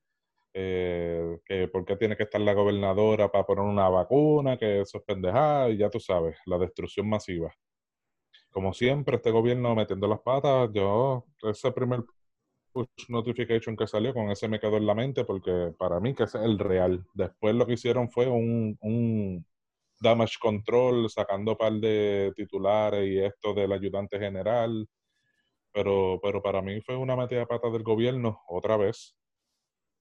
eh, 0.53 1.39
que 1.45 1.67
por 1.67 1.85
qué 1.85 1.97
tiene 1.97 2.15
que 2.17 2.23
estar 2.23 2.41
la 2.41 2.53
gobernadora 2.53 3.31
para 3.31 3.45
poner 3.45 3.65
una 3.65 3.89
vacuna, 3.89 4.57
que 4.57 4.81
eso 4.81 4.99
es 4.99 5.03
pendejada, 5.03 5.69
y 5.69 5.77
ya 5.77 5.89
tú 5.89 5.99
sabes, 5.99 6.37
la 6.45 6.57
destrucción 6.57 7.09
masiva. 7.09 7.53
Como 8.51 8.73
siempre, 8.73 9.17
este 9.17 9.31
gobierno 9.31 9.75
metiendo 9.75 10.07
las 10.07 10.21
patas, 10.21 10.69
yo, 10.73 11.25
ese 11.43 11.71
primer 11.71 12.03
push 12.71 12.87
notification 13.09 13.75
que 13.75 13.87
salió, 13.87 14.13
con 14.13 14.29
ese 14.31 14.47
me 14.47 14.59
quedó 14.59 14.77
en 14.77 14.87
la 14.87 14.95
mente, 14.95 15.25
porque 15.25 15.73
para 15.77 15.99
mí 15.99 16.15
que 16.15 16.23
es 16.23 16.35
el 16.35 16.59
real. 16.59 17.05
Después 17.13 17.55
lo 17.55 17.65
que 17.67 17.73
hicieron 17.73 18.09
fue 18.09 18.27
un, 18.27 18.77
un 18.81 19.45
damage 19.99 20.35
control, 20.39 21.09
sacando 21.09 21.57
par 21.57 21.73
de 21.73 22.31
titulares 22.35 23.07
y 23.07 23.19
esto 23.19 23.53
del 23.53 23.71
ayudante 23.71 24.19
general, 24.19 24.87
pero, 25.71 26.19
pero 26.21 26.41
para 26.41 26.61
mí 26.61 26.81
fue 26.81 26.95
una 26.97 27.15
metida 27.15 27.39
de 27.39 27.47
patas 27.47 27.71
del 27.73 27.83
gobierno, 27.83 28.41
otra 28.47 28.77
vez, 28.77 29.15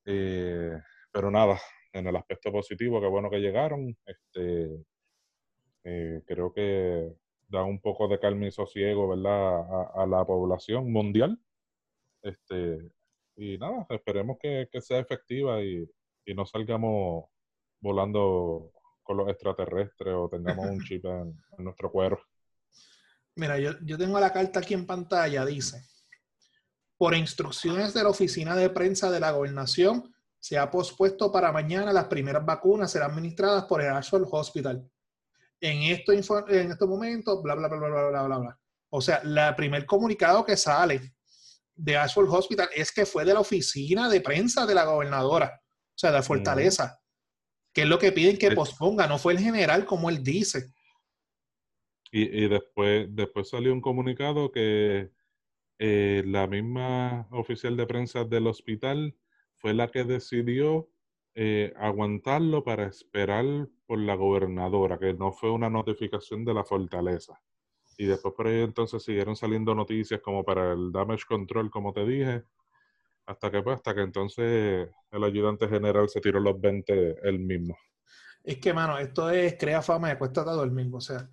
pero 0.04 1.30
nada, 1.30 1.60
en 1.92 2.06
el 2.06 2.16
aspecto 2.16 2.52
positivo, 2.52 3.00
qué 3.00 3.06
bueno 3.06 3.30
que 3.30 3.38
llegaron. 3.38 3.96
Este, 4.06 4.84
eh, 5.84 6.22
creo 6.26 6.52
que 6.52 7.14
da 7.48 7.64
un 7.64 7.80
poco 7.80 8.08
de 8.08 8.18
calma 8.18 8.46
y 8.46 8.50
sosiego, 8.50 9.08
¿verdad?, 9.08 9.90
a, 9.94 10.06
la 10.06 10.24
población 10.24 10.92
mundial. 10.92 11.38
Este, 12.22 12.90
y 13.36 13.58
nada, 13.58 13.86
esperemos 13.90 14.38
que, 14.40 14.68
sea 14.80 14.98
efectiva 15.00 15.62
y, 15.62 15.88
no 16.34 16.44
salgamos 16.44 17.24
volando 17.80 18.70
con 19.08 19.16
los 19.16 19.28
extraterrestres 19.30 20.14
o 20.14 20.28
tengamos 20.28 20.66
un 20.66 20.84
chip 20.84 21.02
en, 21.06 21.34
nuestro 21.56 21.90
cuero. 21.90 22.20
Mira, 23.36 23.58
yo, 23.58 23.72
yo 23.82 23.96
tengo 23.96 24.20
la 24.20 24.30
carta 24.30 24.60
aquí 24.60 24.74
en 24.74 24.84
pantalla, 24.84 25.46
dice, 25.46 25.82
por 26.98 27.14
instrucciones 27.14 27.94
de 27.94 28.02
la 28.02 28.10
oficina 28.10 28.54
de 28.54 28.68
prensa 28.68 29.10
de 29.10 29.18
la 29.18 29.30
gobernación, 29.30 30.14
se 30.38 30.58
ha 30.58 30.70
pospuesto 30.70 31.32
para 31.32 31.52
mañana 31.52 31.90
las 31.90 32.04
primeras 32.04 32.44
vacunas 32.44 32.92
serán 32.92 33.12
administradas 33.12 33.64
por 33.64 33.80
el 33.80 33.88
Ashford 33.88 34.28
Hospital. 34.30 34.86
En, 35.58 35.84
esto, 35.84 36.12
en 36.12 36.70
estos 36.70 36.88
momentos, 36.88 37.42
bla, 37.42 37.54
bla, 37.54 37.68
bla, 37.68 37.78
bla, 37.78 37.88
bla, 37.88 38.22
bla, 38.24 38.38
bla. 38.38 38.60
O 38.90 39.00
sea, 39.00 39.22
el 39.24 39.54
primer 39.54 39.86
comunicado 39.86 40.44
que 40.44 40.56
sale 40.58 41.14
de 41.74 41.96
Ashford 41.96 42.28
Hospital 42.28 42.68
es 42.76 42.92
que 42.92 43.06
fue 43.06 43.24
de 43.24 43.32
la 43.32 43.40
oficina 43.40 44.10
de 44.10 44.20
prensa 44.20 44.66
de 44.66 44.74
la 44.74 44.84
gobernadora, 44.84 45.62
o 45.62 45.98
sea, 45.98 46.12
de 46.12 46.20
Fortaleza, 46.20 47.00
que 47.78 47.82
es 47.82 47.88
lo 47.88 48.00
que 48.00 48.10
piden 48.10 48.36
que 48.36 48.50
posponga, 48.50 49.06
no 49.06 49.18
fue 49.18 49.34
el 49.34 49.38
general 49.38 49.84
como 49.84 50.10
él 50.10 50.20
dice. 50.24 50.72
Y, 52.10 52.22
y 52.22 52.48
después, 52.48 53.06
después 53.14 53.50
salió 53.50 53.72
un 53.72 53.80
comunicado 53.80 54.50
que 54.50 55.12
eh, 55.78 56.24
la 56.26 56.48
misma 56.48 57.28
oficial 57.30 57.76
de 57.76 57.86
prensa 57.86 58.24
del 58.24 58.48
hospital 58.48 59.14
fue 59.54 59.74
la 59.74 59.92
que 59.92 60.02
decidió 60.02 60.88
eh, 61.36 61.72
aguantarlo 61.76 62.64
para 62.64 62.84
esperar 62.88 63.68
por 63.86 64.00
la 64.00 64.16
gobernadora, 64.16 64.98
que 64.98 65.14
no 65.14 65.30
fue 65.30 65.52
una 65.52 65.70
notificación 65.70 66.44
de 66.44 66.54
la 66.54 66.64
fortaleza. 66.64 67.40
Y 67.96 68.06
después 68.06 68.34
por 68.34 68.48
ahí 68.48 68.62
entonces 68.62 69.04
siguieron 69.04 69.36
saliendo 69.36 69.72
noticias 69.76 70.20
como 70.20 70.44
para 70.44 70.72
el 70.72 70.90
damage 70.90 71.26
control, 71.28 71.70
como 71.70 71.92
te 71.92 72.04
dije, 72.04 72.42
hasta 73.28 73.50
que 73.50 73.62
pues, 73.62 73.76
hasta 73.76 73.94
que 73.94 74.00
entonces 74.00 74.88
el 75.10 75.24
ayudante 75.24 75.68
general 75.68 76.08
se 76.08 76.20
tiró 76.20 76.40
los 76.40 76.58
20 76.58 77.16
él 77.28 77.38
mismo. 77.38 77.76
Es 78.42 78.58
que, 78.58 78.72
mano, 78.72 78.98
esto 78.98 79.28
es 79.28 79.56
crea 79.58 79.82
fama 79.82 80.10
y 80.10 80.16
cuesta 80.16 80.44
todo 80.44 80.64
el 80.64 80.70
mismo. 80.70 80.96
O 80.96 81.00
sea, 81.00 81.28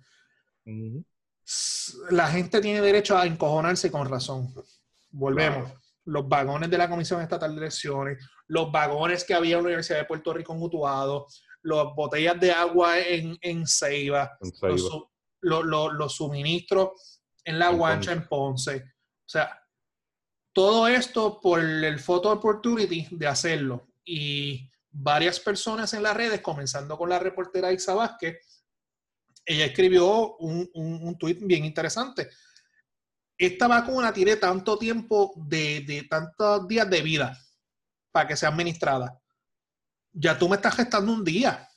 la 2.10 2.28
gente 2.28 2.60
tiene 2.60 2.82
derecho 2.82 3.16
a 3.16 3.24
encojonarse 3.24 3.90
con 3.90 4.06
razón. 4.06 4.52
Volvemos. 5.10 5.72
Los 6.04 6.28
vagones 6.28 6.68
de 6.70 6.76
la 6.76 6.88
Comisión 6.88 7.22
Estatal 7.22 7.54
de 7.54 7.62
Elecciones, 7.62 8.18
los 8.46 8.70
vagones 8.70 9.24
que 9.24 9.32
había 9.32 9.56
en 9.56 9.62
la 9.62 9.68
Universidad 9.68 9.98
de 9.98 10.04
Puerto 10.04 10.34
Rico 10.34 10.54
en 10.54 10.62
Utuado, 10.62 11.26
las 11.62 11.86
botellas 11.96 12.38
de 12.38 12.52
agua 12.52 13.00
en, 13.00 13.38
en 13.40 13.66
Ceiba, 13.66 14.38
Los, 15.40 16.14
suministros 16.14 17.22
en 17.42 17.58
La 17.58 17.70
Guancha, 17.70 18.12
en 18.12 18.28
Ponce. 18.28 18.84
O 18.84 19.28
sea, 19.28 19.58
todo 20.56 20.88
esto 20.88 21.38
por 21.38 21.60
el 21.60 22.00
photo 22.00 22.30
opportunity 22.30 23.06
de 23.10 23.26
hacerlo. 23.26 23.88
Y 24.06 24.70
varias 24.90 25.38
personas 25.38 25.92
en 25.92 26.02
las 26.02 26.16
redes, 26.16 26.40
comenzando 26.40 26.96
con 26.96 27.10
la 27.10 27.18
reportera 27.18 27.74
Isa 27.74 27.92
Vázquez, 27.92 28.38
ella 29.44 29.66
escribió 29.66 30.34
un, 30.36 30.66
un, 30.72 31.18
tuit 31.18 31.40
bien 31.42 31.66
interesante. 31.66 32.30
Esta 33.36 33.68
vacuna 33.68 34.14
tiene 34.14 34.36
tanto 34.36 34.78
tiempo 34.78 35.34
de, 35.36 35.82
de, 35.82 36.04
tantos 36.04 36.66
días 36.66 36.88
de 36.88 37.02
vida 37.02 37.38
para 38.10 38.26
que 38.26 38.34
sea 38.34 38.48
administrada. 38.48 39.20
Ya 40.10 40.38
tú 40.38 40.48
me 40.48 40.56
estás 40.56 40.74
restando 40.74 41.12
un 41.12 41.22
día. 41.22 41.68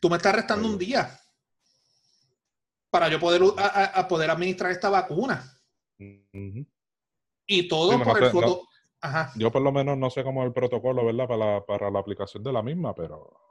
Tú 0.00 0.08
me 0.08 0.16
estás 0.16 0.36
restando 0.36 0.66
un 0.68 0.78
día 0.78 1.20
para 2.88 3.10
yo 3.10 3.20
poder, 3.20 3.42
a, 3.58 4.08
poder 4.08 4.30
administrar 4.30 4.72
esta 4.72 4.88
vacuna. 4.88 5.52
Y 5.98 7.68
todo 7.68 8.02
por 8.02 8.22
el 8.22 8.30
foto. 8.30 8.62
Yo 9.36 9.52
por 9.52 9.62
lo 9.62 9.72
menos 9.72 9.96
no 9.96 10.10
sé 10.10 10.24
cómo 10.24 10.42
es 10.42 10.48
el 10.48 10.52
protocolo, 10.52 11.04
¿verdad? 11.04 11.28
Para 11.28 11.64
para 11.64 11.90
la 11.90 12.00
aplicación 12.00 12.42
de 12.42 12.52
la 12.52 12.62
misma, 12.62 12.94
pero 12.94 13.46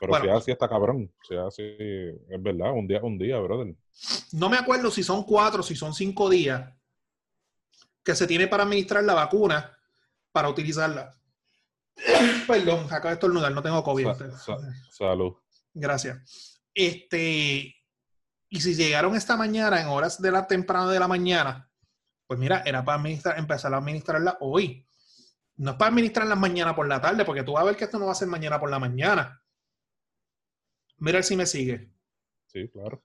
pero 0.00 0.20
si 0.20 0.28
así 0.28 0.50
está 0.52 0.68
cabrón, 0.68 1.12
si 1.26 1.36
así, 1.36 1.62
es 1.62 2.42
verdad, 2.42 2.72
un 2.72 2.86
día, 2.86 3.00
un 3.02 3.18
día, 3.18 3.38
brother. 3.38 3.74
No 4.32 4.48
me 4.48 4.56
acuerdo 4.56 4.90
si 4.90 5.02
son 5.02 5.24
cuatro, 5.24 5.62
si 5.62 5.74
son 5.74 5.92
cinco 5.92 6.28
días 6.28 6.72
que 8.04 8.14
se 8.14 8.26
tiene 8.26 8.46
para 8.46 8.62
administrar 8.62 9.02
la 9.04 9.14
vacuna 9.14 9.76
para 10.32 10.48
utilizarla. 10.48 11.14
Perdón, 12.46 12.86
acabo 12.86 13.08
de 13.08 13.14
estornudar, 13.14 13.52
no 13.52 13.62
tengo 13.62 13.82
COVID. 13.82 14.08
salud. 14.90 15.34
Gracias. 15.74 16.62
Este, 16.74 17.74
y 18.50 18.60
si 18.60 18.74
llegaron 18.74 19.14
esta 19.14 19.36
mañana 19.36 19.80
en 19.80 19.88
horas 19.88 20.20
de 20.20 20.30
la 20.30 20.46
temprana 20.46 20.90
de 20.90 20.98
la 20.98 21.08
mañana, 21.08 21.70
pues 22.26 22.38
mira, 22.38 22.62
era 22.64 22.84
para 22.84 22.98
administrar, 22.98 23.38
empezar 23.38 23.72
a 23.74 23.78
administrarla 23.78 24.38
hoy. 24.40 24.86
No 25.56 25.72
es 25.72 25.76
para 25.76 25.90
administrarla 25.90 26.36
mañana 26.36 26.74
por 26.74 26.86
la 26.86 27.00
tarde, 27.00 27.24
porque 27.24 27.42
tú 27.42 27.52
vas 27.52 27.62
a 27.62 27.66
ver 27.66 27.76
que 27.76 27.84
esto 27.84 27.98
no 27.98 28.06
va 28.06 28.12
a 28.12 28.14
ser 28.14 28.28
mañana 28.28 28.60
por 28.60 28.70
la 28.70 28.78
mañana. 28.78 29.42
Mira 30.98 31.22
si 31.22 31.36
me 31.36 31.46
sigue. 31.46 31.90
Sí, 32.46 32.68
claro. 32.68 33.02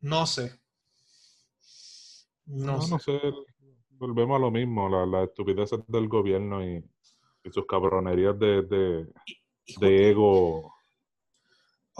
No 0.00 0.26
sé. 0.26 0.60
No, 2.46 2.80
sé. 2.98 3.20
Volvemos 3.90 4.36
a 4.36 4.40
lo 4.40 4.50
mismo, 4.50 4.88
la, 4.88 5.04
la 5.04 5.24
estupidez 5.24 5.70
del 5.86 6.08
gobierno 6.08 6.64
y, 6.64 6.84
sus 7.50 7.66
cabronerías 7.66 8.38
de, 8.38 8.62
de, 9.80 10.10
ego. 10.10 10.74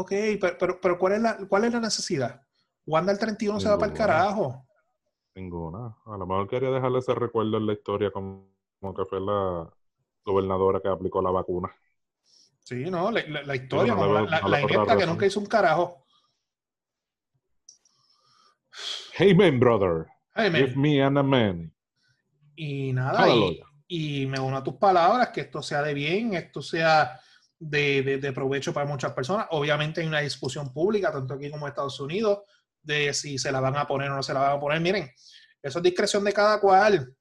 Ok, 0.01 0.13
pero, 0.41 0.79
pero, 0.81 0.97
¿cuál, 0.97 1.15
es 1.15 1.21
la, 1.21 1.39
¿cuál 1.49 1.65
es 1.65 1.73
la 1.73 1.81
necesidad? 1.81 2.41
Wanda 2.87 3.11
el 3.11 3.19
31 3.19 3.59
se 3.59 3.69
va 3.69 3.77
para 3.77 3.91
el 3.91 3.99
carajo. 3.99 4.65
Ninguna. 5.35 5.97
A 6.07 6.17
lo 6.17 6.25
mejor 6.25 6.49
quería 6.49 6.71
dejarle 6.71 7.01
ese 7.01 7.17
recuerdo 7.17 7.57
en 7.57 7.67
la 7.67 7.73
historia 7.73 8.13
como 8.13 8.47
que 8.97 9.05
fue 9.07 9.21
la 9.21 9.69
gobernadora 10.25 10.81
que 10.81 10.87
aplicó 10.87 11.21
la 11.21 11.33
vacuna. 11.33 11.75
Sí, 12.61 12.89
no, 12.89 13.11
la, 13.11 13.57
historia, 13.57 13.97
la, 13.97 14.23
la, 14.23 14.97
que 14.97 15.07
nunca 15.07 15.27
hizo 15.27 15.41
un 15.41 15.47
carajo. 15.47 16.07
Hey 19.15 19.35
man, 19.35 19.59
brother. 19.59 20.07
Give 20.37 20.77
me 20.77 21.03
an 21.03 21.19
amen. 21.19 21.75
Y 22.55 22.93
nada, 22.93 23.27
y, 23.89 24.27
me 24.27 24.39
uno 24.39 24.59
a 24.59 24.63
tus 24.63 24.75
palabras, 24.75 25.31
que 25.31 25.41
esto 25.41 25.61
sea 25.61 25.83
de 25.83 25.93
bien, 25.93 26.35
esto 26.35 26.63
sea 26.63 27.19
de, 27.59 28.19
de, 28.19 28.33
provecho 28.33 28.73
para 28.73 28.87
muchas 28.87 29.13
personas. 29.13 29.47
Obviamente 29.51 30.01
hay 30.01 30.07
una 30.07 30.21
discusión 30.21 30.73
pública, 30.73 31.11
tanto 31.11 31.35
aquí 31.35 31.51
como 31.51 31.67
en 31.67 31.71
Estados 31.71 31.99
Unidos, 32.01 32.41
de 32.83 33.13
si 33.13 33.39
se 33.39 33.51
la 33.51 33.61
van 33.61 33.77
a 33.77 33.87
poner 33.87 34.11
o 34.11 34.17
no 34.17 34.23
se 34.23 34.33
la 34.33 34.41
van 34.41 34.57
a 34.57 34.61
poner. 34.61 34.81
Miren, 34.81 35.11
eso 35.63 35.79
es 35.79 35.83
discreción 35.83 36.25
de 36.25 36.33
cada 36.33 36.61
cual. 36.61 37.15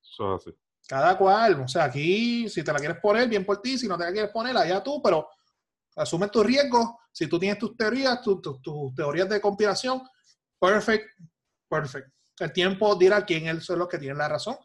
Eso 0.00 0.36
es 0.36 0.42
así. 0.42 0.56
Cada 0.88 1.16
cual, 1.16 1.60
o 1.60 1.68
sea, 1.68 1.84
aquí 1.84 2.48
si 2.48 2.62
te 2.62 2.72
la 2.72 2.78
quieres 2.78 2.98
poner, 2.98 3.28
bien 3.28 3.46
por 3.46 3.60
ti, 3.62 3.78
si 3.78 3.86
no 3.86 3.96
te 3.96 4.04
la 4.04 4.12
quieres 4.12 4.30
poner, 4.30 4.56
allá 4.56 4.82
tú, 4.82 5.00
pero 5.02 5.28
asume 5.96 6.28
tus 6.28 6.44
riesgos. 6.44 6.86
Si 7.12 7.26
tú 7.28 7.38
tienes 7.38 7.58
tus 7.58 7.76
teorías, 7.76 8.20
tus 8.22 8.94
teorías 8.94 9.28
de 9.28 9.40
conspiración, 9.40 10.02
perfect, 10.58 11.04
perfect. 11.68 12.08
El 12.38 12.52
tiempo 12.52 12.94
dirá 12.96 13.24
quién 13.24 13.46
es 13.46 13.68
los 13.68 13.88
que 13.88 13.98
tiene 13.98 14.16
la 14.16 14.28
razón, 14.28 14.56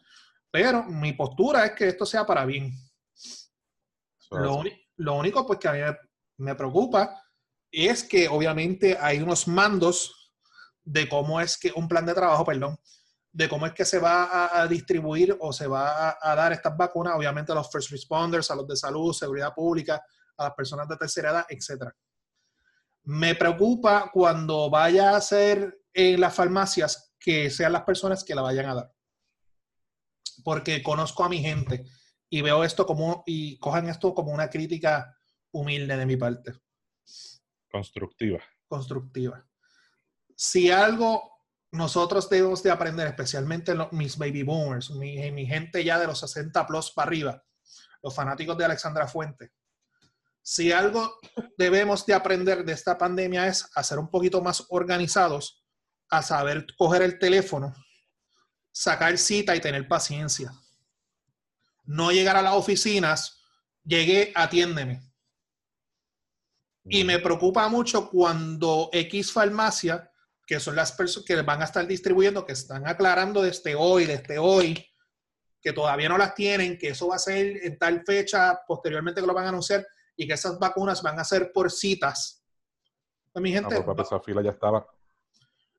pero 0.50 0.84
mi 0.84 1.12
postura 1.12 1.66
es 1.66 1.72
que 1.72 1.88
esto 1.88 2.04
sea 2.04 2.26
para 2.26 2.44
bien. 2.44 2.72
Lo, 4.30 4.62
lo, 4.98 5.14
único 5.14 5.46
pues 5.46 5.58
que 5.58 5.68
a 5.68 5.72
mí 5.72 5.80
me 6.38 6.54
preocupa 6.54 7.22
es 7.70 8.04
que 8.04 8.28
obviamente 8.28 8.96
hay 9.00 9.20
unos 9.20 9.48
mandos 9.48 10.32
de 10.84 11.08
cómo 11.08 11.40
es 11.40 11.58
que 11.58 11.72
un 11.74 11.88
plan 11.88 12.06
de 12.06 12.14
trabajo, 12.14 12.44
perdón, 12.44 12.78
de 13.30 13.48
cómo 13.48 13.66
es 13.66 13.72
que 13.72 13.84
se 13.84 13.98
va 13.98 14.60
a, 14.60 14.66
distribuir 14.66 15.36
o 15.40 15.52
se 15.52 15.66
va 15.66 16.16
a, 16.20 16.34
dar 16.34 16.52
estas 16.52 16.76
vacunas, 16.76 17.14
obviamente 17.14 17.52
a 17.52 17.54
los 17.54 17.70
first 17.70 17.90
responders, 17.90 18.50
a 18.50 18.56
los 18.56 18.66
de 18.66 18.76
salud, 18.76 19.12
seguridad 19.12 19.54
pública, 19.54 20.02
a 20.36 20.44
las 20.44 20.54
personas 20.54 20.88
de 20.88 20.96
tercera 20.96 21.30
edad, 21.30 21.46
etc. 21.48 21.92
Me 23.04 23.34
preocupa 23.34 24.10
cuando 24.12 24.70
vaya 24.70 25.14
a 25.14 25.20
ser 25.20 25.82
en 25.92 26.20
las 26.20 26.34
farmacias 26.34 27.14
que 27.18 27.50
sean 27.50 27.72
las 27.72 27.82
personas 27.82 28.24
que 28.24 28.34
la 28.34 28.42
vayan 28.42 28.66
a 28.66 28.74
dar. 28.74 28.92
Porque 30.42 30.82
conozco 30.82 31.24
a 31.24 31.28
mi 31.28 31.40
gente 31.40 31.84
y 32.30 32.42
veo 32.42 32.64
esto 32.64 32.86
como, 32.86 33.22
y 33.26 33.58
cojan 33.58 33.88
esto 33.88 34.14
como 34.14 34.32
una 34.32 34.50
crítica 34.50 35.16
humilde 35.50 35.96
de 35.96 36.06
mi 36.06 36.16
parte. 36.16 36.54
Constructiva. 37.70 38.40
Constructiva. 38.66 39.46
Si 40.36 40.70
algo 40.70 41.38
nosotros 41.70 42.28
debemos 42.28 42.62
de 42.62 42.70
aprender, 42.70 43.06
especialmente 43.08 43.74
mis 43.92 44.16
baby 44.16 44.42
boomers, 44.42 44.90
mi, 44.90 45.30
mi, 45.32 45.46
gente 45.46 45.84
ya 45.84 45.98
de 45.98 46.06
los 46.06 46.20
60 46.20 46.66
plus 46.66 46.90
para 46.92 47.08
arriba, 47.08 47.44
los 48.02 48.14
fanáticos 48.14 48.56
de 48.56 48.64
Alexandra 48.64 49.06
Fuente. 49.06 49.52
Si 50.40 50.72
algo 50.72 51.18
debemos 51.58 52.06
de 52.06 52.14
aprender 52.14 52.64
de 52.64 52.72
esta 52.72 52.96
pandemia 52.96 53.48
es 53.48 53.68
a 53.74 53.82
ser 53.82 53.98
un 53.98 54.10
poquito 54.10 54.40
más 54.40 54.64
organizados, 54.70 55.62
a 56.08 56.22
saber 56.22 56.66
coger 56.76 57.02
el 57.02 57.18
teléfono, 57.18 57.74
sacar 58.72 59.18
cita 59.18 59.54
y 59.54 59.60
tener 59.60 59.86
paciencia. 59.86 60.52
No 61.88 62.12
llegar 62.12 62.36
a 62.36 62.42
las 62.42 62.54
oficinas, 62.54 63.42
llegué, 63.82 64.32
atiéndeme. 64.34 65.02
Y 66.84 67.04
me 67.04 67.18
preocupa 67.18 67.68
mucho 67.68 68.08
cuando 68.08 68.88
X 68.92 69.32
farmacia 69.32 70.10
que 70.48 70.58
son 70.58 70.76
las 70.76 70.92
personas 70.92 71.26
que 71.26 71.42
van 71.42 71.60
a 71.60 71.66
estar 71.66 71.86
distribuyendo, 71.86 72.46
que 72.46 72.54
están 72.54 72.88
aclarando 72.88 73.42
desde 73.42 73.74
hoy, 73.74 74.06
desde 74.06 74.38
hoy, 74.38 74.82
que 75.60 75.74
todavía 75.74 76.08
no 76.08 76.16
las 76.16 76.34
tienen, 76.34 76.78
que 76.78 76.88
eso 76.88 77.08
va 77.08 77.16
a 77.16 77.18
ser 77.18 77.66
en 77.66 77.78
tal 77.78 78.02
fecha, 78.02 78.58
posteriormente 78.66 79.20
que 79.20 79.26
lo 79.26 79.34
van 79.34 79.44
a 79.44 79.48
anunciar, 79.50 79.86
y 80.16 80.26
que 80.26 80.32
esas 80.32 80.58
vacunas 80.58 81.02
van 81.02 81.18
a 81.18 81.24
ser 81.24 81.52
por 81.52 81.70
citas. 81.70 82.42
Pues, 83.30 83.42
mi 83.42 83.52
gente. 83.52 83.78
No, 83.78 84.02
esa 84.02 84.20
fila 84.20 84.40
ya 84.42 84.52
estaba. 84.52 84.86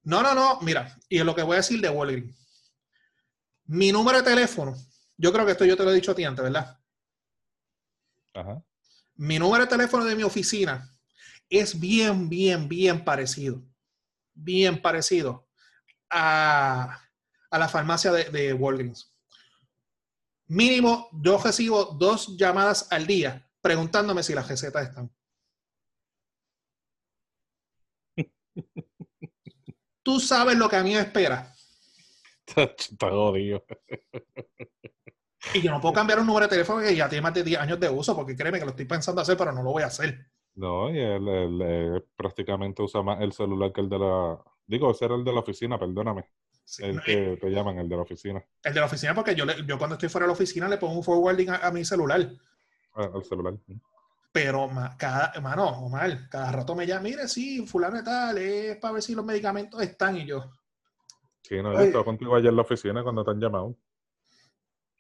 No, 0.04 0.22
no, 0.22 0.36
no. 0.36 0.60
Mira, 0.62 0.96
y 1.10 1.18
es 1.18 1.26
lo 1.26 1.34
que 1.34 1.42
voy 1.42 1.56
a 1.56 1.58
decir 1.58 1.82
de 1.82 1.90
Walgreens. 1.90 2.36
Mi 3.66 3.92
número 3.92 4.20
de 4.20 4.24
teléfono, 4.24 4.76
yo 5.20 5.32
creo 5.32 5.46
que 5.46 5.52
esto 5.52 5.66
yo 5.66 5.78
te 5.78 5.84
lo 5.84 5.92
he 5.92 5.96
dicho 5.96 6.12
a 6.12 6.16
ti 6.16 6.24
antes, 6.24 6.44
¿verdad? 6.44 6.80
Ajá. 8.34 8.64
Mi 9.16 9.38
número 9.38 9.66
de 9.66 9.70
teléfono 9.70 10.06
de 10.06 10.16
mi 10.16 10.24
oficina 10.24 10.92
es 11.50 11.80
bien, 11.80 12.30
bien, 12.30 12.68
bien 12.68 13.04
parecido 13.04 13.64
bien 14.44 14.82
parecido 14.82 15.48
a, 16.10 17.00
la 17.52 17.68
farmacia 17.68 18.12
de, 18.12 18.26
de, 18.26 18.54
Walgreens. 18.54 19.14
Mínimo, 20.48 21.10
yo 21.14 21.38
recibo 21.38 21.86
dos 21.86 22.38
llamadas 22.38 22.92
al 22.92 23.06
día 23.06 23.48
preguntándome 23.62 24.24
si 24.24 24.34
las 24.34 24.48
recetas 24.48 24.88
están. 24.88 25.14
Tú 30.04 30.20
sabes 30.20 30.58
lo 30.58 30.68
que 30.70 30.76
a 30.78 30.84
mí 30.84 30.94
me 30.94 31.02
espera. 31.02 31.54
Está 32.48 33.10
jodido. 33.12 33.64
Y 35.52 35.62
yo 35.62 35.72
no 35.72 35.80
puedo 35.82 35.94
cambiar 35.94 36.20
un 36.20 36.26
número 36.28 36.46
de 36.48 36.50
teléfono 36.52 36.82
que 36.82 36.96
ya 36.96 37.08
tiene 37.10 37.22
más 37.22 37.34
de 37.34 37.44
10 37.44 37.60
años 37.60 37.80
de 37.80 37.90
uso, 37.90 38.16
porque 38.16 38.36
créeme 38.36 38.60
que 38.60 38.66
lo 38.66 38.72
estoy 38.72 38.86
pensando 38.86 39.22
hacer, 39.22 39.38
pero 39.38 39.52
no 39.52 39.62
lo 39.64 39.72
voy 39.72 39.84
a 39.84 39.88
hacer. 39.88 40.28
No, 40.56 40.90
y 40.94 41.00
él, 41.00 41.28
él, 41.30 42.06
prácticamente 42.16 42.82
usa 42.84 43.02
más 43.02 43.22
el 43.22 43.32
celular 43.32 43.72
que 43.72 43.82
el 43.82 43.90
de 43.90 44.00
la... 44.00 44.44
Digo, 44.68 44.92
ese 44.92 45.06
era 45.06 45.16
el 45.16 45.24
de 45.24 45.32
la 45.34 45.40
oficina, 45.40 45.80
perdóname. 45.80 46.26
Sí, 46.64 46.84
el 46.90 47.02
no, 47.02 47.02
que 47.04 47.38
te 47.42 47.50
llaman, 47.52 47.80
el 47.80 47.90
de 47.90 47.96
la 47.98 48.04
oficina. 48.04 48.46
El 48.64 48.74
de 48.74 48.80
la 48.80 48.86
oficina, 48.86 49.14
porque 49.14 49.36
yo, 49.36 49.44
le- 49.46 49.66
yo 49.66 49.78
cuando 49.78 49.96
estoy 49.96 50.08
fuera 50.08 50.24
de 50.24 50.30
la 50.30 50.34
oficina 50.34 50.70
le 50.70 50.78
pongo 50.78 50.94
un 50.96 51.04
forwarding 51.04 51.50
a, 51.50 51.56
a 51.58 51.72
mi 51.72 51.84
celular. 51.84 52.26
Ah, 52.94 53.10
el 53.16 53.24
celular. 53.24 53.58
Pero, 54.32 54.68
ma- 54.68 54.96
cada, 54.98 55.40
mano, 55.42 55.66
Omar, 55.86 56.28
cada 56.30 56.52
rato 56.52 56.76
me 56.76 56.86
llama, 56.88 57.02
mire, 57.04 57.28
sí, 57.28 57.66
fulano 57.68 58.00
y 58.00 58.04
tal, 58.04 58.38
es 58.40 58.78
para 58.78 58.94
ver 58.96 59.04
si 59.04 59.14
los 59.16 59.26
medicamentos 59.26 59.82
están. 59.82 60.18
Y 60.18 60.26
yo, 60.26 60.52
Sí, 61.42 61.62
no, 61.62 61.76
yo 61.76 61.84
estaba 61.84 62.06
contigo 62.06 62.34
ayer 62.36 62.50
en 62.50 62.56
la 62.56 62.62
oficina 62.62 63.04
cuando 63.04 63.24
te 63.26 63.32
han 63.32 63.40
llamado. 63.42 63.76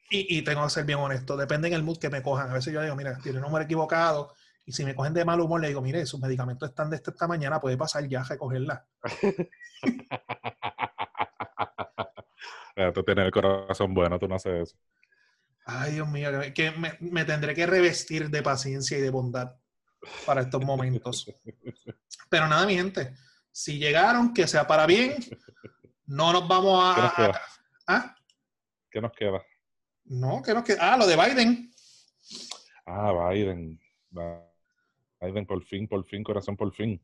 Y, 0.09 0.37
y 0.39 0.41
tengo 0.43 0.63
que 0.63 0.69
ser 0.69 0.85
bien 0.85 0.99
honesto, 0.99 1.37
depende 1.37 1.67
en 1.67 1.73
el 1.75 1.83
mood 1.83 1.97
que 1.99 2.09
me 2.09 2.23
cojan. 2.23 2.49
A 2.49 2.53
veces 2.53 2.73
yo 2.73 2.81
digo, 2.81 2.95
mira, 2.95 3.17
tiene 3.19 3.37
el 3.37 3.43
número 3.43 3.65
equivocado. 3.65 4.33
Y 4.65 4.71
si 4.71 4.83
me 4.85 4.95
cogen 4.95 5.13
de 5.13 5.25
mal 5.25 5.39
humor, 5.41 5.61
le 5.61 5.67
digo, 5.69 5.81
mire, 5.81 6.05
sus 6.05 6.19
medicamentos 6.19 6.69
están 6.69 6.89
de 6.89 6.95
esta, 6.97 7.11
esta 7.11 7.27
mañana, 7.27 7.59
puede 7.59 7.77
pasar 7.77 8.07
ya 8.07 8.21
a 8.21 8.23
recogerla. 8.23 8.85
Tú 12.93 13.03
tienes 13.03 13.25
el 13.25 13.31
corazón 13.31 13.93
bueno, 13.93 14.17
tú 14.17 14.27
no 14.27 14.35
haces 14.35 14.69
eso. 14.69 14.77
Ay, 15.65 15.93
Dios 15.93 16.07
mío, 16.07 16.29
que- 16.55 16.71
me, 16.71 16.97
me 17.01 17.25
tendré 17.25 17.53
que 17.53 17.65
revestir 17.65 18.29
de 18.29 18.41
paciencia 18.41 18.97
y 18.97 19.01
de 19.01 19.09
bondad 19.09 19.51
para 20.25 20.41
estos 20.41 20.63
momentos. 20.63 21.25
Pero 22.29 22.47
nada, 22.47 22.65
mi 22.65 22.75
gente, 22.75 23.15
si 23.51 23.79
llegaron, 23.79 24.33
que 24.33 24.47
sea 24.47 24.65
para 24.65 24.85
bien. 24.85 25.15
No 26.05 26.31
nos 26.31 26.47
vamos 26.47 26.95
¿Qué 26.95 27.01
nos 27.01 27.11
a... 27.11 27.15
queda? 27.15 27.41
¿Ah? 27.87 28.15
¿Qué 28.89 29.01
nos 29.01 29.11
queda? 29.11 29.43
No, 30.09 30.41
que 30.41 30.53
nos 30.53 30.63
queda... 30.63 30.93
Ah, 30.93 30.97
lo 30.97 31.07
de 31.07 31.15
Biden. 31.15 31.71
Ah, 32.85 33.29
Biden. 33.31 33.79
Biden, 35.21 35.45
por 35.45 35.63
fin, 35.63 35.87
por 35.87 36.03
fin, 36.05 36.23
corazón, 36.23 36.57
por 36.57 36.73
fin. 36.73 37.01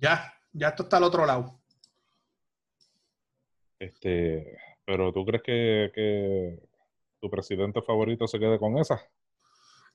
Ya, 0.00 0.32
ya 0.52 0.68
esto 0.68 0.84
está 0.84 0.96
al 0.96 1.04
otro 1.04 1.26
lado. 1.26 1.60
Este, 3.78 4.58
pero 4.84 5.12
¿tú 5.12 5.24
crees 5.26 5.42
que, 5.42 5.92
que 5.94 6.68
tu 7.20 7.30
presidente 7.30 7.82
favorito 7.82 8.26
se 8.26 8.38
quede 8.38 8.58
con 8.58 8.78
esa? 8.78 9.00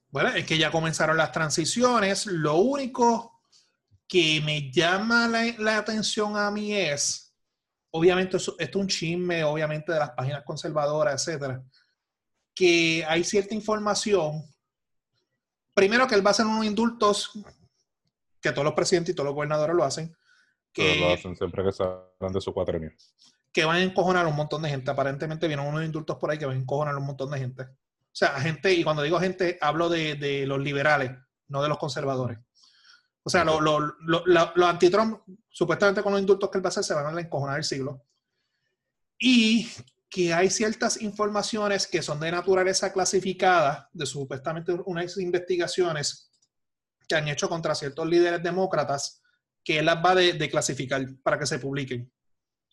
Bueno, 0.10 0.30
es 0.30 0.46
que 0.46 0.58
ya 0.58 0.72
comenzaron 0.72 1.18
las 1.18 1.32
transiciones. 1.32 2.28
Lo 2.28 2.58
único 2.58 3.42
que 4.08 4.42
me 4.46 4.72
llama 4.72 5.28
la, 5.28 5.44
la 5.58 5.78
atención 5.78 6.38
a 6.38 6.52
mí 6.52 6.74
es, 6.74 7.36
obviamente, 7.92 8.38
esto 8.38 8.56
esto 8.60 8.78
es 8.80 8.84
un 8.84 8.88
chisme, 8.88 9.44
obviamente, 9.44 9.92
de 9.92 10.00
las 10.00 10.12
páginas 10.12 10.44
conservadoras, 10.44 11.28
etcétera, 11.28 11.64
que 12.58 13.06
hay 13.08 13.24
cierta 13.24 13.54
información. 13.54 14.44
Primero, 15.76 16.08
que 16.08 16.16
él 16.16 16.26
va 16.26 16.32
a 16.32 16.32
hacer 16.32 16.48
unos 16.48 16.66
indultos, 16.66 17.32
que 18.42 18.52
todos 18.52 18.66
los 18.66 18.74
presidentes 18.74 19.14
y 19.14 19.16
todos 19.16 19.28
los 19.28 19.36
gobernadores 19.36 19.76
lo 19.76 19.84
hacen, 19.84 20.18
Pero 20.74 20.96
lo 20.96 21.08
que, 21.08 21.14
hacen 21.14 21.36
siempre 21.36 21.64
que 21.64 21.72
salen 21.72 22.34
de 22.34 22.42
su 22.42 22.52
cuatrenio. 22.52 22.92
que 23.54 23.64
van 23.64 23.78
a 23.78 23.84
encojonar 23.84 24.26
a 24.26 24.30
un 24.30 24.36
montón 24.36 24.64
de 24.64 24.70
gente. 24.70 24.90
Aparentemente 24.90 25.48
vienen 25.48 25.68
unos 25.68 25.86
indultos 25.86 26.18
por 26.18 26.32
ahí 26.32 26.40
que 26.40 26.48
van 26.48 26.58
a 26.58 26.60
encojonar 26.60 26.96
a 26.96 26.98
un 26.98 27.06
montón 27.06 27.30
de 27.30 27.38
gente. 27.38 27.62
O 27.62 28.20
sea, 28.20 28.40
gente, 28.40 28.74
y 28.74 28.84
cuando 28.84 29.04
digo 29.04 29.20
gente, 29.20 29.60
hablo 29.62 29.88
de, 29.88 30.16
de 30.16 30.48
los 30.48 30.60
liberales, 30.60 31.12
no 31.50 31.62
de 31.62 31.70
los 31.70 31.78
conservadores. 31.78 32.40
O 33.22 33.30
sea, 33.30 33.44
los 33.44 33.62
lo, 33.62 33.94
lo, 34.26 34.66
anti-Trump, 34.66 35.22
supuestamente 35.50 36.02
con 36.02 36.14
los 36.14 36.22
indultos 36.22 36.50
que 36.50 36.58
él 36.58 36.66
va 36.66 36.70
a 36.70 36.72
hacer, 36.72 36.84
se 36.84 36.96
van 36.96 37.16
a 37.16 37.22
encojonar 37.22 37.58
el 37.58 37.64
siglo. 37.64 38.02
Y 39.20 39.70
que 40.10 40.34
hay 40.34 40.50
ciertas 40.50 41.02
informaciones 41.02 41.88
que 41.88 42.02
son 42.02 42.20
de 42.20 42.32
naturaleza 42.32 42.94
clasificada, 42.94 43.90
de 43.92 44.06
supuestamente 44.06 44.72
unas 44.86 45.18
investigaciones 45.18 46.32
que 47.08 47.16
han 47.16 47.28
hecho 47.28 47.50
contra 47.50 47.76
ciertos 47.76 48.08
líderes 48.08 48.44
demócratas, 48.44 49.22
que 49.64 49.80
él 49.80 49.86
las 49.86 50.04
va 50.04 50.16
de, 50.16 50.34
de 50.34 50.50
clasificar 50.50 51.06
para 51.24 51.38
que 51.38 51.46
se 51.46 51.60
publiquen. 51.60 52.12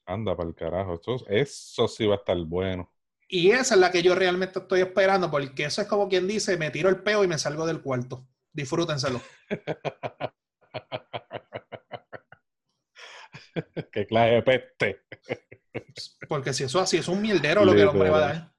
Anda 0.07 0.37
para 0.37 0.49
el 0.49 0.55
carajo. 0.55 0.95
Eso, 0.95 1.26
eso 1.28 1.89
sí 1.89 2.07
va 2.07 2.14
a 2.14 2.18
estar 2.18 2.37
bueno. 2.39 2.91
Y 3.28 3.51
esa 3.51 3.74
es 3.74 3.80
la 3.80 3.91
que 3.91 4.03
yo 4.03 4.14
realmente 4.14 4.59
estoy 4.59 4.80
esperando, 4.80 5.30
porque 5.30 5.64
eso 5.64 5.82
es 5.82 5.89
como 5.89 6.09
quien 6.09 6.28
dice, 6.28 6.57
me 6.57 6.70
tiro 6.70 6.89
el 6.89 7.03
peo 7.03 7.24
y 7.24 7.28
me 7.28 7.39
salgo 7.39 7.66
del 7.66 7.82
cuarto. 7.82 8.26
Disfrútenselo. 8.53 9.20
Qué 13.93 14.07
clase 14.07 14.35
de 14.35 14.43
peste. 14.43 15.03
Porque 16.29 16.53
si 16.53 16.65
eso 16.65 16.81
así 16.81 16.97
es 16.97 17.09
un 17.09 17.21
mierdero 17.23 17.65
lo 17.65 17.73
que 17.73 17.83
el 17.83 17.89
hombre 17.89 18.11
va 18.11 18.17
a 18.17 18.21
dar. 18.21 18.53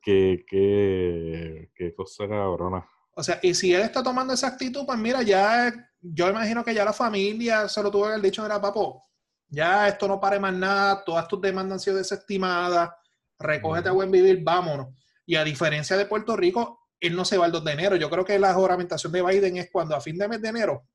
Qué, 0.00 0.44
qué, 0.48 1.70
qué 1.74 1.94
cosa 1.94 2.28
cabrona. 2.28 2.88
O 3.14 3.22
sea, 3.22 3.40
y 3.42 3.54
si 3.54 3.74
él 3.74 3.82
está 3.82 4.02
tomando 4.02 4.34
esa 4.34 4.48
actitud, 4.48 4.84
pues 4.86 4.98
mira, 4.98 5.22
ya 5.22 5.72
yo 6.00 6.28
imagino 6.28 6.64
que 6.64 6.74
ya 6.74 6.84
la 6.84 6.92
familia 6.92 7.68
se 7.68 7.82
lo 7.82 7.90
tuvo 7.90 8.04
que 8.04 8.10
haber 8.10 8.22
dicho, 8.22 8.44
era 8.44 8.60
papo, 8.60 9.02
ya 9.48 9.88
esto 9.88 10.06
no 10.06 10.20
pare 10.20 10.38
más 10.38 10.54
nada, 10.54 11.02
todas 11.04 11.26
tus 11.26 11.40
demandas 11.40 11.76
han 11.76 11.80
sido 11.80 11.96
desestimadas, 11.96 12.90
recógete 13.38 13.88
a 13.88 13.92
buen 13.92 14.10
vivir, 14.10 14.42
vámonos. 14.42 14.88
Y 15.24 15.36
a 15.36 15.44
diferencia 15.44 15.96
de 15.96 16.06
Puerto 16.06 16.36
Rico, 16.36 16.90
él 17.00 17.16
no 17.16 17.24
se 17.24 17.38
va 17.38 17.46
el 17.46 17.52
2 17.52 17.64
de 17.64 17.72
enero. 17.72 17.96
Yo 17.96 18.08
creo 18.10 18.24
que 18.24 18.38
la 18.38 18.54
juramentación 18.54 19.12
de 19.12 19.22
Biden 19.22 19.56
es 19.56 19.70
cuando 19.70 19.96
a 19.96 20.00
fin 20.00 20.16
de 20.18 20.28
mes 20.28 20.40
de 20.40 20.48
enero 20.48 20.86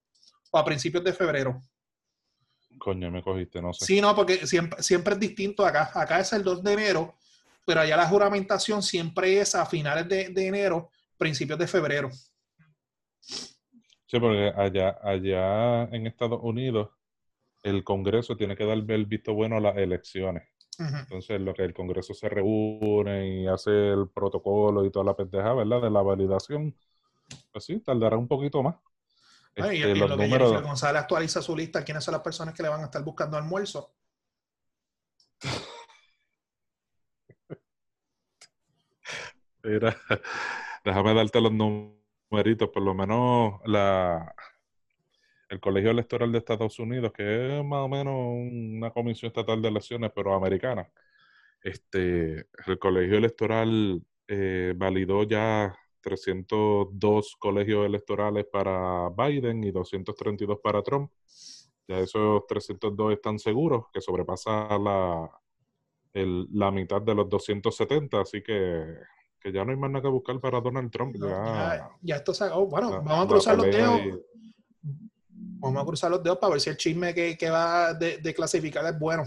o 0.52 0.58
a 0.58 0.66
principios 0.66 1.04
de 1.04 1.14
febrero. 1.14 1.62
Coño, 2.82 3.12
me 3.12 3.22
cogiste, 3.22 3.62
no 3.62 3.74
sé. 3.74 3.86
Sí, 3.86 4.02
no, 4.02 4.16
porque 4.16 4.48
siempre, 4.48 4.82
siempre 4.82 5.14
es 5.14 5.20
distinto 5.20 5.64
acá. 5.64 5.92
Acá 5.94 6.20
es 6.20 6.34
el 6.34 6.44
2 6.44 6.64
de 6.64 6.74
enero, 6.74 7.14
pero 7.64 7.82
allá 7.82 7.96
la 7.96 8.08
juramentación 8.08 8.82
siempre 8.82 9.40
es 9.40 9.54
a 9.54 9.68
finales 9.68 10.08
de, 10.10 10.30
de 10.30 10.48
enero, 10.48 10.90
principios 11.16 11.60
de 11.60 11.68
febrero. 11.68 12.10
Sí, 13.22 14.20
porque 14.20 14.52
allá, 14.58 14.98
allá 15.04 15.84
en 15.96 16.08
Estados 16.08 16.40
Unidos 16.42 16.90
el 17.62 17.84
Congreso 17.84 18.36
tiene 18.36 18.56
que 18.56 18.66
darle 18.66 18.96
el 18.96 19.06
visto 19.06 19.36
bueno 19.36 19.58
a 19.58 19.60
las 19.60 19.78
elecciones. 19.78 20.48
Entonces, 20.80 21.40
lo 21.40 21.54
que 21.54 21.62
el 21.62 21.76
Congreso 21.76 22.16
se 22.16 22.28
reúne 22.28 23.42
y 23.42 23.48
hace 23.48 23.92
el 23.92 24.10
protocolo 24.10 24.84
y 24.84 24.90
toda 24.90 25.06
la 25.06 25.16
pendeja, 25.16 25.54
¿verdad? 25.54 25.84
De 25.84 25.92
la 25.92 26.02
validación, 26.02 26.76
pues 27.52 27.66
sí, 27.66 27.80
tardará 27.82 28.18
un 28.18 28.28
poquito 28.28 28.64
más. 28.64 28.78
Y, 29.56 29.62
Este, 29.62 29.92
y 29.92 29.96
lo 29.96 30.08
que 30.08 30.16
números, 30.16 30.50
Jennifer 30.50 30.64
González 30.64 31.02
actualiza 31.02 31.42
su 31.42 31.56
lista, 31.56 31.84
quiénes 31.84 32.04
son 32.04 32.14
las 32.14 32.22
personas 32.22 32.54
que 32.54 32.64
le 32.64 32.70
van 32.70 32.82
a 32.82 32.86
estar 32.86 33.04
buscando 33.04 33.38
almuerzo. 33.38 33.94
Mira, 39.64 39.96
déjame 40.84 41.14
darte 41.14 41.42
los 41.42 41.52
numeritos, 41.52 42.70
por 42.70 42.82
lo 42.82 42.94
menos 42.96 43.60
la, 43.66 44.34
el 45.50 45.60
Colegio 45.60 45.92
Electoral 45.92 46.32
de 46.32 46.38
Estados 46.38 46.80
Unidos, 46.80 47.12
que 47.12 47.60
es 47.60 47.66
más 47.66 47.80
o 47.82 47.90
menos 47.90 48.16
una 48.16 48.92
comisión 48.92 49.28
estatal 49.28 49.62
de 49.62 49.68
elecciones, 49.68 50.12
pero 50.16 50.34
americana. 50.34 50.90
Este, 51.62 52.48
el 52.66 52.80
Colegio 52.80 53.18
Electoral 53.18 54.02
eh, 54.28 54.74
validó 54.76 55.24
ya 55.24 55.78
302 56.02 57.36
colegios 57.40 57.86
electorales 57.86 58.46
para 58.52 59.10
Biden 59.10 59.64
y 59.64 59.72
232 59.72 60.60
para 60.62 60.82
Trump. 60.82 61.12
Ya 61.88 62.00
esos 62.00 62.46
302 62.48 63.14
están 63.14 63.40
seguros, 63.40 63.86
que 63.94 64.02
sobrepasa 64.02 64.78
la, 64.78 65.30
el- 66.14 66.48
la 66.52 66.72
mitad 66.72 67.02
de 67.02 67.16
los 67.16 67.30
270, 67.30 68.22
así 68.22 68.42
que, 68.42 68.96
que 69.40 69.52
ya 69.52 69.64
no 69.66 69.72
hay 69.72 69.78
más 69.78 69.90
nada 69.92 70.04
que 70.04 70.08
buscar 70.10 70.40
para 70.40 70.62
Donald 70.62 70.92
Trump. 70.92 71.16
No, 71.18 71.28
ya, 71.28 71.44
ya, 71.78 71.90
ya 72.02 72.16
esto 72.18 72.34
se 72.34 72.46
oh, 72.46 72.66
Bueno, 72.68 72.92
la- 72.92 73.00
vamos 73.00 73.26
a 73.26 73.28
cruzar 73.28 73.58
los 73.58 73.66
dedos. 73.66 74.00
y- 74.02 74.20
Vamos 75.64 75.84
a 75.84 75.86
cruzar 75.86 76.10
los 76.10 76.24
dedos 76.24 76.38
para 76.40 76.52
ver 76.54 76.62
si 76.62 76.70
el 76.72 76.78
chisme 76.78 77.14
que, 77.14 77.38
que 77.38 77.50
va 77.50 77.94
de, 77.94 78.18
de 78.18 78.34
clasificar 78.34 78.84
es 78.86 78.98
bueno. 78.98 79.24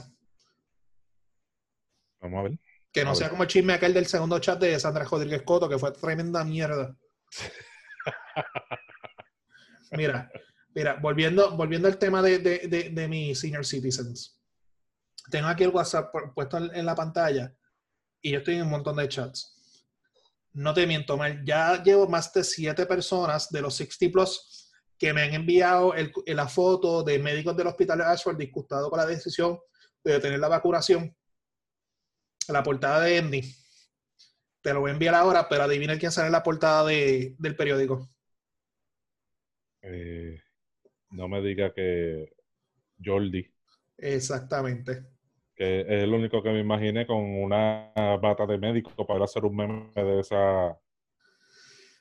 Vamos 2.20 2.39
a 2.39 2.43
ver. 2.43 2.59
Que 2.95 3.05
no 3.05 3.14
sea 3.14 3.28
como 3.28 3.42
el 3.42 3.49
chisme 3.49 3.72
aquel 3.74 3.92
del 3.92 4.07
segundo 4.07 4.38
chat 4.38 4.59
de 4.61 4.78
Sandra 4.78 5.05
Rodríguez 5.05 5.42
Coto, 5.42 5.68
que 5.68 5.78
fue 5.78 5.90
tremenda 5.92 6.45
mierda. 6.45 6.97
Mira, 9.92 10.30
mira, 10.74 10.99
volviendo, 11.01 11.57
volviendo 11.57 11.86
al 11.88 11.99
tema 11.99 12.20
de, 12.22 12.38
de, 12.38 12.59
de, 12.68 12.90
de 12.90 13.09
mis 13.09 13.38
senior 13.38 13.64
citizens. 13.64 14.40
Tengo 15.30 15.47
aquí 15.49 15.62
el 15.64 15.70
WhatsApp 15.70 16.12
pu- 16.12 16.34
puesto 16.34 16.59
en, 16.59 16.74
en 16.74 16.84
la 16.86 16.95
pantalla 16.97 17.55
y 18.20 18.32
yo 18.32 18.38
estoy 18.38 18.57
en 18.57 18.62
un 18.62 18.70
montón 18.70 18.97
de 18.97 19.09
chats. 19.09 19.53
No 20.53 20.72
te 20.74 20.86
miento, 20.86 21.16
mal, 21.16 21.45
ya 21.45 21.80
llevo 21.82 22.09
más 22.09 22.32
de 22.32 22.42
siete 22.45 22.86
personas 22.86 23.51
de 23.51 23.61
los 23.62 23.74
60 23.76 24.12
plus 24.12 24.72
que 24.99 25.12
me 25.12 25.22
han 25.22 25.34
enviado 25.34 25.95
el- 25.95 26.12
la 26.26 26.49
foto 26.49 27.03
de 27.05 27.18
médicos 27.18 27.57
del 27.57 27.68
hospital 27.68 27.99
de 27.99 28.05
Ashford 28.05 28.36
disgustado 28.36 28.90
con 28.90 28.99
la 28.99 29.07
decisión 29.07 29.59
de 30.03 30.12
detener 30.14 30.40
la 30.40 30.49
vacunación. 30.49 31.14
La 32.49 32.62
portada 32.62 33.03
de 33.05 33.18
Andy. 33.18 33.55
Te 34.62 34.72
lo 34.72 34.80
voy 34.80 34.90
a 34.90 34.95
enviar 34.95 35.14
ahora, 35.14 35.49
pero 35.49 35.64
adivina 35.64 35.99
quién 35.99 36.11
sale 36.12 36.26
en 36.26 36.32
la 36.32 36.42
portada 36.42 36.84
de- 36.86 37.34
del 37.38 37.57
periódico. 37.57 38.09
Eh, 39.82 40.40
no 41.11 41.28
me 41.28 41.42
diga 41.42 41.72
que 41.72 42.32
Jordi. 43.03 43.47
Exactamente. 43.99 45.07
Que 45.55 45.82
es 45.82 46.03
el 46.03 46.12
único 46.12 46.42
que 46.42 46.51
me 46.51 46.61
imaginé 46.61 47.07
con 47.07 47.18
una 47.22 47.92
bata 48.20 48.47
de 48.47 48.59
médico 48.59 49.07
para 49.07 49.24
hacer 49.24 49.45
un 49.45 49.55
meme 49.57 49.92
de 49.95 50.20
esa. 50.20 50.76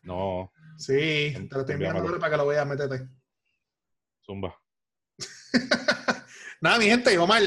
No. 0.03 0.51
Sí, 0.77 1.33
te 1.33 1.47
lo 1.51 1.59
estoy 1.61 1.75
enviando 1.75 2.19
para 2.19 2.31
que 2.31 2.37
lo 2.37 2.47
veas, 2.47 2.65
métete. 2.67 3.07
Zumba. 4.25 4.57
Nada, 6.61 6.79
mi 6.79 6.85
gente, 6.85 7.17
Omar. 7.17 7.43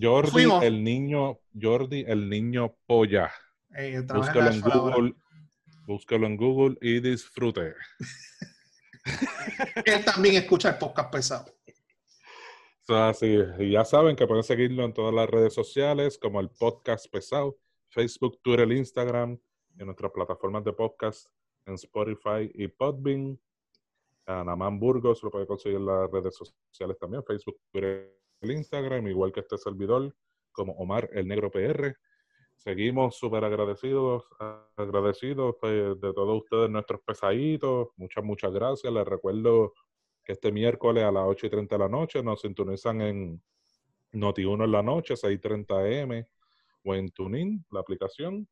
Jordi, 0.00 0.48
el 0.62 0.82
niño, 0.82 1.40
Jordi, 1.60 2.04
el 2.06 2.28
niño 2.28 2.76
polla. 2.86 3.30
búsquelo 4.12 4.50
en, 4.50 4.60
Google, 4.60 5.14
búsquelo 5.86 6.26
en 6.26 6.36
Google 6.36 6.76
y 6.80 7.00
disfrute. 7.00 7.74
Él 9.84 10.04
también 10.04 10.36
escucha 10.36 10.70
el 10.70 10.78
podcast 10.78 11.12
pesado. 11.12 11.46
Así, 12.88 13.38
y 13.58 13.70
ya 13.70 13.84
saben 13.84 14.14
que 14.14 14.26
pueden 14.26 14.42
seguirlo 14.42 14.84
en 14.84 14.92
todas 14.92 15.14
las 15.14 15.28
redes 15.28 15.54
sociales, 15.54 16.18
como 16.18 16.40
el 16.40 16.50
podcast 16.50 17.06
pesado, 17.10 17.56
Facebook, 17.88 18.40
Twitter, 18.42 18.70
Instagram, 18.70 19.38
en 19.78 19.86
nuestras 19.86 20.12
plataformas 20.12 20.64
de 20.64 20.72
podcast, 20.72 21.28
en 21.66 21.74
Spotify 21.74 22.50
y 22.52 22.68
Podbean. 22.68 23.40
Anamán 24.26 24.78
Burgos 24.78 25.22
lo 25.22 25.30
puede 25.30 25.46
conseguir 25.46 25.78
en 25.78 25.86
las 25.86 26.10
redes 26.10 26.36
sociales 26.36 26.98
también, 26.98 27.22
Facebook, 27.24 27.58
Twitter, 27.70 28.14
Instagram, 28.50 29.06
igual 29.08 29.32
que 29.32 29.40
este 29.40 29.58
servidor, 29.58 30.14
como 30.52 30.72
Omar 30.74 31.08
el 31.12 31.28
Negro 31.28 31.50
PR. 31.50 31.96
Seguimos 32.56 33.16
súper 33.16 33.44
agradecidos, 33.44 34.24
agradecidos 34.76 35.56
pues, 35.60 36.00
de 36.00 36.12
todos 36.12 36.42
ustedes, 36.42 36.70
nuestros 36.70 37.00
pesaditos. 37.02 37.88
Muchas, 37.96 38.24
muchas 38.24 38.52
gracias. 38.52 38.92
Les 38.92 39.04
recuerdo 39.04 39.74
que 40.24 40.32
este 40.32 40.50
miércoles 40.52 41.04
a 41.04 41.12
las 41.12 41.24
8 41.26 41.46
y 41.46 41.50
30 41.50 41.74
de 41.74 41.78
la 41.78 41.88
noche 41.88 42.22
nos 42.22 42.40
sintonizan 42.40 43.00
en 43.02 43.42
Noti1 44.12 44.64
en 44.64 44.72
la 44.72 44.82
noche, 44.82 45.14
6.30 45.14 46.02
M, 46.02 46.26
o 46.84 46.94
en 46.94 47.10
TuneIn, 47.10 47.64
la 47.70 47.80
aplicación. 47.80 48.48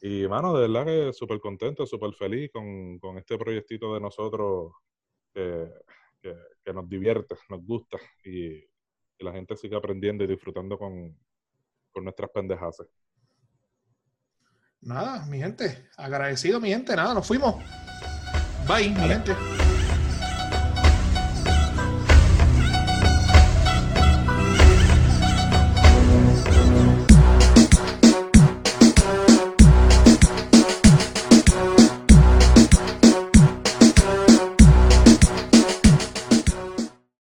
Y, 0.00 0.28
mano, 0.28 0.54
de 0.54 0.68
verdad 0.68 0.86
que 0.86 1.12
súper 1.12 1.40
contento, 1.40 1.86
súper 1.86 2.12
feliz 2.12 2.50
con, 2.52 2.98
con, 2.98 3.18
este 3.18 3.36
proyectito 3.36 3.94
de 3.94 4.00
nosotros 4.00 4.72
que, 5.32 5.68
que, 6.20 6.72
nos 6.72 6.88
divierte, 6.88 7.36
nos 7.48 7.64
gusta 7.64 7.98
y, 8.24 8.62
la 9.24 9.32
gente 9.32 9.56
sigue 9.56 9.76
aprendiendo 9.76 10.24
y 10.24 10.26
disfrutando 10.26 10.78
con, 10.78 11.16
con 11.92 12.04
nuestras 12.04 12.30
pendejas. 12.30 12.82
Nada, 14.80 15.26
mi 15.26 15.38
gente, 15.38 15.88
agradecido, 15.96 16.60
mi 16.60 16.68
gente, 16.68 16.94
nada, 16.94 17.14
nos 17.14 17.26
fuimos. 17.26 17.56
Bye, 18.68 18.90
mi 18.90 19.08
gente. 19.08 19.67